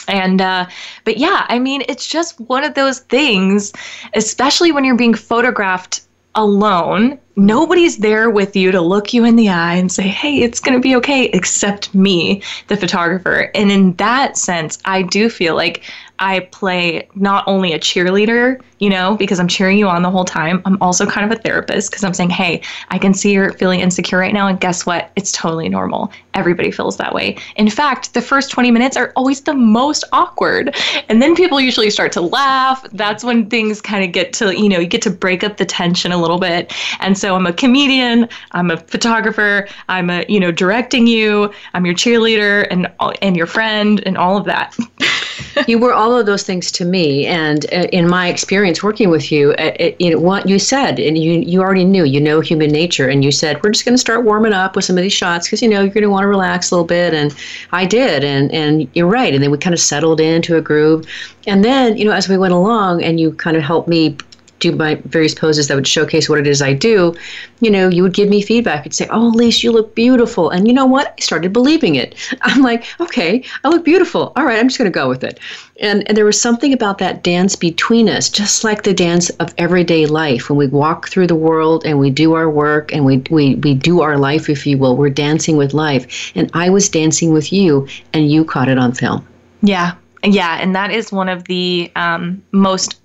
And, 0.09 0.40
uh, 0.40 0.66
but 1.05 1.18
yeah, 1.18 1.46
I 1.48 1.59
mean, 1.59 1.85
it's 1.88 2.09
just 2.09 2.40
one 2.40 2.64
of 2.64 2.75
those 2.75 3.01
things, 3.01 3.72
especially 4.14 4.72
when 4.72 4.85
you're 4.85 4.96
being 4.96 5.14
photographed 5.14 6.03
alone. 6.35 7.18
Nobody's 7.37 7.98
there 7.98 8.29
with 8.31 8.57
you 8.57 8.72
to 8.72 8.81
look 8.81 9.14
you 9.14 9.25
in 9.25 9.37
the 9.37 9.48
eye 9.48 9.75
and 9.75 9.92
say, 9.92 10.03
hey, 10.03 10.42
it's 10.42 10.61
going 10.61 10.77
to 10.77 10.81
be 10.81 10.96
okay, 10.96 11.27
except 11.27 11.94
me, 11.94 12.42
the 12.68 12.77
photographer. 12.77 13.51
And 13.55 13.70
in 13.70 13.94
that 13.94 14.37
sense, 14.37 14.79
I 14.85 15.03
do 15.03 15.29
feel 15.29 15.55
like 15.55 15.83
I 16.22 16.38
play 16.52 17.08
not 17.16 17.42
only 17.48 17.72
a 17.72 17.80
cheerleader, 17.80 18.62
you 18.78 18.88
know, 18.88 19.16
because 19.16 19.40
I'm 19.40 19.48
cheering 19.48 19.76
you 19.76 19.88
on 19.88 20.02
the 20.02 20.11
whole 20.11 20.24
time, 20.24 20.62
I'm 20.64 20.80
also 20.80 21.04
kind 21.04 21.30
of 21.30 21.37
a 21.37 21.42
therapist 21.42 21.90
because 21.90 22.04
I'm 22.04 22.14
saying, 22.14 22.30
hey, 22.30 22.62
I 22.90 22.98
can 22.98 23.12
see 23.12 23.32
you're 23.32 23.52
feeling 23.54 23.80
insecure 23.80 24.18
right 24.18 24.32
now. 24.32 24.46
And 24.46 24.61
guess 24.61 24.87
what? 24.87 25.11
It's 25.16 25.32
totally 25.32 25.68
normal. 25.68 26.12
Everybody 26.35 26.70
feels 26.70 26.96
that 26.98 27.12
way. 27.12 27.37
In 27.56 27.68
fact, 27.68 28.14
the 28.14 28.22
first 28.22 28.52
20 28.52 28.70
minutes 28.70 28.96
are 28.96 29.12
always 29.16 29.40
the 29.40 29.54
most 29.54 30.04
awkward. 30.12 30.76
And 31.08 31.20
then 31.20 31.35
people 31.35 31.61
usually 31.61 31.90
start 31.90 32.12
to 32.12 32.20
laugh. 32.20 32.87
That's 32.92 33.24
when 33.24 33.50
things 33.50 33.80
kind 33.80 34.04
of 34.04 34.12
get 34.12 34.32
to, 34.35 34.56
you 34.56 34.68
know, 34.68 34.78
you 34.78 34.87
get 34.87 35.02
to 35.02 35.11
break 35.11 35.42
up 35.42 35.56
the 35.56 35.66
tension 35.66 36.12
a 36.12 36.18
little 36.18 36.38
bit. 36.38 36.72
And 37.00 37.18
so 37.18 37.35
I'm 37.35 37.46
a 37.46 37.52
comedian, 37.52 38.28
I'm 38.52 38.70
a 38.70 38.76
photographer, 38.76 39.66
I'm 39.88 40.08
a, 40.08 40.24
you 40.28 40.38
know, 40.38 40.52
directing 40.52 41.08
you, 41.08 41.52
I'm 41.74 41.85
your 41.85 41.96
cheerleader 41.96 42.68
and 42.70 42.88
and 43.20 43.37
your 43.37 43.46
friend 43.46 44.00
and 44.06 44.16
all 44.16 44.37
of 44.37 44.44
that. 44.44 44.76
you 45.66 45.78
were 45.78 45.92
all 45.92 46.16
of 46.16 46.26
those 46.26 46.42
things 46.42 46.70
to 46.72 46.85
me, 46.85 47.26
and 47.26 47.66
uh, 47.72 47.87
in 47.92 48.09
my 48.09 48.28
experience 48.28 48.83
working 48.83 49.11
with 49.11 49.31
you, 49.31 49.52
uh, 49.52 49.72
it, 49.78 49.96
you 50.00 50.11
know 50.11 50.18
what 50.18 50.48
you 50.48 50.59
said, 50.59 50.98
and 50.98 51.18
you 51.18 51.40
you 51.40 51.61
already 51.61 51.85
knew, 51.85 52.05
you 52.05 52.20
know 52.20 52.40
human 52.40 52.70
nature, 52.70 53.09
and 53.09 53.24
you 53.24 53.33
said 53.33 53.62
we're 53.62 53.70
just 53.70 53.85
going 53.85 53.94
to 53.94 53.98
start 53.98 54.24
warming 54.24 54.52
up 54.52 54.76
with 54.76 54.85
some 54.85 54.96
of 54.96 55.02
these 55.02 55.12
shots 55.12 55.46
because 55.46 55.62
you 55.62 55.68
know 55.68 55.81
you're 55.81 55.94
going 55.94 56.02
to 56.02 56.11
want 56.11 56.24
to 56.24 56.28
relax 56.28 56.70
a 56.70 56.74
little 56.74 56.87
bit, 56.87 57.14
and 57.14 57.35
I 57.72 57.87
did, 57.87 58.24
and 58.24 58.52
and 58.52 58.88
you're 58.94 59.07
right, 59.07 59.35
and 59.35 59.42
then 59.42 59.50
we 59.50 59.59
kind 59.59 59.74
of 59.74 59.81
settled 59.81 60.20
into 60.20 60.57
a 60.57 60.61
groove, 60.61 61.07
and 61.46 61.64
then 61.64 61.96
you 61.96 62.05
know 62.05 62.12
as 62.12 62.28
we 62.28 62.38
went 62.38 62.52
along, 62.52 63.02
and 63.02 63.20
you 63.20 63.33
kind 63.33 63.57
of 63.57 63.62
helped 63.62 63.88
me 63.88 64.16
do 64.62 64.72
my 64.72 64.94
various 65.07 65.35
poses 65.35 65.68
that 65.68 65.75
would 65.75 65.87
showcase 65.87 66.29
what 66.29 66.38
it 66.38 66.46
is 66.46 66.62
I 66.62 66.72
do, 66.72 67.14
you 67.61 67.70
know, 67.70 67.88
you 67.88 68.03
would 68.03 68.14
give 68.14 68.29
me 68.29 68.40
feedback. 68.40 68.85
You'd 68.85 68.94
say, 68.94 69.09
"Oh, 69.11 69.33
Alise, 69.33 69.62
you 69.62 69.72
look 69.72 69.94
beautiful," 69.94 70.51
and 70.51 70.66
you 70.66 70.72
know 70.72 70.87
what? 70.87 71.14
I 71.18 71.20
started 71.20 71.53
believing 71.53 71.96
it. 71.96 72.14
I'm 72.42 72.62
like, 72.62 72.85
"Okay, 73.01 73.44
I 73.64 73.68
look 73.68 73.85
beautiful. 73.85 74.33
All 74.37 74.44
right, 74.44 74.59
I'm 74.59 74.68
just 74.68 74.79
going 74.79 74.90
to 74.90 74.98
go 74.98 75.09
with 75.09 75.25
it." 75.25 75.38
And 75.81 76.07
and 76.09 76.16
there 76.16 76.25
was 76.25 76.40
something 76.40 76.72
about 76.72 76.98
that 76.98 77.25
dance 77.25 77.57
between 77.57 78.09
us, 78.09 78.29
just 78.29 78.62
like 78.62 78.85
the 78.85 78.94
dance 78.94 79.31
of 79.42 79.53
everyday 79.59 80.07
life. 80.07 80.48
When 80.48 80.57
we 80.57 80.68
walk 80.68 81.09
through 81.09 81.27
the 81.27 81.42
world 81.48 81.85
and 81.85 81.98
we 81.98 82.11
do 82.11 82.35
our 82.35 82.48
work 82.48 82.92
and 82.92 83.05
we 83.05 83.18
we 83.31 83.57
we 83.57 83.75
do 83.75 84.01
our 84.01 84.16
life, 84.16 84.48
if 84.48 84.66
you 84.66 84.79
will, 84.79 84.96
we're 84.96 85.11
dancing 85.11 85.57
with 85.57 85.75
life. 85.75 86.33
And 86.37 86.51
I 86.55 86.70
was 86.70 86.88
dancing 86.88 87.33
with 87.33 87.53
you, 87.53 87.88
and 88.12 88.31
you 88.31 88.44
caught 88.44 88.68
it 88.68 88.79
on 88.79 88.92
film. 88.92 89.27
Yeah, 89.62 89.94
yeah, 90.25 90.59
and 90.61 90.75
that 90.75 90.90
is 90.92 91.11
one 91.12 91.29
of 91.29 91.44
the 91.44 91.90
um, 91.96 92.42
most 92.53 93.01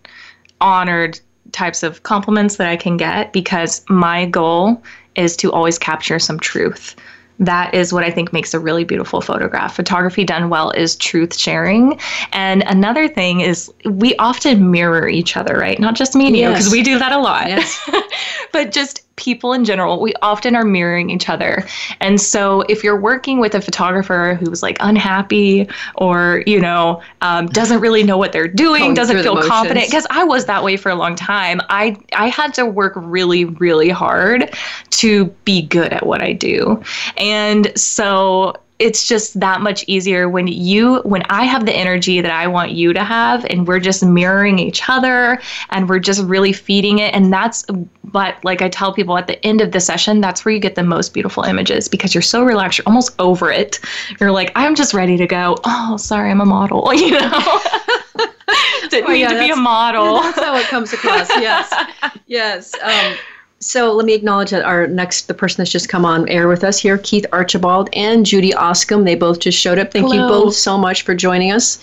honored 0.61 1.19
types 1.51 1.83
of 1.83 2.03
compliments 2.03 2.57
that 2.57 2.67
I 2.67 2.75
can 2.75 2.97
get 2.97 3.33
because 3.33 3.83
my 3.89 4.25
goal 4.25 4.81
is 5.15 5.35
to 5.37 5.51
always 5.51 5.77
capture 5.77 6.19
some 6.19 6.39
truth. 6.39 6.95
That 7.39 7.73
is 7.73 7.93
what 7.93 8.03
I 8.03 8.09
think 8.09 8.33
makes 8.33 8.53
a 8.53 8.59
really 8.59 8.83
beautiful 8.83 9.21
photograph. 9.21 9.75
Photography 9.75 10.23
done 10.23 10.49
well 10.49 10.71
is 10.71 10.95
truth 10.95 11.37
sharing. 11.37 11.99
And 12.33 12.63
another 12.63 13.07
thing 13.07 13.41
is 13.41 13.71
we 13.85 14.15
often 14.15 14.71
mirror 14.71 15.07
each 15.07 15.37
other, 15.37 15.55
right? 15.55 15.79
Not 15.79 15.95
just 15.95 16.15
me 16.15 16.27
and 16.27 16.35
you, 16.35 16.49
because 16.49 16.71
we 16.71 16.81
do 16.81 16.97
that 16.97 17.11
a 17.11 17.19
lot. 17.19 17.47
Yes. 17.47 17.89
but 18.51 18.71
just 18.71 19.06
people 19.17 19.51
in 19.51 19.65
general, 19.65 19.99
we 19.99 20.13
often 20.21 20.55
are 20.55 20.63
mirroring 20.63 21.09
each 21.09 21.27
other. 21.27 21.65
And 21.99 22.21
so 22.21 22.61
if 22.69 22.83
you're 22.83 22.99
working 22.99 23.39
with 23.39 23.53
a 23.55 23.61
photographer 23.61 24.37
who's 24.39 24.63
like 24.63 24.77
unhappy 24.79 25.67
or, 25.95 26.43
you 26.47 26.61
know, 26.61 27.01
um, 27.21 27.47
doesn't 27.47 27.81
really 27.81 28.03
know 28.03 28.17
what 28.17 28.31
they're 28.31 28.47
doing, 28.47 28.93
doesn't 28.93 29.21
feel 29.21 29.41
confident, 29.41 29.87
because 29.87 30.07
I 30.09 30.23
was 30.23 30.45
that 30.45 30.63
way 30.63 30.77
for 30.77 30.89
a 30.89 30.95
long 30.95 31.15
time. 31.15 31.59
I, 31.69 31.97
I 32.15 32.29
had 32.29 32.53
to 32.53 32.65
work 32.65 32.93
really, 32.95 33.45
really 33.45 33.89
hard 33.89 34.55
to 34.91 35.25
be 35.43 35.63
good 35.63 35.91
at 35.91 36.05
what 36.05 36.21
I 36.21 36.33
do. 36.33 36.81
And 37.17 37.77
so 37.77 38.55
it's 38.79 39.07
just 39.07 39.39
that 39.39 39.61
much 39.61 39.83
easier 39.87 40.29
when 40.29 40.47
you 40.47 40.97
when 40.99 41.23
i 41.29 41.43
have 41.43 41.65
the 41.65 41.73
energy 41.73 42.21
that 42.21 42.31
i 42.31 42.47
want 42.47 42.71
you 42.71 42.93
to 42.93 43.03
have 43.03 43.45
and 43.45 43.67
we're 43.67 43.79
just 43.79 44.05
mirroring 44.05 44.59
each 44.59 44.87
other 44.89 45.41
and 45.69 45.89
we're 45.89 45.99
just 45.99 46.23
really 46.23 46.53
feeding 46.53 46.99
it. 46.99 47.13
And 47.13 47.31
that's 47.33 47.65
but 48.03 48.43
like 48.43 48.61
i 48.61 48.69
tell 48.69 48.93
people 48.93 49.17
at 49.17 49.27
the 49.27 49.43
end 49.45 49.61
of 49.61 49.71
the 49.71 49.79
session 49.79 50.21
that's 50.21 50.45
where 50.45 50.53
you 50.53 50.59
get 50.59 50.75
the 50.75 50.83
most 50.83 51.13
beautiful 51.13 51.43
images 51.43 51.87
because 51.87 52.13
you're 52.13 52.21
so 52.21 52.43
relaxed. 52.43 52.77
You're 52.77 52.87
almost 52.87 53.15
over 53.19 53.51
it. 53.51 53.79
You're 54.19 54.31
like 54.31 54.51
i'm 54.55 54.75
just 54.75 54.93
ready 54.93 55.17
to 55.17 55.27
go. 55.27 55.57
Oh 55.63 55.97
sorry 55.97 56.31
i'm 56.31 56.41
a 56.41 56.45
model 56.45 56.93
you 56.93 57.11
know? 57.11 57.61
Didn't 58.89 59.09
Oh, 59.09 59.13
yeah, 59.13 59.33
to 59.33 59.39
be 59.39 59.49
a 59.49 59.55
model. 59.55 60.21
That's 60.21 60.39
how 60.39 60.55
it 60.55 60.67
comes 60.67 60.93
across. 60.93 61.29
Yes, 61.29 61.73
yes. 62.27 62.73
Um, 62.81 63.17
so 63.59 63.93
let 63.93 64.05
me 64.05 64.13
acknowledge 64.13 64.51
that 64.51 64.63
our 64.63 64.87
next, 64.87 65.27
the 65.27 65.33
person 65.33 65.57
that's 65.57 65.71
just 65.71 65.89
come 65.89 66.05
on 66.05 66.29
air 66.29 66.47
with 66.47 66.63
us 66.63 66.77
here, 66.77 66.97
Keith 66.99 67.25
Archibald 67.31 67.89
and 67.93 68.25
Judy 68.25 68.51
Oscom, 68.51 69.03
they 69.03 69.15
both 69.15 69.39
just 69.39 69.57
showed 69.57 69.79
up. 69.79 69.91
Thank 69.91 70.13
you 70.13 70.19
both 70.19 70.55
so 70.55 70.77
much 70.77 71.01
for 71.01 71.15
joining 71.15 71.51
us. 71.51 71.79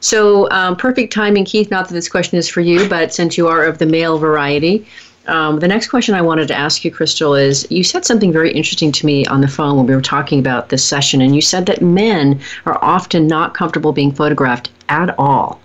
So, 0.00 0.50
um, 0.50 0.74
perfect 0.76 1.12
timing, 1.12 1.44
Keith. 1.44 1.70
Not 1.70 1.88
that 1.88 1.94
this 1.94 2.08
question 2.08 2.38
is 2.38 2.48
for 2.48 2.60
you, 2.60 2.88
but 2.88 3.14
since 3.14 3.36
you 3.36 3.46
are 3.46 3.64
of 3.64 3.78
the 3.78 3.86
male 3.86 4.18
variety, 4.18 4.86
um, 5.28 5.60
the 5.60 5.68
next 5.68 5.88
question 5.88 6.14
I 6.14 6.22
wanted 6.22 6.48
to 6.48 6.54
ask 6.54 6.84
you, 6.84 6.90
Crystal, 6.90 7.34
is 7.34 7.70
you 7.70 7.84
said 7.84 8.04
something 8.04 8.32
very 8.32 8.50
interesting 8.50 8.90
to 8.92 9.06
me 9.06 9.24
on 9.26 9.40
the 9.40 9.48
phone 9.48 9.76
when 9.76 9.86
we 9.86 9.94
were 9.94 10.00
talking 10.00 10.40
about 10.40 10.70
this 10.70 10.84
session, 10.84 11.20
and 11.20 11.34
you 11.36 11.42
said 11.42 11.66
that 11.66 11.82
men 11.82 12.40
are 12.66 12.82
often 12.82 13.26
not 13.26 13.54
comfortable 13.54 13.92
being 13.92 14.12
photographed 14.12 14.70
at 14.88 15.14
all. 15.18 15.60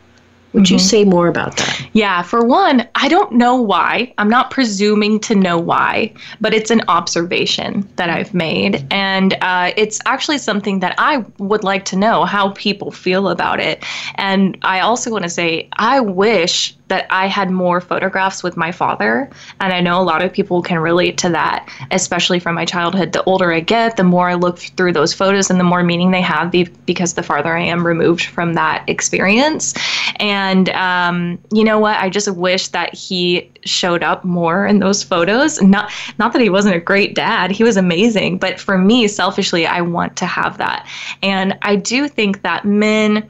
Would 0.54 0.64
mm-hmm. 0.64 0.74
you 0.74 0.80
say 0.80 1.04
more 1.04 1.28
about 1.28 1.58
that? 1.58 1.88
Yeah, 1.94 2.22
for 2.22 2.46
one, 2.46 2.88
I 2.96 3.10
don't 3.10 3.34
know 3.34 3.56
why. 3.62 4.14
I'm 4.18 4.30
not 4.30 4.50
presuming 4.50 5.20
to 5.22 5.36
know 5.36 5.58
why, 5.58 6.14
but 6.40 6.54
it's 6.54 6.72
an 6.72 6.82
observation 6.88 7.88
that 7.98 8.10
I've 8.10 8.34
made. 8.34 8.86
And 8.90 9.38
uh, 9.42 9.72
it's 9.76 10.00
actually 10.06 10.38
something 10.38 10.80
that 10.80 10.96
I 10.98 11.26
would 11.38 11.64
like 11.64 11.86
to 11.86 11.96
know 11.96 12.26
how 12.26 12.52
people 12.52 12.92
feel 12.92 13.28
about 13.28 13.60
it. 13.60 13.84
And 14.16 14.58
I 14.62 14.80
also 14.80 15.12
want 15.12 15.24
to 15.24 15.30
say, 15.30 15.68
I 15.74 16.00
wish 16.00 16.74
that 16.88 17.06
I 17.10 17.28
had 17.28 17.52
more 17.52 17.82
photographs 17.82 18.44
with 18.44 18.56
my 18.56 18.72
father. 18.72 19.30
And 19.60 19.74
I 19.74 19.82
know 19.82 20.02
a 20.02 20.04
lot 20.04 20.24
of 20.24 20.32
people 20.32 20.62
can 20.62 20.80
relate 20.80 21.18
to 21.18 21.30
that, 21.30 21.68
especially 21.92 22.40
from 22.40 22.56
my 22.56 22.64
childhood. 22.64 23.12
The 23.12 23.24
older 23.24 23.52
I 23.52 23.60
get, 23.60 23.98
the 23.98 24.06
more 24.06 24.30
I 24.30 24.36
look 24.36 24.60
through 24.60 24.94
those 24.94 25.14
photos 25.14 25.50
and 25.50 25.60
the 25.60 25.66
more 25.66 25.84
meaning 25.84 26.12
they 26.12 26.22
have 26.22 26.54
because 26.86 27.16
the 27.16 27.24
farther 27.24 27.58
I 27.58 27.64
am 27.64 27.86
removed 27.86 28.24
from 28.24 28.54
that 28.54 28.88
experience. 28.88 29.74
And 30.16 30.37
um, 30.70 31.40
you 31.52 31.64
know 31.64 31.80
what? 31.80 31.98
I 32.00 32.10
just 32.10 32.30
wish 32.34 32.70
that 32.70 32.94
he 32.94 33.50
showed 33.66 34.04
up 34.04 34.24
more 34.24 34.66
in 34.66 34.80
those 34.80 35.04
photos. 35.04 35.62
Not 35.62 35.92
not 36.18 36.34
that 36.34 36.42
he 36.42 36.50
wasn't 36.50 36.76
a 36.76 36.80
great 36.80 37.16
dad, 37.16 37.52
he 37.52 37.64
was 37.64 37.78
amazing. 37.78 38.38
But 38.38 38.60
for 38.60 38.78
me, 38.78 39.08
selfishly, 39.08 39.66
I 39.66 39.82
want 39.82 40.18
to 40.18 40.26
have 40.26 40.58
that. 40.58 40.88
And 41.24 41.58
I 41.62 41.76
do 41.76 42.08
think 42.08 42.42
that 42.42 42.66
men 42.66 43.30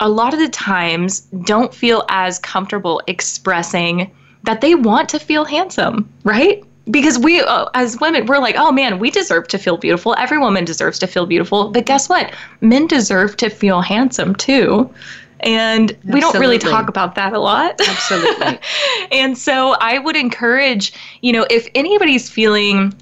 a 0.00 0.08
lot 0.08 0.32
of 0.32 0.40
the 0.40 0.48
times 0.48 1.20
don't 1.44 1.74
feel 1.74 2.04
as 2.08 2.38
comfortable 2.38 3.02
expressing 3.06 4.10
that 4.44 4.62
they 4.62 4.74
want 4.74 5.08
to 5.10 5.18
feel 5.18 5.44
handsome, 5.44 6.10
right? 6.24 6.64
Because 6.90 7.18
we, 7.18 7.40
uh, 7.42 7.66
as 7.74 8.00
women, 8.00 8.24
we're 8.26 8.38
like, 8.38 8.56
oh 8.56 8.72
man, 8.72 8.98
we 8.98 9.10
deserve 9.10 9.46
to 9.48 9.58
feel 9.58 9.76
beautiful. 9.76 10.16
Every 10.18 10.38
woman 10.38 10.64
deserves 10.64 10.98
to 11.00 11.06
feel 11.06 11.26
beautiful. 11.26 11.68
But 11.68 11.84
guess 11.84 12.08
what? 12.08 12.32
Men 12.62 12.86
deserve 12.86 13.36
to 13.36 13.50
feel 13.50 13.82
handsome 13.82 14.34
too. 14.34 14.92
And 15.42 15.90
Absolutely. 15.90 16.12
we 16.12 16.20
don't 16.20 16.38
really 16.38 16.58
talk 16.58 16.88
about 16.88 17.14
that 17.14 17.32
a 17.32 17.38
lot. 17.38 17.80
Absolutely. 17.80 18.58
and 19.12 19.36
so 19.36 19.76
I 19.80 19.98
would 19.98 20.16
encourage, 20.16 20.92
you 21.22 21.32
know, 21.32 21.46
if 21.50 21.68
anybody's 21.74 22.28
feeling 22.28 22.94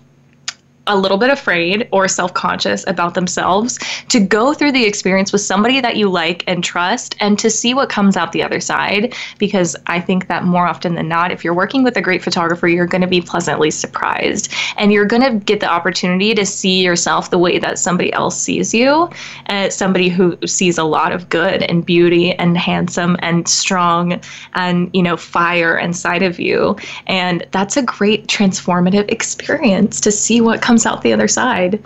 a 0.89 0.97
little 0.97 1.18
bit 1.18 1.30
afraid 1.30 1.89
or 1.93 2.09
self 2.09 2.34
conscious 2.34 2.84
about 2.86 3.14
themselves, 3.14 3.78
to 4.09 4.20
go 4.20 4.55
through 4.55 4.72
the 4.72 4.84
experience 4.84 5.32
with 5.32 5.43
somebody 5.43 5.80
that 5.80 5.97
you 5.97 6.09
like 6.09 6.43
and 6.47 6.64
trust 6.64 7.14
and 7.20 7.39
to 7.39 7.51
see 7.51 7.74
what 7.74 7.89
comes 7.89 8.16
out 8.16 8.32
the 8.32 8.43
other 8.43 8.61
side. 8.61 9.14
Because 9.39 9.76
I 9.86 10.01
think 10.01 10.28
that 10.28 10.45
more 10.45 10.66
often 10.66 10.95
than 10.95 11.09
not, 11.09 11.30
if 11.30 11.45
you're 11.45 11.55
working 11.55 11.84
with 11.84 11.97
a 11.97 12.03
great 12.03 12.22
photographer, 12.22 12.66
you're 12.66 12.86
going 12.86 13.03
to 13.03 13.07
be 13.07 13.20
pleasantly 13.20 13.70
surprised 13.70 14.53
and 14.76 14.93
you're 14.93 15.05
going 15.05 15.22
to 15.22 15.45
get 15.45 15.61
the 15.61 15.68
opportunity 15.68 16.34
to 16.34 16.47
see 16.47 16.82
yourself 16.82 17.30
the 17.30 17.39
way 17.39 17.59
that 17.59 17.78
somebody 17.78 18.12
else 18.12 18.41
sees 18.41 18.72
you. 18.74 19.11
Uh, 19.49 19.70
somebody 19.70 20.09
who 20.09 20.36
sees 20.47 20.78
a 20.78 20.84
lot 20.84 21.12
of 21.12 21.28
good 21.28 21.62
and 21.64 21.84
beauty 21.84 22.32
and 22.34 22.57
handsome 22.57 23.16
and 23.20 23.49
strong 23.49 24.20
and, 24.55 24.91
you 24.93 25.03
know, 25.03 25.16
fire 25.16 25.76
inside 25.76 26.22
of 26.22 26.39
you. 26.41 26.76
And 27.07 27.47
that's 27.51 27.76
a 27.76 27.82
great 27.82 28.26
transformative 28.26 29.11
experience 29.11 30.01
to 30.01 30.11
see 30.11 30.41
what 30.41 30.62
comes 30.62 30.78
comes 30.79 30.87
out 30.87 31.03
the 31.03 31.12
other 31.12 31.26
side. 31.26 31.83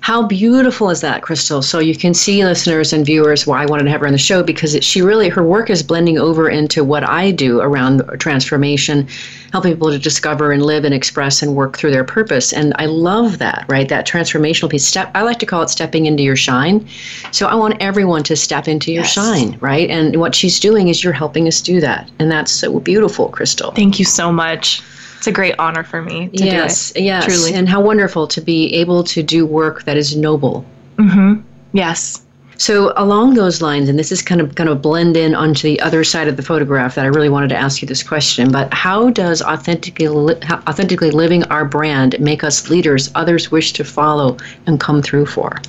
How 0.00 0.24
beautiful 0.24 0.88
is 0.90 1.00
that, 1.00 1.22
Crystal? 1.22 1.62
So 1.62 1.80
you 1.80 1.96
can 1.96 2.14
see, 2.14 2.44
listeners 2.44 2.92
and 2.92 3.04
viewers, 3.04 3.44
why 3.44 3.64
I 3.64 3.66
wanted 3.66 3.84
to 3.84 3.90
have 3.90 4.02
her 4.02 4.06
on 4.06 4.12
the 4.12 4.18
show 4.18 4.44
because 4.44 4.76
it, 4.76 4.84
she 4.84 5.02
really 5.02 5.28
her 5.28 5.42
work 5.42 5.68
is 5.68 5.82
blending 5.82 6.16
over 6.16 6.48
into 6.48 6.84
what 6.84 7.02
I 7.02 7.32
do 7.32 7.60
around 7.60 8.08
transformation, 8.20 9.08
helping 9.50 9.72
people 9.72 9.90
to 9.90 9.98
discover 9.98 10.52
and 10.52 10.62
live 10.62 10.84
and 10.84 10.94
express 10.94 11.42
and 11.42 11.56
work 11.56 11.76
through 11.76 11.90
their 11.90 12.04
purpose. 12.04 12.52
And 12.52 12.72
I 12.76 12.86
love 12.86 13.38
that, 13.38 13.64
right? 13.68 13.88
That 13.88 14.06
transformational 14.06 14.70
piece. 14.70 14.86
Step. 14.86 15.10
I 15.16 15.22
like 15.22 15.40
to 15.40 15.46
call 15.46 15.62
it 15.62 15.70
stepping 15.70 16.06
into 16.06 16.22
your 16.22 16.36
shine. 16.36 16.86
So 17.32 17.48
I 17.48 17.56
want 17.56 17.74
everyone 17.80 18.22
to 18.24 18.36
step 18.36 18.68
into 18.68 18.92
your 18.92 19.02
yes. 19.02 19.12
shine, 19.12 19.58
right? 19.60 19.90
And 19.90 20.20
what 20.20 20.36
she's 20.36 20.60
doing 20.60 20.86
is 20.86 21.02
you're 21.02 21.12
helping 21.12 21.48
us 21.48 21.60
do 21.60 21.80
that, 21.80 22.08
and 22.20 22.30
that's 22.30 22.52
so 22.52 22.78
beautiful, 22.78 23.28
Crystal. 23.28 23.72
Thank 23.72 23.98
you 23.98 24.04
so 24.04 24.30
much 24.30 24.82
it's 25.16 25.26
a 25.26 25.32
great 25.32 25.54
honor 25.58 25.84
for 25.84 26.02
me 26.02 26.28
to 26.28 26.44
yes, 26.44 26.92
do 26.92 27.00
it. 27.00 27.04
Yes, 27.04 27.24
truly. 27.24 27.54
And 27.54 27.68
how 27.68 27.80
wonderful 27.80 28.26
to 28.28 28.40
be 28.40 28.72
able 28.74 29.02
to 29.04 29.22
do 29.22 29.46
work 29.46 29.84
that 29.84 29.96
is 29.96 30.16
noble. 30.16 30.64
Mm-hmm. 30.96 31.40
Yes. 31.72 32.22
So 32.58 32.94
along 32.96 33.34
those 33.34 33.60
lines, 33.60 33.88
and 33.88 33.98
this 33.98 34.10
is 34.10 34.22
kind 34.22 34.40
of 34.40 34.54
kind 34.54 34.70
of 34.70 34.80
blend 34.80 35.16
in 35.16 35.34
onto 35.34 35.68
the 35.68 35.78
other 35.80 36.04
side 36.04 36.26
of 36.26 36.36
the 36.36 36.42
photograph 36.42 36.94
that 36.94 37.04
I 37.04 37.08
really 37.08 37.28
wanted 37.28 37.48
to 37.48 37.56
ask 37.56 37.82
you 37.82 37.88
this 37.88 38.02
question. 38.02 38.50
But 38.50 38.72
how 38.72 39.10
does 39.10 39.42
authentically 39.42 40.06
authentically 40.06 41.10
living 41.10 41.44
our 41.44 41.64
brand 41.64 42.18
make 42.18 42.42
us 42.42 42.70
leaders 42.70 43.10
others 43.14 43.50
wish 43.50 43.72
to 43.74 43.84
follow 43.84 44.38
and 44.66 44.80
come 44.80 45.02
through 45.02 45.26
for? 45.26 45.60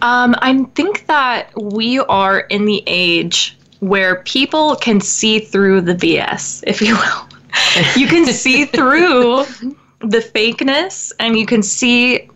Um, 0.00 0.34
I 0.38 0.64
think 0.74 1.06
that 1.06 1.50
we 1.60 1.98
are 2.00 2.40
in 2.40 2.64
the 2.64 2.82
age 2.86 3.56
where 3.80 4.22
people 4.22 4.76
can 4.76 5.00
see 5.00 5.40
through 5.40 5.82
the 5.82 5.94
BS, 5.94 6.64
if 6.66 6.80
you 6.80 6.94
will 6.96 7.29
you 7.96 8.06
can 8.06 8.26
see 8.26 8.64
through 8.64 9.44
the 10.00 10.18
fakeness 10.18 11.12
and 11.18 11.38
you 11.38 11.46
can 11.46 11.62
see 11.62 12.28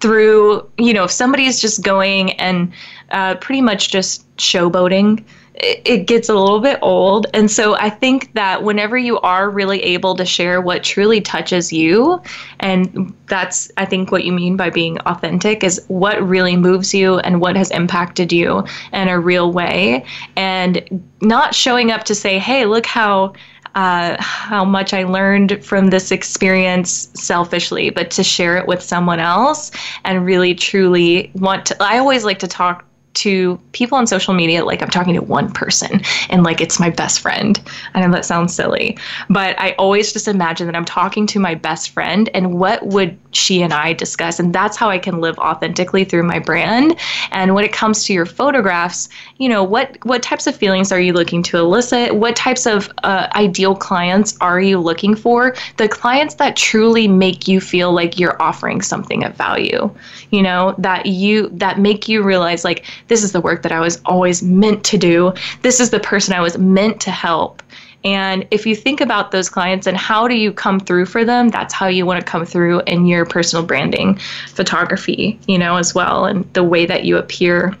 through, 0.00 0.68
you 0.76 0.92
know, 0.92 1.04
if 1.04 1.10
somebody's 1.10 1.60
just 1.60 1.82
going 1.82 2.32
and 2.32 2.72
uh, 3.10 3.36
pretty 3.36 3.62
much 3.62 3.90
just 3.90 4.24
showboating, 4.36 5.24
it, 5.54 5.80
it 5.84 6.06
gets 6.06 6.28
a 6.28 6.34
little 6.34 6.60
bit 6.60 6.78
old. 6.82 7.26
And 7.32 7.50
so 7.50 7.76
I 7.76 7.88
think 7.88 8.34
that 8.34 8.64
whenever 8.64 8.98
you 8.98 9.18
are 9.20 9.48
really 9.48 9.82
able 9.82 10.14
to 10.16 10.26
share 10.26 10.60
what 10.60 10.82
truly 10.82 11.20
touches 11.20 11.72
you, 11.72 12.20
and 12.60 13.14
that's, 13.26 13.70
I 13.76 13.86
think, 13.86 14.10
what 14.10 14.24
you 14.24 14.32
mean 14.32 14.56
by 14.56 14.68
being 14.68 14.98
authentic 15.00 15.64
is 15.64 15.82
what 15.88 16.20
really 16.22 16.56
moves 16.56 16.92
you 16.92 17.18
and 17.20 17.40
what 17.40 17.56
has 17.56 17.70
impacted 17.70 18.32
you 18.32 18.64
in 18.92 19.08
a 19.08 19.18
real 19.18 19.52
way. 19.52 20.04
And 20.36 21.02
not 21.22 21.54
showing 21.54 21.92
up 21.92 22.04
to 22.04 22.14
say, 22.14 22.38
hey, 22.38 22.66
look 22.66 22.84
how 22.84 23.32
uh, 23.74 24.16
how 24.20 24.64
much 24.64 24.92
I 24.92 25.04
learned 25.04 25.64
from 25.64 25.88
this 25.88 26.10
experience 26.10 27.10
selfishly, 27.14 27.90
but 27.90 28.10
to 28.12 28.22
share 28.22 28.56
it 28.56 28.66
with 28.66 28.82
someone 28.82 29.20
else 29.20 29.70
and 30.04 30.24
really 30.24 30.54
truly 30.54 31.30
want 31.34 31.66
to. 31.66 31.82
I 31.82 31.98
always 31.98 32.24
like 32.24 32.38
to 32.40 32.48
talk 32.48 32.84
to 33.14 33.60
people 33.72 33.96
on 33.96 34.06
social 34.06 34.34
media 34.34 34.64
like 34.64 34.82
I'm 34.82 34.90
talking 34.90 35.14
to 35.14 35.22
one 35.22 35.52
person 35.52 36.02
and 36.30 36.42
like 36.42 36.60
it's 36.60 36.80
my 36.80 36.90
best 36.90 37.20
friend. 37.20 37.60
I 37.94 38.00
know 38.00 38.12
that 38.12 38.24
sounds 38.24 38.54
silly, 38.54 38.98
but 39.30 39.58
I 39.60 39.72
always 39.72 40.12
just 40.12 40.28
imagine 40.28 40.66
that 40.66 40.76
I'm 40.76 40.84
talking 40.84 41.26
to 41.28 41.38
my 41.38 41.54
best 41.54 41.90
friend 41.90 42.28
and 42.34 42.54
what 42.54 42.84
would 42.86 43.16
she 43.36 43.62
and 43.62 43.72
I 43.72 43.92
discuss? 43.92 44.38
And 44.38 44.54
that's 44.54 44.76
how 44.76 44.88
I 44.90 44.98
can 44.98 45.20
live 45.20 45.38
authentically 45.38 46.04
through 46.04 46.22
my 46.22 46.38
brand. 46.38 46.96
And 47.30 47.54
when 47.54 47.64
it 47.64 47.72
comes 47.72 48.04
to 48.04 48.12
your 48.12 48.26
photographs, 48.26 49.08
you 49.38 49.48
know, 49.48 49.62
what 49.62 49.98
what 50.04 50.22
types 50.22 50.46
of 50.46 50.56
feelings 50.56 50.92
are 50.92 51.00
you 51.00 51.12
looking 51.12 51.42
to 51.44 51.58
elicit? 51.58 52.14
What 52.14 52.36
types 52.36 52.66
of 52.66 52.90
uh, 53.02 53.28
ideal 53.34 53.74
clients 53.74 54.36
are 54.40 54.60
you 54.60 54.78
looking 54.78 55.14
for? 55.14 55.54
The 55.76 55.88
clients 55.88 56.34
that 56.36 56.56
truly 56.56 57.08
make 57.08 57.48
you 57.48 57.60
feel 57.60 57.92
like 57.92 58.18
you're 58.18 58.40
offering 58.40 58.82
something 58.82 59.24
of 59.24 59.34
value, 59.34 59.90
you 60.30 60.42
know, 60.42 60.74
that 60.78 61.06
you 61.06 61.48
that 61.50 61.78
make 61.78 62.08
you 62.08 62.22
realize 62.22 62.64
like 62.64 62.84
this 63.08 63.22
is 63.22 63.32
the 63.32 63.40
work 63.40 63.62
that 63.62 63.72
I 63.72 63.80
was 63.80 64.00
always 64.04 64.42
meant 64.42 64.84
to 64.84 64.98
do. 64.98 65.32
This 65.62 65.80
is 65.80 65.90
the 65.90 66.00
person 66.00 66.34
I 66.34 66.40
was 66.40 66.56
meant 66.58 67.00
to 67.02 67.10
help. 67.10 67.62
And 68.04 68.46
if 68.50 68.66
you 68.66 68.76
think 68.76 69.00
about 69.00 69.30
those 69.30 69.48
clients 69.48 69.86
and 69.86 69.96
how 69.96 70.28
do 70.28 70.34
you 70.34 70.52
come 70.52 70.78
through 70.78 71.06
for 71.06 71.24
them, 71.24 71.48
that's 71.48 71.72
how 71.72 71.86
you 71.86 72.04
want 72.04 72.20
to 72.20 72.26
come 72.30 72.44
through 72.44 72.80
in 72.82 73.06
your 73.06 73.24
personal 73.24 73.64
branding 73.64 74.18
photography, 74.48 75.38
you 75.48 75.58
know, 75.58 75.76
as 75.76 75.94
well, 75.94 76.26
and 76.26 76.50
the 76.52 76.62
way 76.62 76.84
that 76.84 77.04
you 77.04 77.16
appear 77.16 77.74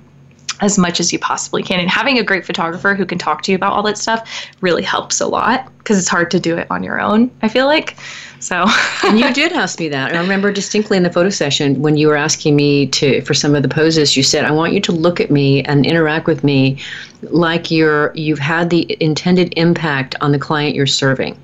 as 0.60 0.78
much 0.78 1.00
as 1.00 1.12
you 1.12 1.18
possibly 1.18 1.62
can. 1.62 1.80
And 1.80 1.90
having 1.90 2.18
a 2.18 2.22
great 2.22 2.46
photographer 2.46 2.94
who 2.94 3.04
can 3.04 3.18
talk 3.18 3.42
to 3.42 3.52
you 3.52 3.56
about 3.56 3.72
all 3.72 3.82
that 3.82 3.98
stuff 3.98 4.48
really 4.60 4.82
helps 4.82 5.20
a 5.20 5.26
lot 5.26 5.70
because 5.78 5.98
it's 5.98 6.08
hard 6.08 6.30
to 6.30 6.40
do 6.40 6.56
it 6.56 6.66
on 6.70 6.82
your 6.82 7.00
own, 7.00 7.30
I 7.42 7.48
feel 7.48 7.66
like. 7.66 7.96
So 8.44 8.66
And 9.04 9.18
you 9.18 9.32
did 9.40 9.52
ask 9.52 9.80
me 9.80 9.88
that. 9.88 10.14
I 10.14 10.20
remember 10.20 10.52
distinctly 10.52 10.98
in 10.98 11.02
the 11.02 11.10
photo 11.10 11.30
session 11.30 11.80
when 11.80 11.96
you 11.96 12.08
were 12.08 12.16
asking 12.16 12.54
me 12.54 12.86
to 12.88 13.22
for 13.22 13.32
some 13.32 13.54
of 13.54 13.62
the 13.62 13.70
poses, 13.70 14.18
you 14.18 14.22
said, 14.22 14.44
I 14.44 14.50
want 14.50 14.74
you 14.74 14.80
to 14.80 14.92
look 14.92 15.18
at 15.18 15.30
me 15.30 15.62
and 15.62 15.86
interact 15.86 16.26
with 16.26 16.44
me 16.44 16.78
like 17.22 17.70
you're 17.70 18.12
you've 18.14 18.38
had 18.38 18.68
the 18.68 18.96
intended 19.00 19.54
impact 19.56 20.14
on 20.20 20.32
the 20.32 20.38
client 20.38 20.74
you're 20.74 20.86
serving. 20.86 21.40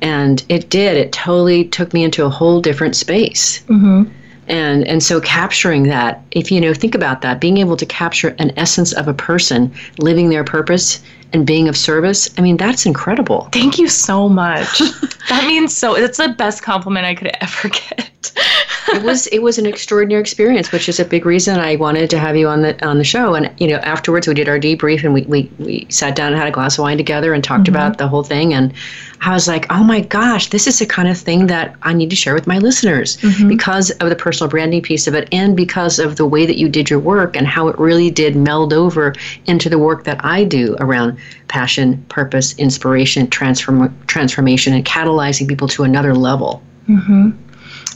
And 0.00 0.44
it 0.48 0.70
did. 0.70 0.96
It 0.96 1.12
totally 1.12 1.66
took 1.66 1.94
me 1.94 2.02
into 2.02 2.24
a 2.24 2.30
whole 2.30 2.60
different 2.60 2.96
space. 2.96 3.62
Mm-hmm 3.68 4.10
and 4.46 4.86
and 4.86 5.02
so 5.02 5.20
capturing 5.20 5.84
that 5.84 6.22
if 6.32 6.52
you 6.52 6.60
know 6.60 6.74
think 6.74 6.94
about 6.94 7.22
that 7.22 7.40
being 7.40 7.58
able 7.58 7.76
to 7.76 7.86
capture 7.86 8.34
an 8.38 8.52
essence 8.58 8.92
of 8.92 9.08
a 9.08 9.14
person 9.14 9.72
living 9.98 10.28
their 10.28 10.44
purpose 10.44 11.02
and 11.34 11.46
being 11.46 11.68
of 11.68 11.76
service 11.76 12.28
i 12.38 12.40
mean 12.40 12.56
that's 12.56 12.86
incredible 12.86 13.48
thank 13.52 13.78
you 13.78 13.88
so 13.88 14.28
much 14.28 14.78
that 15.28 15.44
means 15.46 15.76
so 15.76 15.94
it's 15.94 16.18
the 16.18 16.28
best 16.30 16.62
compliment 16.62 17.04
i 17.04 17.14
could 17.14 17.30
ever 17.40 17.68
get 17.68 18.10
it 18.88 19.02
was 19.02 19.26
it 19.28 19.40
was 19.40 19.58
an 19.58 19.66
extraordinary 19.66 20.20
experience, 20.20 20.70
which 20.72 20.88
is 20.88 21.00
a 21.00 21.04
big 21.04 21.26
reason 21.26 21.58
I 21.58 21.76
wanted 21.76 22.10
to 22.10 22.18
have 22.18 22.36
you 22.36 22.48
on 22.48 22.62
the 22.62 22.86
on 22.86 22.98
the 22.98 23.04
show. 23.04 23.34
And 23.34 23.50
you 23.60 23.68
know, 23.68 23.76
afterwards 23.76 24.28
we 24.28 24.34
did 24.34 24.48
our 24.48 24.58
debrief 24.58 25.04
and 25.04 25.14
we 25.14 25.22
we, 25.22 25.50
we 25.58 25.86
sat 25.88 26.14
down 26.14 26.32
and 26.32 26.36
had 26.36 26.48
a 26.48 26.52
glass 26.52 26.78
of 26.78 26.82
wine 26.82 26.96
together 26.96 27.34
and 27.34 27.42
talked 27.42 27.64
mm-hmm. 27.64 27.74
about 27.74 27.98
the 27.98 28.08
whole 28.08 28.22
thing. 28.22 28.52
And 28.52 28.72
I 29.20 29.32
was 29.32 29.48
like, 29.48 29.66
oh 29.70 29.82
my 29.82 30.00
gosh, 30.00 30.50
this 30.50 30.66
is 30.66 30.78
the 30.78 30.86
kind 30.86 31.08
of 31.08 31.16
thing 31.16 31.46
that 31.46 31.74
I 31.82 31.94
need 31.94 32.10
to 32.10 32.16
share 32.16 32.34
with 32.34 32.46
my 32.46 32.58
listeners 32.58 33.16
mm-hmm. 33.18 33.48
because 33.48 33.90
of 33.92 34.10
the 34.10 34.16
personal 34.16 34.50
branding 34.50 34.82
piece 34.82 35.06
of 35.06 35.14
it 35.14 35.28
and 35.32 35.56
because 35.56 35.98
of 35.98 36.16
the 36.16 36.26
way 36.26 36.44
that 36.46 36.58
you 36.58 36.68
did 36.68 36.90
your 36.90 36.98
work 36.98 37.36
and 37.36 37.46
how 37.46 37.68
it 37.68 37.78
really 37.78 38.10
did 38.10 38.36
meld 38.36 38.72
over 38.72 39.14
into 39.46 39.68
the 39.70 39.78
work 39.78 40.04
that 40.04 40.22
I 40.24 40.44
do 40.44 40.76
around 40.80 41.18
passion, 41.48 42.04
purpose, 42.08 42.56
inspiration, 42.58 43.28
transform, 43.28 43.96
transformation, 44.06 44.72
and 44.72 44.84
catalyzing 44.84 45.48
people 45.48 45.68
to 45.68 45.84
another 45.84 46.14
level. 46.14 46.62
Mm-hmm. 46.88 47.30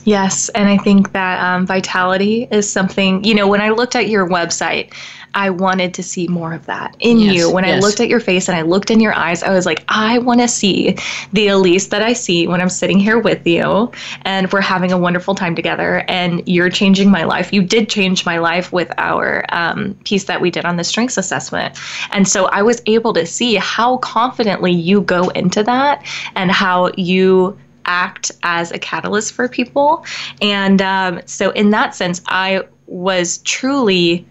Yes, 0.05 0.49
and 0.51 0.69
I 0.69 0.79
think 0.79 1.13
that 1.13 1.39
um, 1.41 1.67
vitality 1.67 2.49
is 2.51 2.71
something, 2.71 3.23
you 3.25 3.35
know, 3.35 3.47
when 3.47 3.61
I 3.61 3.71
looked 3.71 3.95
at 3.95 4.09
your 4.09 4.27
website, 4.27 4.95
I 5.35 5.51
wanted 5.51 5.95
to 5.95 6.03
see 6.03 6.29
more 6.29 6.53
of 6.53 6.67
that 6.67 6.97
in 7.01 7.19
yes, 7.19 7.35
you. 7.35 7.53
When 7.53 7.65
yes. 7.65 7.83
I 7.83 7.87
looked 7.87 8.01
at 8.01 8.09
your 8.09 8.21
face 8.21 8.49
and 8.49 8.57
I 8.57 8.63
looked 8.63 8.91
in 8.91 9.01
your 9.01 9.15
eyes, 9.15 9.43
I 9.43 9.51
was 9.51 9.67
like, 9.67 9.85
I 9.89 10.19
want 10.19 10.41
to 10.41 10.49
see 10.49 10.93
the 11.33 11.49
Alise 11.49 11.91
that 11.91 12.03
I 12.03 12.13
see 12.13 12.47
when 12.47 12.61
I'm 12.61 12.69
sitting 12.69 12.99
here 12.99 13.19
with 13.19 13.47
you 13.47 13.93
and 14.23 14.51
we're 14.53 14.61
having 14.61 14.93
a 14.93 14.99
wonderful 14.99 15.35
time 15.35 15.55
together. 15.55 16.05
And 16.09 16.43
you're 16.47 16.71
changing 16.71 17.11
my 17.11 17.25
life. 17.25 17.53
You 17.53 17.63
did 17.63 17.89
change 17.89 18.25
my 18.25 18.39
life 18.39 18.73
with 18.73 18.93
our 18.99 19.45
um, 19.51 19.95
piece 20.05 20.25
that 20.25 20.41
we 20.41 20.51
did 20.51 20.65
on 20.65 20.77
the 20.77 20.85
strengths 20.85 21.17
assessment. 21.17 21.79
And 22.11 22.27
so 22.27 22.47
I 22.47 22.63
was 22.63 22.83
able 22.87 23.13
to 23.15 23.27
see 23.27 23.55
how 23.57 23.99
confidently 23.99 24.73
you 24.73 25.01
go 25.03 25.29
into 25.31 25.63
that 25.65 26.05
and 26.35 26.51
how 26.51 26.91
you 26.97 27.59
act 27.89 28.31
as 28.43 28.71
a 28.71 28.79
catalyst 28.79 29.33
for 29.33 29.49
people. 29.49 30.05
And 30.41 30.81
um, 30.81 31.21
so, 31.27 31.51
in 31.51 31.71
that 31.71 31.95
sense, 31.95 32.21
I 32.29 32.63
was 32.87 33.39
truly 33.39 34.27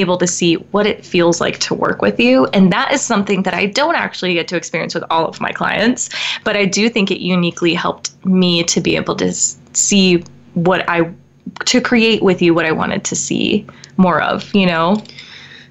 able 0.00 0.18
to 0.18 0.26
see 0.26 0.54
what 0.54 0.86
it 0.86 1.04
feels 1.04 1.40
like 1.40 1.58
to 1.60 1.74
work 1.74 2.02
with 2.02 2.18
you. 2.20 2.46
And 2.46 2.72
that 2.72 2.92
is 2.92 3.02
something 3.02 3.42
that 3.42 3.54
I 3.54 3.66
don't 3.66 3.94
actually 3.94 4.34
get 4.34 4.48
to 4.48 4.56
experience 4.56 4.94
with 4.94 5.04
all 5.10 5.26
of 5.26 5.40
my 5.40 5.52
clients, 5.52 6.10
but 6.44 6.56
I 6.56 6.64
do 6.64 6.88
think 6.88 7.10
it 7.10 7.20
uniquely 7.20 7.74
helped 7.74 8.12
me 8.24 8.64
to 8.64 8.80
be 8.80 8.96
able 8.96 9.16
to 9.16 9.32
see 9.32 10.24
what 10.54 10.88
I 10.88 11.10
to 11.64 11.80
create 11.80 12.22
with 12.22 12.42
you 12.42 12.54
what 12.54 12.66
I 12.66 12.72
wanted 12.72 13.04
to 13.04 13.14
see 13.14 13.66
more 13.96 14.20
of, 14.20 14.52
you 14.54 14.66
know? 14.66 15.02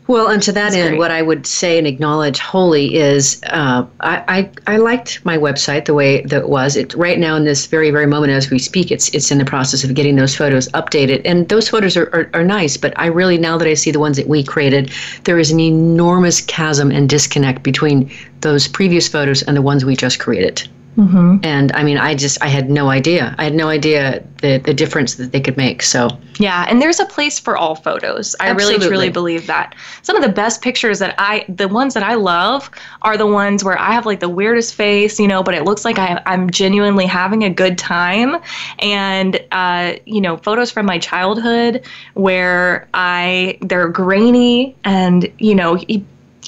Well, 0.07 0.27
and 0.27 0.41
to 0.43 0.51
that 0.51 0.65
That's 0.65 0.75
end, 0.75 0.89
great. 0.89 0.99
what 0.99 1.09
I 1.09 1.23
would 1.23 1.47
say 1.47 1.79
and 1.79 1.87
acknowledge 1.87 2.37
wholly 2.37 2.95
is 2.95 3.41
uh, 3.47 3.85
I, 4.01 4.49
I, 4.67 4.73
I 4.75 4.77
liked 4.77 5.25
my 5.25 5.35
website 5.35 5.85
the 5.85 5.95
way 5.95 6.21
that 6.21 6.41
it 6.41 6.49
was. 6.49 6.75
It 6.75 6.93
right 6.93 7.17
now 7.17 7.35
in 7.35 7.45
this 7.45 7.65
very 7.65 7.89
very 7.89 8.05
moment 8.05 8.31
as 8.31 8.51
we 8.51 8.59
speak, 8.59 8.91
it's 8.91 9.09
it's 9.15 9.31
in 9.31 9.39
the 9.39 9.45
process 9.45 9.83
of 9.83 9.95
getting 9.95 10.15
those 10.15 10.35
photos 10.35 10.69
updated, 10.69 11.23
and 11.25 11.49
those 11.49 11.67
photos 11.67 11.97
are, 11.97 12.07
are, 12.13 12.29
are 12.35 12.43
nice. 12.43 12.77
But 12.77 12.93
I 12.97 13.07
really 13.07 13.39
now 13.39 13.57
that 13.57 13.67
I 13.67 13.73
see 13.73 13.89
the 13.89 13.99
ones 13.99 14.17
that 14.17 14.27
we 14.27 14.43
created, 14.43 14.91
there 15.23 15.39
is 15.39 15.49
an 15.49 15.59
enormous 15.59 16.39
chasm 16.41 16.91
and 16.91 17.09
disconnect 17.09 17.63
between 17.63 18.11
those 18.41 18.67
previous 18.67 19.07
photos 19.07 19.41
and 19.41 19.57
the 19.57 19.61
ones 19.63 19.85
we 19.85 19.95
just 19.95 20.19
created. 20.19 20.67
Mm-hmm. 20.97 21.37
And 21.43 21.71
I 21.73 21.83
mean, 21.83 21.97
I 21.97 22.15
just 22.15 22.41
I 22.41 22.47
had 22.47 22.69
no 22.69 22.89
idea. 22.89 23.35
I 23.37 23.43
had 23.43 23.53
no 23.53 23.67
idea 23.67 24.25
the 24.41 24.59
the 24.59 24.73
difference 24.73 25.15
that 25.15 25.33
they 25.33 25.41
could 25.41 25.57
make. 25.57 25.81
So 25.81 26.09
yeah, 26.37 26.65
and 26.69 26.81
there's 26.81 26.99
a 26.99 27.05
place 27.05 27.37
for 27.37 27.57
all 27.57 27.75
photos. 27.75 28.35
I 28.39 28.49
Absolutely. 28.49 28.77
really 28.77 28.87
truly 28.87 29.09
believe 29.09 29.47
that. 29.47 29.75
Some 30.03 30.15
of 30.15 30.23
the 30.23 30.29
best 30.29 30.61
pictures 30.61 30.99
that 30.99 31.15
I, 31.17 31.45
the 31.49 31.67
ones 31.67 31.93
that 31.95 32.03
I 32.03 32.13
love, 32.15 32.69
are 33.01 33.17
the 33.17 33.27
ones 33.27 33.63
where 33.63 33.77
I 33.77 33.91
have 33.91 34.05
like 34.05 34.21
the 34.21 34.29
weirdest 34.29 34.75
face, 34.75 35.19
you 35.19 35.27
know, 35.27 35.43
but 35.43 35.53
it 35.53 35.63
looks 35.63 35.83
like 35.83 35.99
I, 35.99 36.21
I'm 36.25 36.49
genuinely 36.49 37.05
having 37.05 37.43
a 37.43 37.49
good 37.49 37.77
time. 37.77 38.41
And 38.79 39.43
uh, 39.51 39.95
you 40.05 40.21
know, 40.21 40.37
photos 40.37 40.71
from 40.71 40.85
my 40.85 40.99
childhood 40.99 41.85
where 42.13 42.87
I 42.93 43.57
they're 43.61 43.89
grainy 43.89 44.75
and 44.85 45.31
you 45.39 45.55
know 45.55 45.77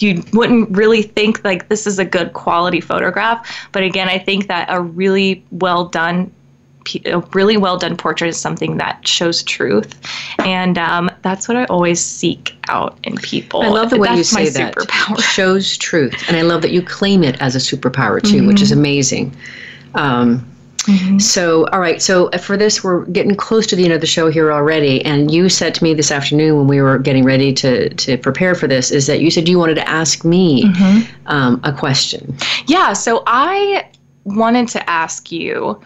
you 0.01 0.23
wouldn't 0.33 0.75
really 0.75 1.01
think 1.01 1.43
like 1.43 1.69
this 1.69 1.87
is 1.87 1.99
a 1.99 2.05
good 2.05 2.33
quality 2.33 2.81
photograph. 2.81 3.69
But 3.71 3.83
again, 3.83 4.09
I 4.09 4.19
think 4.19 4.47
that 4.47 4.67
a 4.69 4.81
really 4.81 5.43
well 5.51 5.85
done 5.85 6.31
a 7.05 7.19
really 7.33 7.57
well 7.57 7.77
done 7.77 7.97
portrait 7.97 8.29
is 8.29 8.39
something 8.39 8.77
that 8.77 9.05
shows 9.05 9.43
truth, 9.43 9.99
and 10.39 10.77
um, 10.77 11.09
that's 11.21 11.47
what 11.47 11.57
I 11.57 11.65
always 11.65 11.99
seek 11.99 12.55
out 12.69 12.97
in 13.03 13.17
people. 13.17 13.61
I 13.61 13.67
love 13.67 13.89
the 13.89 13.97
way 13.97 14.07
that's 14.07 14.17
you 14.17 14.23
say 14.23 14.49
that. 14.49 14.75
Superpower. 14.75 15.21
Shows 15.33 15.77
truth, 15.77 16.23
and 16.27 16.37
I 16.37 16.43
love 16.43 16.61
that 16.61 16.71
you 16.71 16.81
claim 16.81 17.23
it 17.23 17.41
as 17.41 17.55
a 17.55 17.59
superpower 17.59 18.21
too, 18.21 18.37
mm-hmm. 18.37 18.47
which 18.47 18.61
is 18.61 18.71
amazing. 18.71 19.35
Um, 19.95 20.49
Mm-hmm. 20.87 21.19
So, 21.19 21.67
all 21.67 21.79
right. 21.79 22.01
So, 22.01 22.29
uh, 22.29 22.37
for 22.37 22.55
this, 22.55 22.83
we're 22.83 23.05
getting 23.05 23.35
close 23.35 23.67
to 23.67 23.75
the 23.75 23.83
end 23.83 23.93
of 23.93 24.01
the 24.01 24.07
show 24.07 24.29
here 24.29 24.51
already. 24.51 25.03
And 25.03 25.29
you 25.29 25.49
said 25.49 25.75
to 25.75 25.83
me 25.83 25.93
this 25.93 26.11
afternoon 26.11 26.57
when 26.57 26.67
we 26.67 26.81
were 26.81 26.97
getting 26.97 27.25
ready 27.25 27.53
to, 27.53 27.89
to 27.89 28.17
prepare 28.17 28.55
for 28.55 28.67
this, 28.67 28.89
is 28.89 29.05
that 29.07 29.19
you 29.19 29.29
said 29.29 29.47
you 29.49 29.59
wanted 29.59 29.75
to 29.75 29.87
ask 29.87 30.23
me 30.23 30.63
mm-hmm. 30.63 31.27
um, 31.27 31.59
a 31.63 31.73
question. 31.73 32.35
Yeah. 32.67 32.93
So, 32.93 33.23
I 33.27 33.89
wanted 34.23 34.69
to 34.69 34.89
ask 34.89 35.31
you 35.31 35.81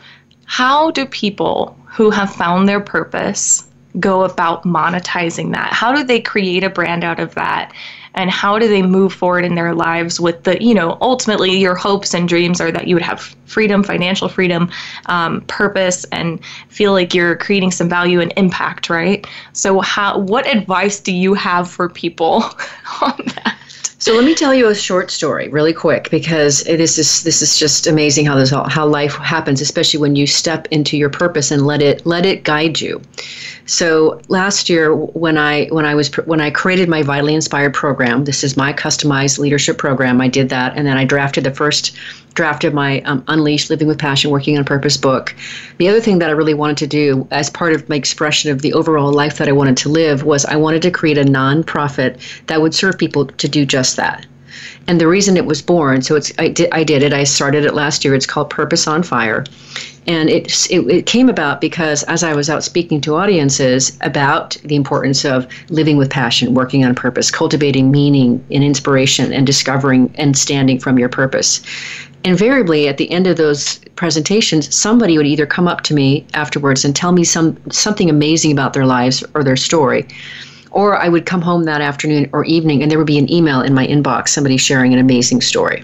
how 0.45 0.91
do 0.91 1.05
people 1.05 1.77
who 1.85 2.09
have 2.11 2.33
found 2.33 2.69
their 2.69 2.79
purpose 2.79 3.67
go 3.99 4.23
about 4.23 4.63
monetizing 4.63 5.51
that? 5.53 5.73
How 5.73 5.93
do 5.93 6.03
they 6.03 6.21
create 6.21 6.63
a 6.63 6.69
brand 6.69 7.03
out 7.03 7.19
of 7.19 7.35
that? 7.35 7.73
And 8.15 8.29
how 8.29 8.59
do 8.59 8.67
they 8.67 8.81
move 8.81 9.13
forward 9.13 9.45
in 9.45 9.55
their 9.55 9.73
lives 9.73 10.19
with 10.19 10.43
the 10.43 10.61
you 10.63 10.73
know 10.73 10.97
ultimately 11.01 11.57
your 11.57 11.75
hopes 11.75 12.13
and 12.13 12.27
dreams 12.27 12.59
are 12.59 12.71
that 12.71 12.87
you 12.87 12.95
would 12.95 13.03
have 13.03 13.35
freedom 13.45 13.83
financial 13.83 14.27
freedom 14.27 14.69
um, 15.07 15.41
purpose 15.41 16.05
and 16.11 16.43
feel 16.69 16.91
like 16.93 17.13
you're 17.13 17.35
creating 17.37 17.71
some 17.71 17.89
value 17.89 18.19
and 18.19 18.33
impact 18.37 18.89
right 18.89 19.27
so 19.53 19.79
how 19.79 20.17
what 20.17 20.47
advice 20.47 20.99
do 20.99 21.13
you 21.13 21.33
have 21.33 21.69
for 21.69 21.89
people 21.89 22.43
on 23.01 23.17
that 23.25 23.57
so 24.01 24.15
let 24.15 24.25
me 24.25 24.33
tell 24.33 24.51
you 24.51 24.67
a 24.67 24.73
short 24.73 25.11
story, 25.11 25.47
really 25.49 25.73
quick, 25.73 26.09
because 26.09 26.63
this 26.63 26.97
is 26.97 27.21
this 27.21 27.43
is 27.43 27.59
just 27.59 27.85
amazing 27.85 28.25
how 28.25 28.33
this 28.33 28.49
how 28.49 28.87
life 28.87 29.13
happens, 29.17 29.61
especially 29.61 29.99
when 29.99 30.15
you 30.15 30.25
step 30.25 30.67
into 30.71 30.97
your 30.97 31.11
purpose 31.11 31.51
and 31.51 31.67
let 31.67 31.83
it 31.83 32.03
let 32.03 32.25
it 32.25 32.43
guide 32.43 32.81
you. 32.81 32.99
So 33.71 34.19
last 34.27 34.69
year, 34.69 34.93
when 34.93 35.37
I 35.37 35.67
when 35.67 35.85
I 35.85 35.95
was 35.95 36.13
when 36.25 36.41
I 36.41 36.51
created 36.51 36.89
my 36.89 37.03
Vitally 37.03 37.33
Inspired 37.33 37.73
program, 37.73 38.25
this 38.25 38.43
is 38.43 38.57
my 38.57 38.73
customized 38.73 39.39
leadership 39.39 39.77
program. 39.77 40.19
I 40.19 40.27
did 40.27 40.49
that, 40.49 40.75
and 40.75 40.85
then 40.85 40.97
I 40.97 41.05
drafted 41.05 41.45
the 41.45 41.55
first 41.55 41.95
draft 42.33 42.65
of 42.65 42.73
my 42.73 42.99
um, 43.03 43.23
Unleashed 43.29 43.69
Living 43.69 43.87
with 43.87 43.97
Passion, 43.97 44.29
Working 44.29 44.57
on 44.57 44.65
Purpose 44.65 44.97
book. 44.97 45.33
The 45.77 45.87
other 45.87 46.01
thing 46.01 46.19
that 46.19 46.27
I 46.27 46.33
really 46.33 46.53
wanted 46.53 46.79
to 46.79 46.87
do, 46.87 47.25
as 47.31 47.49
part 47.49 47.71
of 47.71 47.87
my 47.87 47.95
expression 47.95 48.51
of 48.51 48.61
the 48.61 48.73
overall 48.73 49.13
life 49.13 49.37
that 49.37 49.47
I 49.47 49.53
wanted 49.53 49.77
to 49.77 49.89
live, 49.89 50.23
was 50.23 50.43
I 50.43 50.57
wanted 50.57 50.81
to 50.81 50.91
create 50.91 51.17
a 51.17 51.23
nonprofit 51.23 52.19
that 52.47 52.61
would 52.61 52.75
serve 52.75 52.97
people 52.97 53.27
to 53.27 53.47
do 53.47 53.65
just 53.65 53.95
that. 53.95 54.25
And 54.87 54.99
the 54.99 55.07
reason 55.07 55.37
it 55.37 55.45
was 55.45 55.61
born, 55.61 56.01
so 56.01 56.15
it's 56.15 56.31
I 56.37 56.49
did 56.49 56.69
I 56.71 56.83
did 56.83 57.03
it. 57.03 57.13
I 57.13 57.23
started 57.23 57.65
it 57.65 57.73
last 57.73 58.03
year. 58.03 58.13
It's 58.15 58.25
called 58.25 58.49
Purpose 58.49 58.87
on 58.87 59.03
Fire, 59.03 59.45
and 60.07 60.29
it, 60.29 60.69
it, 60.69 60.79
it 60.89 61.05
came 61.05 61.29
about 61.29 61.61
because 61.61 62.03
as 62.03 62.23
I 62.23 62.33
was 62.33 62.49
out 62.49 62.63
speaking 62.63 63.01
to 63.01 63.15
audiences 63.15 63.97
about 64.01 64.57
the 64.63 64.75
importance 64.75 65.25
of 65.25 65.47
living 65.69 65.97
with 65.97 66.09
passion, 66.09 66.53
working 66.53 66.83
on 66.83 66.95
purpose, 66.95 67.29
cultivating 67.29 67.91
meaning 67.91 68.43
and 68.51 68.63
inspiration, 68.63 69.31
and 69.31 69.45
discovering 69.45 70.13
and 70.15 70.37
standing 70.37 70.79
from 70.79 70.97
your 70.97 71.09
purpose. 71.09 71.61
Invariably, 72.23 72.87
at 72.87 72.97
the 72.97 73.09
end 73.09 73.25
of 73.25 73.37
those 73.37 73.79
presentations, 73.95 74.73
somebody 74.75 75.17
would 75.17 75.25
either 75.25 75.47
come 75.47 75.67
up 75.67 75.81
to 75.81 75.93
me 75.93 76.25
afterwards 76.33 76.85
and 76.85 76.95
tell 76.95 77.11
me 77.11 77.23
some 77.23 77.57
something 77.71 78.09
amazing 78.09 78.51
about 78.51 78.73
their 78.73 78.85
lives 78.85 79.23
or 79.33 79.43
their 79.43 79.57
story 79.57 80.07
or 80.71 80.97
I 80.97 81.09
would 81.09 81.25
come 81.25 81.41
home 81.41 81.63
that 81.63 81.81
afternoon 81.81 82.29
or 82.33 82.45
evening 82.45 82.81
and 82.81 82.89
there 82.89 82.97
would 82.97 83.07
be 83.07 83.17
an 83.17 83.31
email 83.31 83.61
in 83.61 83.73
my 83.73 83.85
inbox, 83.85 84.29
somebody 84.29 84.57
sharing 84.57 84.93
an 84.93 84.99
amazing 84.99 85.41
story. 85.41 85.83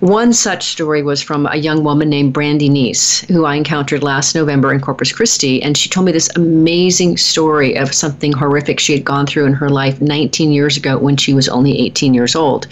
One 0.00 0.32
such 0.32 0.64
story 0.64 1.02
was 1.02 1.20
from 1.20 1.46
a 1.46 1.56
young 1.56 1.84
woman 1.84 2.08
named 2.08 2.32
Brandy 2.32 2.70
Neese, 2.70 3.26
who 3.26 3.44
I 3.44 3.56
encountered 3.56 4.02
last 4.02 4.34
November 4.34 4.72
in 4.72 4.80
Corpus 4.80 5.12
Christi. 5.12 5.62
And 5.62 5.76
she 5.76 5.90
told 5.90 6.06
me 6.06 6.12
this 6.12 6.30
amazing 6.36 7.18
story 7.18 7.76
of 7.76 7.92
something 7.92 8.32
horrific 8.32 8.80
she 8.80 8.94
had 8.94 9.04
gone 9.04 9.26
through 9.26 9.44
in 9.44 9.52
her 9.52 9.68
life 9.68 10.00
19 10.00 10.52
years 10.52 10.78
ago 10.78 10.96
when 10.96 11.18
she 11.18 11.34
was 11.34 11.50
only 11.50 11.78
18 11.78 12.14
years 12.14 12.34
old. 12.34 12.66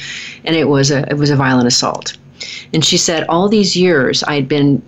And 0.46 0.56
it 0.56 0.68
was 0.68 0.90
a, 0.90 1.06
it 1.10 1.18
was 1.18 1.28
a 1.28 1.36
violent 1.36 1.68
assault. 1.68 2.16
And 2.72 2.82
she 2.82 2.96
said, 2.96 3.26
All 3.28 3.46
these 3.46 3.76
years 3.76 4.22
I 4.22 4.34
had 4.34 4.48
been 4.48 4.82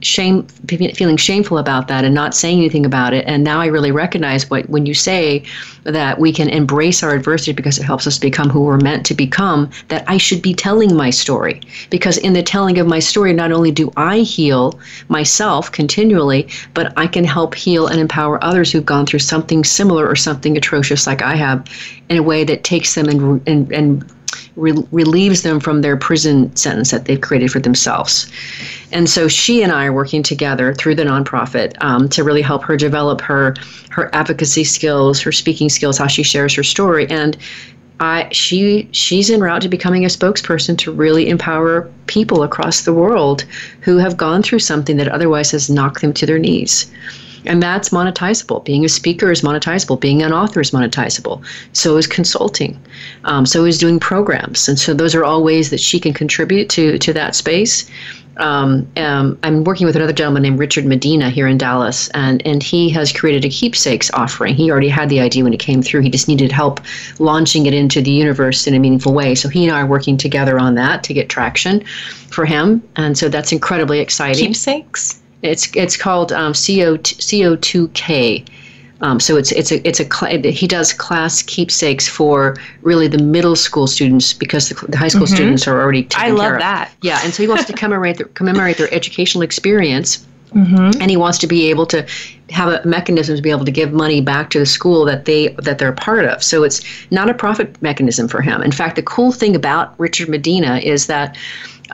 shame 0.00 0.44
feeling 0.68 1.16
shameful 1.16 1.58
about 1.58 1.88
that 1.88 2.04
and 2.04 2.14
not 2.14 2.34
saying 2.34 2.58
anything 2.58 2.86
about 2.86 3.12
it. 3.12 3.24
And 3.26 3.42
now 3.42 3.60
i 3.60 3.66
really 3.66 3.90
recognize 3.90 4.48
what 4.48 4.68
when 4.68 4.86
you 4.86 4.94
say 4.94 5.42
that 5.84 6.18
we 6.18 6.32
can 6.32 6.48
embrace 6.48 7.02
our 7.02 7.14
adversity 7.14 7.52
because 7.52 7.78
it 7.78 7.84
helps 7.84 8.06
us 8.06 8.18
become 8.18 8.50
who 8.50 8.62
we're 8.62 8.78
meant 8.78 9.06
to 9.06 9.14
become 9.14 9.70
that 9.88 10.04
i 10.08 10.16
should 10.16 10.42
be 10.42 10.54
telling 10.54 10.94
my 10.96 11.10
story. 11.10 11.60
Because 11.90 12.18
in 12.18 12.32
the 12.32 12.42
telling 12.42 12.78
of 12.78 12.86
my 12.86 12.98
story 12.98 13.32
not 13.32 13.52
only 13.52 13.70
do 13.70 13.90
i 13.96 14.18
heal 14.18 14.78
myself 15.08 15.72
continually 15.72 16.48
but 16.74 16.92
i 16.96 17.06
can 17.06 17.24
help 17.24 17.54
heal 17.54 17.86
and 17.86 18.00
empower 18.00 18.42
others 18.44 18.70
who've 18.70 18.86
gone 18.86 19.06
through 19.06 19.18
something 19.18 19.64
similar 19.64 20.06
or 20.06 20.16
something 20.16 20.56
atrocious 20.56 21.06
like 21.06 21.22
i 21.22 21.34
have 21.34 21.66
in 22.08 22.16
a 22.16 22.22
way 22.22 22.44
that 22.44 22.64
takes 22.64 22.94
them 22.94 23.08
and 23.08 23.42
and, 23.46 23.72
and 23.72 24.12
re- 24.58 24.84
relieves 24.92 25.42
them 25.42 25.60
from 25.60 25.82
their 25.82 25.96
prison 25.96 26.54
sentence 26.56 26.90
that 26.90 27.04
they've 27.04 27.20
created 27.20 27.50
for 27.50 27.60
themselves. 27.60 28.30
And 28.92 29.08
so 29.08 29.28
she 29.28 29.62
and 29.62 29.72
I 29.72 29.86
are 29.86 29.92
working 29.92 30.22
together 30.22 30.74
through 30.74 30.96
the 30.96 31.04
nonprofit 31.04 31.74
um, 31.80 32.08
to 32.10 32.24
really 32.24 32.42
help 32.42 32.62
her 32.64 32.76
develop 32.76 33.20
her 33.22 33.54
her 33.90 34.14
advocacy 34.14 34.64
skills, 34.64 35.20
her 35.22 35.32
speaking 35.32 35.68
skills, 35.68 35.98
how 35.98 36.06
she 36.06 36.22
shares 36.22 36.54
her 36.54 36.62
story, 36.62 37.08
and 37.10 37.36
I 38.00 38.28
she 38.30 38.88
she's 38.92 39.30
en 39.30 39.40
route 39.40 39.62
to 39.62 39.68
becoming 39.68 40.04
a 40.04 40.08
spokesperson 40.08 40.78
to 40.78 40.92
really 40.92 41.28
empower 41.28 41.90
people 42.06 42.42
across 42.42 42.82
the 42.82 42.92
world 42.92 43.44
who 43.80 43.98
have 43.98 44.16
gone 44.16 44.42
through 44.42 44.60
something 44.60 44.96
that 44.98 45.08
otherwise 45.08 45.50
has 45.50 45.68
knocked 45.68 46.00
them 46.00 46.12
to 46.14 46.26
their 46.26 46.38
knees. 46.38 46.90
And 47.44 47.62
that's 47.62 47.90
monetizable. 47.90 48.64
Being 48.64 48.84
a 48.84 48.88
speaker 48.88 49.30
is 49.30 49.42
monetizable. 49.42 50.00
Being 50.00 50.22
an 50.22 50.32
author 50.32 50.60
is 50.60 50.70
monetizable. 50.70 51.44
So 51.72 51.96
is 51.96 52.06
consulting. 52.06 52.78
Um, 53.24 53.46
so 53.46 53.64
is 53.64 53.78
doing 53.78 54.00
programs. 54.00 54.68
And 54.68 54.78
so 54.78 54.94
those 54.94 55.14
are 55.14 55.24
all 55.24 55.42
ways 55.42 55.70
that 55.70 55.80
she 55.80 56.00
can 56.00 56.12
contribute 56.12 56.68
to 56.70 56.98
to 56.98 57.12
that 57.12 57.34
space. 57.34 57.88
Um, 58.38 58.88
um, 58.96 59.38
I'm 59.42 59.64
working 59.64 59.86
with 59.86 59.96
another 59.96 60.12
gentleman 60.12 60.42
named 60.44 60.58
Richard 60.58 60.86
Medina 60.86 61.28
here 61.28 61.48
in 61.48 61.58
Dallas, 61.58 62.08
and, 62.10 62.44
and 62.46 62.62
he 62.62 62.88
has 62.90 63.12
created 63.12 63.44
a 63.44 63.48
keepsakes 63.48 64.10
offering. 64.12 64.54
He 64.54 64.70
already 64.70 64.88
had 64.88 65.08
the 65.08 65.20
idea 65.20 65.42
when 65.42 65.52
it 65.52 65.58
came 65.58 65.82
through. 65.82 66.02
He 66.02 66.10
just 66.10 66.28
needed 66.28 66.52
help 66.52 66.80
launching 67.18 67.66
it 67.66 67.74
into 67.74 68.00
the 68.00 68.12
universe 68.12 68.66
in 68.66 68.74
a 68.74 68.78
meaningful 68.78 69.12
way. 69.12 69.34
So 69.34 69.48
he 69.48 69.64
and 69.66 69.74
I 69.74 69.80
are 69.80 69.86
working 69.86 70.16
together 70.16 70.58
on 70.58 70.76
that 70.76 71.02
to 71.04 71.14
get 71.14 71.28
traction 71.28 71.84
for 72.30 72.44
him, 72.44 72.82
and 72.96 73.18
so 73.18 73.28
that's 73.28 73.50
incredibly 73.50 73.98
exciting. 73.98 74.46
Keepsakes. 74.46 75.20
It's 75.42 75.74
it's 75.76 75.96
called 75.96 76.32
um, 76.32 76.52
CO 76.52 76.98
CO2K. 76.98 78.48
Um, 79.00 79.20
so 79.20 79.36
it's 79.36 79.52
it's 79.52 79.70
a 79.70 79.86
it's 79.86 80.00
a 80.00 80.04
cl- 80.04 80.42
he 80.42 80.66
does 80.66 80.92
class 80.92 81.42
keepsakes 81.42 82.08
for 82.08 82.56
really 82.82 83.06
the 83.06 83.22
middle 83.22 83.54
school 83.54 83.86
students 83.86 84.32
because 84.32 84.68
the, 84.68 84.86
the 84.86 84.96
high 84.96 85.08
school 85.08 85.26
mm-hmm. 85.26 85.34
students 85.34 85.68
are 85.68 85.80
already 85.80 86.02
taken 86.02 86.26
I 86.26 86.30
love 86.30 86.40
care 86.40 86.54
of. 86.54 86.60
that. 86.60 86.92
Yeah, 87.02 87.20
and 87.22 87.32
so 87.32 87.42
he 87.42 87.48
wants 87.48 87.64
to 87.66 87.72
commemorate 87.74 88.16
their, 88.16 88.26
commemorate 88.26 88.76
their 88.76 88.92
educational 88.92 89.42
experience. 89.42 90.26
Mm-hmm. 90.54 91.02
And 91.02 91.10
he 91.10 91.18
wants 91.18 91.36
to 91.38 91.46
be 91.46 91.68
able 91.68 91.84
to 91.86 92.06
have 92.48 92.72
a 92.72 92.86
mechanism 92.86 93.36
to 93.36 93.42
be 93.42 93.50
able 93.50 93.66
to 93.66 93.70
give 93.70 93.92
money 93.92 94.22
back 94.22 94.48
to 94.50 94.58
the 94.58 94.64
school 94.64 95.04
that 95.04 95.26
they 95.26 95.48
that 95.58 95.78
they're 95.78 95.90
a 95.90 95.94
part 95.94 96.24
of. 96.24 96.42
So 96.42 96.62
it's 96.62 96.82
not 97.10 97.28
a 97.28 97.34
profit 97.34 97.80
mechanism 97.82 98.28
for 98.28 98.40
him. 98.40 98.62
In 98.62 98.72
fact, 98.72 98.96
the 98.96 99.02
cool 99.02 99.30
thing 99.30 99.54
about 99.54 99.94
Richard 99.98 100.30
Medina 100.30 100.78
is 100.78 101.06
that 101.06 101.36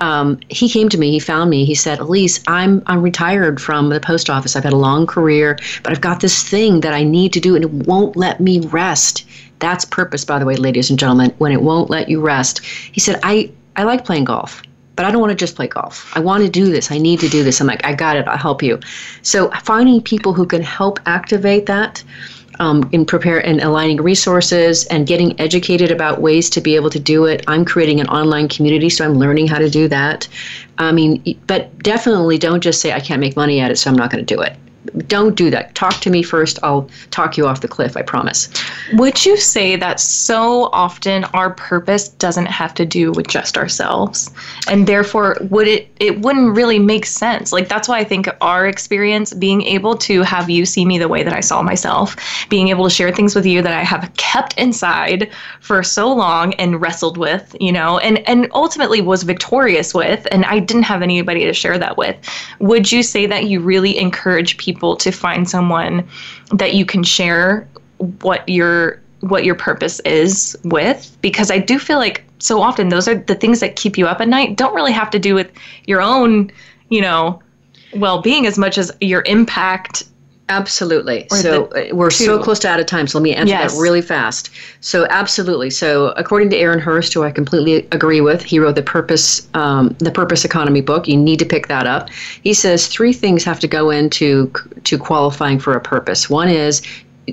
um, 0.00 0.38
he 0.48 0.68
came 0.68 0.88
to 0.88 0.98
me. 0.98 1.10
He 1.10 1.20
found 1.20 1.50
me. 1.50 1.64
He 1.64 1.74
said, 1.74 1.98
"Alise, 1.98 2.42
I'm 2.46 2.82
I'm 2.86 3.02
retired 3.02 3.60
from 3.60 3.88
the 3.88 4.00
post 4.00 4.30
office. 4.30 4.56
I've 4.56 4.64
had 4.64 4.72
a 4.72 4.76
long 4.76 5.06
career, 5.06 5.58
but 5.82 5.92
I've 5.92 6.00
got 6.00 6.20
this 6.20 6.42
thing 6.42 6.80
that 6.80 6.92
I 6.92 7.04
need 7.04 7.32
to 7.34 7.40
do, 7.40 7.54
and 7.54 7.64
it 7.64 7.70
won't 7.70 8.16
let 8.16 8.40
me 8.40 8.60
rest. 8.60 9.24
That's 9.60 9.84
purpose, 9.84 10.24
by 10.24 10.38
the 10.38 10.46
way, 10.46 10.56
ladies 10.56 10.90
and 10.90 10.98
gentlemen. 10.98 11.32
When 11.38 11.52
it 11.52 11.62
won't 11.62 11.90
let 11.90 12.08
you 12.08 12.20
rest." 12.20 12.64
He 12.64 13.00
said, 13.00 13.20
"I 13.22 13.50
I 13.76 13.84
like 13.84 14.04
playing 14.04 14.24
golf." 14.24 14.62
But 14.96 15.06
I 15.06 15.10
don't 15.10 15.20
want 15.20 15.32
to 15.32 15.36
just 15.36 15.56
play 15.56 15.66
golf. 15.66 16.12
I 16.16 16.20
want 16.20 16.44
to 16.44 16.48
do 16.48 16.66
this. 16.66 16.92
I 16.92 16.98
need 16.98 17.18
to 17.18 17.28
do 17.28 17.42
this. 17.42 17.60
I'm 17.60 17.66
like, 17.66 17.84
I 17.84 17.94
got 17.94 18.16
it. 18.16 18.28
I'll 18.28 18.38
help 18.38 18.62
you. 18.62 18.78
So 19.22 19.50
finding 19.64 20.00
people 20.00 20.32
who 20.32 20.46
can 20.46 20.62
help 20.62 21.00
activate 21.06 21.66
that 21.66 22.04
um, 22.60 22.88
in 22.92 23.04
prepare 23.04 23.44
and 23.44 23.60
aligning 23.60 24.00
resources 24.00 24.84
and 24.86 25.06
getting 25.06 25.38
educated 25.40 25.90
about 25.90 26.20
ways 26.20 26.50
to 26.50 26.60
be 26.60 26.76
able 26.76 26.90
to 26.90 27.00
do 27.00 27.24
it. 27.24 27.44
I'm 27.46 27.64
creating 27.64 28.00
an 28.00 28.08
online 28.08 28.48
community, 28.48 28.90
so 28.90 29.04
I'm 29.04 29.14
learning 29.14 29.46
how 29.46 29.58
to 29.58 29.70
do 29.70 29.88
that. 29.88 30.28
I 30.78 30.92
mean, 30.92 31.38
but 31.46 31.76
definitely 31.82 32.38
don't 32.38 32.60
just 32.60 32.80
say 32.80 32.92
I 32.92 33.00
can't 33.00 33.20
make 33.20 33.36
money 33.36 33.60
at 33.60 33.70
it, 33.70 33.76
so 33.76 33.90
I'm 33.90 33.96
not 33.96 34.10
going 34.10 34.24
to 34.24 34.34
do 34.34 34.40
it 34.40 34.56
don't 35.06 35.34
do 35.34 35.50
that. 35.50 35.74
Talk 35.74 36.00
to 36.00 36.10
me 36.10 36.22
first. 36.22 36.58
I'll 36.62 36.88
talk 37.10 37.36
you 37.36 37.46
off 37.46 37.60
the 37.60 37.68
cliff, 37.68 37.96
I 37.96 38.02
promise. 38.02 38.48
Would 38.94 39.24
you 39.24 39.36
say 39.36 39.76
that 39.76 39.98
so 39.98 40.64
often 40.72 41.24
our 41.26 41.50
purpose 41.50 42.08
doesn't 42.08 42.46
have 42.46 42.74
to 42.74 42.84
do 42.84 43.12
with 43.12 43.26
just 43.26 43.56
ourselves? 43.56 44.30
And 44.68 44.86
therefore 44.86 45.36
would 45.50 45.68
it 45.68 45.88
it 46.00 46.20
wouldn't 46.20 46.54
really 46.54 46.78
make 46.78 47.06
sense. 47.06 47.52
Like 47.52 47.68
that's 47.68 47.88
why 47.88 47.98
I 47.98 48.04
think 48.04 48.28
our 48.40 48.66
experience 48.66 49.32
being 49.32 49.62
able 49.62 49.96
to 49.98 50.22
have 50.22 50.50
you 50.50 50.66
see 50.66 50.84
me 50.84 50.98
the 50.98 51.08
way 51.08 51.22
that 51.22 51.32
I 51.32 51.40
saw 51.40 51.62
myself, 51.62 52.16
being 52.48 52.68
able 52.68 52.84
to 52.84 52.90
share 52.90 53.12
things 53.12 53.34
with 53.34 53.46
you 53.46 53.62
that 53.62 53.72
I 53.72 53.82
have 53.82 54.12
kept 54.16 54.58
inside 54.58 55.30
for 55.60 55.82
so 55.82 56.12
long 56.12 56.54
and 56.54 56.80
wrestled 56.80 57.16
with, 57.16 57.56
you 57.58 57.72
know, 57.72 57.98
and 57.98 58.18
and 58.28 58.48
ultimately 58.52 59.00
was 59.00 59.22
victorious 59.22 59.94
with 59.94 60.26
and 60.30 60.44
I 60.44 60.58
didn't 60.58 60.84
have 60.84 61.02
anybody 61.02 61.44
to 61.44 61.52
share 61.52 61.78
that 61.78 61.96
with. 61.96 62.16
Would 62.58 62.92
you 62.92 63.02
say 63.02 63.26
that 63.26 63.44
you 63.44 63.60
really 63.60 63.98
encourage 63.98 64.58
people 64.58 64.73
people 64.74 64.96
to 64.96 65.12
find 65.12 65.48
someone 65.48 66.06
that 66.52 66.74
you 66.74 66.84
can 66.84 67.04
share 67.04 67.66
what 68.22 68.46
your 68.48 69.00
what 69.20 69.44
your 69.44 69.54
purpose 69.54 70.00
is 70.00 70.56
with 70.64 71.16
because 71.22 71.50
I 71.50 71.58
do 71.58 71.78
feel 71.78 71.98
like 71.98 72.24
so 72.40 72.60
often 72.60 72.88
those 72.88 73.08
are 73.08 73.14
the 73.14 73.36
things 73.36 73.60
that 73.60 73.76
keep 73.76 73.96
you 73.96 74.06
up 74.06 74.20
at 74.20 74.28
night 74.28 74.56
don't 74.56 74.74
really 74.74 74.92
have 74.92 75.10
to 75.10 75.18
do 75.18 75.34
with 75.34 75.50
your 75.86 76.02
own, 76.02 76.50
you 76.90 77.00
know, 77.00 77.40
well-being 77.94 78.46
as 78.46 78.58
much 78.58 78.76
as 78.76 78.92
your 79.00 79.22
impact 79.26 80.02
Absolutely. 80.50 81.26
So 81.30 81.66
uh, 81.68 81.94
we're 81.94 82.10
two. 82.10 82.24
so 82.24 82.42
close 82.42 82.58
to 82.60 82.68
out 82.68 82.78
of 82.78 82.84
time. 82.84 83.06
So 83.06 83.18
let 83.18 83.22
me 83.22 83.34
answer 83.34 83.54
yes. 83.54 83.72
that 83.72 83.80
really 83.80 84.02
fast. 84.02 84.50
So 84.82 85.06
absolutely. 85.08 85.70
So 85.70 86.08
according 86.18 86.50
to 86.50 86.56
Aaron 86.56 86.78
Hurst, 86.78 87.14
who 87.14 87.22
I 87.22 87.30
completely 87.30 87.88
agree 87.92 88.20
with, 88.20 88.42
he 88.42 88.58
wrote 88.58 88.74
the 88.74 88.82
Purpose 88.82 89.48
um, 89.54 89.96
the 90.00 90.10
Purpose 90.10 90.44
Economy 90.44 90.82
book. 90.82 91.08
You 91.08 91.16
need 91.16 91.38
to 91.38 91.46
pick 91.46 91.68
that 91.68 91.86
up. 91.86 92.10
He 92.42 92.52
says 92.52 92.88
three 92.88 93.14
things 93.14 93.42
have 93.44 93.58
to 93.60 93.68
go 93.68 93.88
into 93.88 94.52
to 94.84 94.98
qualifying 94.98 95.58
for 95.58 95.74
a 95.74 95.80
purpose. 95.80 96.28
One 96.28 96.50
is 96.50 96.82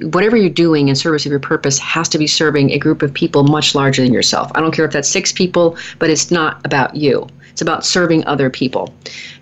whatever 0.04 0.38
you're 0.38 0.50
doing 0.50 0.88
in 0.88 0.96
service 0.96 1.26
of 1.26 1.32
your 1.32 1.40
purpose 1.42 1.78
has 1.80 2.08
to 2.10 2.18
be 2.18 2.28
serving 2.28 2.72
a 2.72 2.80
group 2.80 3.02
of 3.02 3.14
people 3.14 3.44
much 3.44 3.76
larger 3.76 4.02
than 4.04 4.14
yourself. 4.14 4.50
I 4.56 4.62
don't 4.62 4.74
care 4.74 4.86
if 4.86 4.94
that's 4.94 5.10
six 5.10 5.34
people, 5.34 5.78
but 6.00 6.10
it's 6.10 6.32
not 6.32 6.66
about 6.66 6.96
you. 6.96 7.28
It's 7.52 7.62
about 7.62 7.86
serving 7.86 8.26
other 8.26 8.50
people. 8.50 8.94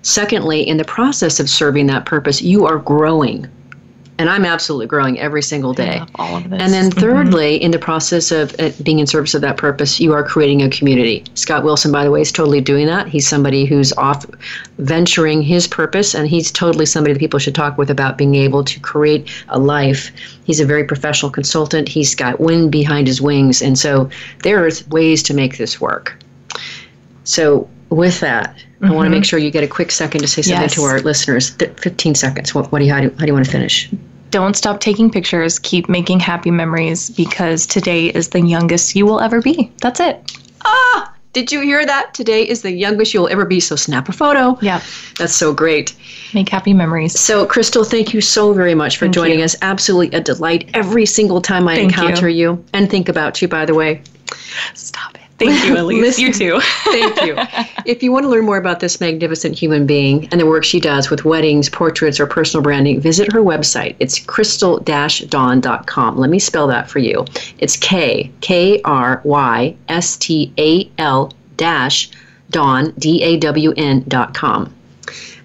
Secondly, 0.01 0.67
in 0.67 0.77
the 0.77 0.85
process 0.85 1.39
of 1.39 1.47
serving 1.47 1.85
that 1.87 2.07
purpose, 2.07 2.41
you 2.41 2.65
are 2.65 2.79
growing 2.79 3.47
and 4.19 4.29
I'm 4.29 4.43
absolutely 4.43 4.85
growing 4.85 5.17
every 5.17 5.41
single 5.41 5.73
day. 5.73 6.01
all 6.15 6.35
of 6.35 6.49
this. 6.49 6.61
And 6.61 6.73
then 6.73 6.91
mm-hmm. 6.91 6.99
thirdly, 6.99 7.55
mm-hmm. 7.55 7.65
in 7.65 7.71
the 7.71 7.79
process 7.79 8.31
of 8.31 8.53
uh, 8.59 8.71
being 8.83 8.99
in 8.99 9.07
service 9.07 9.33
of 9.33 9.41
that 9.41 9.55
purpose, 9.55 9.99
you 9.99 10.13
are 10.13 10.23
creating 10.23 10.61
a 10.61 10.69
community. 10.69 11.23
Scott 11.35 11.63
Wilson, 11.63 11.91
by 11.91 12.03
the 12.03 12.11
way, 12.11 12.19
is 12.19 12.31
totally 12.31 12.59
doing 12.59 12.85
that. 12.87 13.07
He's 13.07 13.27
somebody 13.27 13.63
who's 13.65 13.93
off 13.93 14.25
venturing 14.77 15.41
his 15.41 15.67
purpose, 15.67 16.13
and 16.13 16.27
he's 16.27 16.51
totally 16.51 16.85
somebody 16.85 17.13
that 17.13 17.19
people 17.19 17.39
should 17.39 17.55
talk 17.55 17.77
with 17.77 17.89
about 17.89 18.17
being 18.17 18.35
able 18.35 18.63
to 18.65 18.79
create 18.81 19.31
a 19.47 19.57
life. 19.57 20.11
He's 20.43 20.59
a 20.59 20.65
very 20.65 20.83
professional 20.83 21.31
consultant. 21.31 21.87
He's 21.87 22.13
got 22.13 22.41
wind 22.41 22.73
behind 22.73 23.07
his 23.07 23.21
wings, 23.21 23.61
and 23.61 23.79
so 23.79 24.09
there 24.43 24.65
are 24.65 24.69
ways 24.89 25.23
to 25.23 25.33
make 25.33 25.57
this 25.57 25.79
work. 25.79 26.21
So 27.23 27.69
with 27.89 28.19
that, 28.19 28.57
mm-hmm. 28.57 28.85
I 28.85 28.91
want 28.91 29.05
to 29.05 29.11
make 29.11 29.23
sure 29.23 29.39
you 29.39 29.49
get 29.49 29.63
a 29.63 29.67
quick 29.67 29.91
second 29.91 30.21
to 30.21 30.27
say 30.27 30.41
something 30.41 30.63
yes. 30.63 30.75
to 30.75 30.83
our 30.83 30.99
listeners. 30.99 31.51
15 31.51 32.15
seconds. 32.15 32.53
What, 32.53 32.69
what 32.71 32.79
do 32.79 32.85
you, 32.85 32.93
how 32.93 32.99
do, 32.99 33.09
how 33.11 33.19
do 33.19 33.27
you 33.27 33.33
want 33.33 33.45
to 33.45 33.51
finish? 33.51 33.89
Don't 34.31 34.55
stop 34.55 34.79
taking 34.79 35.09
pictures. 35.09 35.59
Keep 35.59 35.89
making 35.89 36.19
happy 36.19 36.51
memories 36.51 37.09
because 37.09 37.65
today 37.65 38.07
is 38.07 38.29
the 38.29 38.41
youngest 38.41 38.95
you 38.95 39.05
will 39.05 39.19
ever 39.19 39.41
be. 39.41 39.71
That's 39.81 39.99
it. 39.99 40.37
Ah, 40.65 41.13
did 41.33 41.51
you 41.51 41.61
hear 41.61 41.85
that? 41.85 42.13
Today 42.13 42.47
is 42.47 42.63
the 42.63 42.71
youngest 42.71 43.13
you'll 43.13 43.27
ever 43.27 43.45
be. 43.45 43.59
So 43.59 43.75
snap 43.75 44.09
a 44.09 44.11
photo. 44.11 44.57
Yeah. 44.61 44.81
That's 45.17 45.35
so 45.35 45.53
great. 45.53 45.95
Make 46.33 46.49
happy 46.49 46.73
memories. 46.73 47.19
So, 47.19 47.45
Crystal, 47.45 47.83
thank 47.83 48.13
you 48.13 48.21
so 48.21 48.53
very 48.53 48.75
much 48.75 48.97
for 48.97 49.05
thank 49.05 49.15
joining 49.15 49.39
you. 49.39 49.45
us. 49.45 49.55
Absolutely 49.61 50.17
a 50.17 50.21
delight 50.21 50.69
every 50.73 51.05
single 51.05 51.41
time 51.41 51.67
I 51.67 51.75
thank 51.75 51.91
encounter 51.91 52.29
you. 52.29 52.53
you. 52.53 52.65
And 52.73 52.89
think 52.89 53.09
about 53.09 53.41
you, 53.41 53.47
by 53.47 53.65
the 53.65 53.75
way. 53.75 54.01
Stop 54.73 55.15
it. 55.15 55.21
Thank 55.39 55.65
you, 55.65 55.75
Alise. 55.75 56.19
you 56.19 56.33
too. 56.33 56.59
thank 56.83 57.21
you. 57.21 57.35
If 57.85 58.03
you 58.03 58.11
want 58.11 58.23
to 58.25 58.29
learn 58.29 58.45
more 58.45 58.57
about 58.57 58.81
this 58.81 58.99
magnificent 58.99 59.57
human 59.57 59.85
being 59.85 60.27
and 60.31 60.39
the 60.39 60.45
work 60.45 60.63
she 60.63 60.79
does 60.79 61.09
with 61.09 61.23
weddings, 61.25 61.69
portraits, 61.69 62.19
or 62.19 62.27
personal 62.27 62.61
branding, 62.61 62.99
visit 62.99 63.31
her 63.31 63.39
website. 63.39 63.95
It's 63.99 64.19
crystal 64.19 64.79
dawn.com. 64.79 66.17
Let 66.17 66.29
me 66.29 66.39
spell 66.39 66.67
that 66.67 66.89
for 66.89 66.99
you. 66.99 67.25
It's 67.59 67.77
K 67.77 68.31
K 68.41 68.81
R 68.83 69.21
Y 69.23 69.75
S 69.87 70.17
T 70.17 70.53
A 70.57 70.89
L 70.97 71.31
dash 71.55 72.09
Dawn 72.49 72.93
D 72.97 73.23
A 73.23 73.37
W 73.37 73.73
N 73.77 74.03
dot 74.07 74.33
com. 74.33 74.73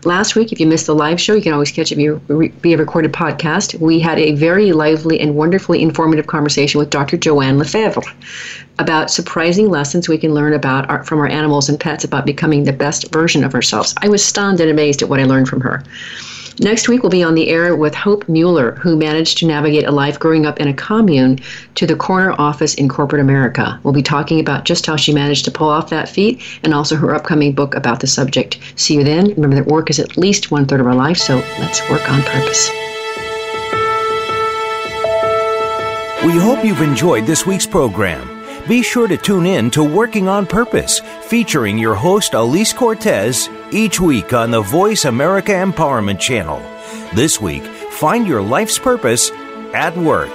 Last 0.04 0.36
week, 0.36 0.52
if 0.52 0.60
you 0.60 0.66
missed 0.66 0.86
the 0.86 0.94
live 0.94 1.18
show, 1.18 1.34
you 1.34 1.40
can 1.40 1.54
always 1.54 1.72
catch 1.72 1.90
it 1.90 1.96
via 1.96 2.76
recorded 2.76 3.12
podcast. 3.12 3.80
We 3.80 3.98
had 4.00 4.18
a 4.18 4.32
very 4.32 4.72
lively 4.72 5.18
and 5.18 5.34
wonderfully 5.34 5.80
informative 5.80 6.26
conversation 6.26 6.78
with 6.78 6.90
Dr. 6.90 7.16
Joanne 7.16 7.58
Lefebvre 7.58 8.02
about 8.78 9.10
surprising 9.10 9.70
lessons 9.70 10.08
we 10.08 10.18
can 10.18 10.34
learn 10.34 10.52
about 10.52 10.90
our, 10.90 11.04
from 11.04 11.20
our 11.20 11.26
animals 11.26 11.68
and 11.68 11.80
pets 11.80 12.04
about 12.04 12.26
becoming 12.26 12.64
the 12.64 12.72
best 12.72 13.10
version 13.12 13.44
of 13.44 13.54
ourselves. 13.54 13.94
I 14.02 14.08
was 14.08 14.22
stunned 14.22 14.60
and 14.60 14.70
amazed 14.70 15.00
at 15.00 15.08
what 15.08 15.20
I 15.20 15.24
learned 15.24 15.48
from 15.48 15.62
her. 15.62 15.82
Next 16.60 16.88
week, 16.88 17.02
we'll 17.02 17.10
be 17.10 17.24
on 17.24 17.34
the 17.34 17.48
air 17.48 17.74
with 17.74 17.94
Hope 17.94 18.28
Mueller, 18.28 18.72
who 18.76 18.96
managed 18.96 19.38
to 19.38 19.46
navigate 19.46 19.86
a 19.86 19.90
life 19.90 20.20
growing 20.20 20.46
up 20.46 20.60
in 20.60 20.68
a 20.68 20.74
commune 20.74 21.40
to 21.74 21.86
the 21.86 21.96
corner 21.96 22.32
office 22.38 22.74
in 22.74 22.88
corporate 22.88 23.20
America. 23.20 23.80
We'll 23.82 23.92
be 23.92 24.02
talking 24.02 24.38
about 24.38 24.64
just 24.64 24.86
how 24.86 24.94
she 24.94 25.12
managed 25.12 25.44
to 25.46 25.50
pull 25.50 25.68
off 25.68 25.90
that 25.90 26.08
feat 26.08 26.40
and 26.62 26.72
also 26.72 26.94
her 26.96 27.12
upcoming 27.12 27.52
book 27.52 27.74
about 27.74 27.98
the 28.00 28.06
subject. 28.06 28.58
See 28.76 28.94
you 28.94 29.02
then. 29.02 29.30
Remember 29.30 29.56
that 29.56 29.66
work 29.66 29.90
is 29.90 29.98
at 29.98 30.16
least 30.16 30.52
one 30.52 30.64
third 30.64 30.80
of 30.80 30.86
our 30.86 30.94
life, 30.94 31.16
so 31.16 31.36
let's 31.58 31.80
work 31.90 32.08
on 32.08 32.22
purpose. 32.22 32.70
We 36.24 36.38
hope 36.38 36.64
you've 36.64 36.80
enjoyed 36.80 37.26
this 37.26 37.44
week's 37.44 37.66
program. 37.66 38.33
Be 38.68 38.82
sure 38.82 39.06
to 39.06 39.18
tune 39.18 39.44
in 39.44 39.70
to 39.72 39.84
Working 39.84 40.26
on 40.26 40.46
Purpose, 40.46 41.00
featuring 41.24 41.76
your 41.76 41.94
host 41.94 42.32
Alise 42.32 42.74
Cortez 42.74 43.50
each 43.70 44.00
week 44.00 44.32
on 44.32 44.50
the 44.50 44.62
VoiceAmerica 44.62 45.72
Empowerment 45.72 46.18
Channel. 46.18 46.60
This 47.14 47.38
week, 47.38 47.64
find 47.64 48.26
your 48.26 48.40
life's 48.40 48.78
purpose 48.78 49.30
at 49.74 49.94
work. 49.98 50.32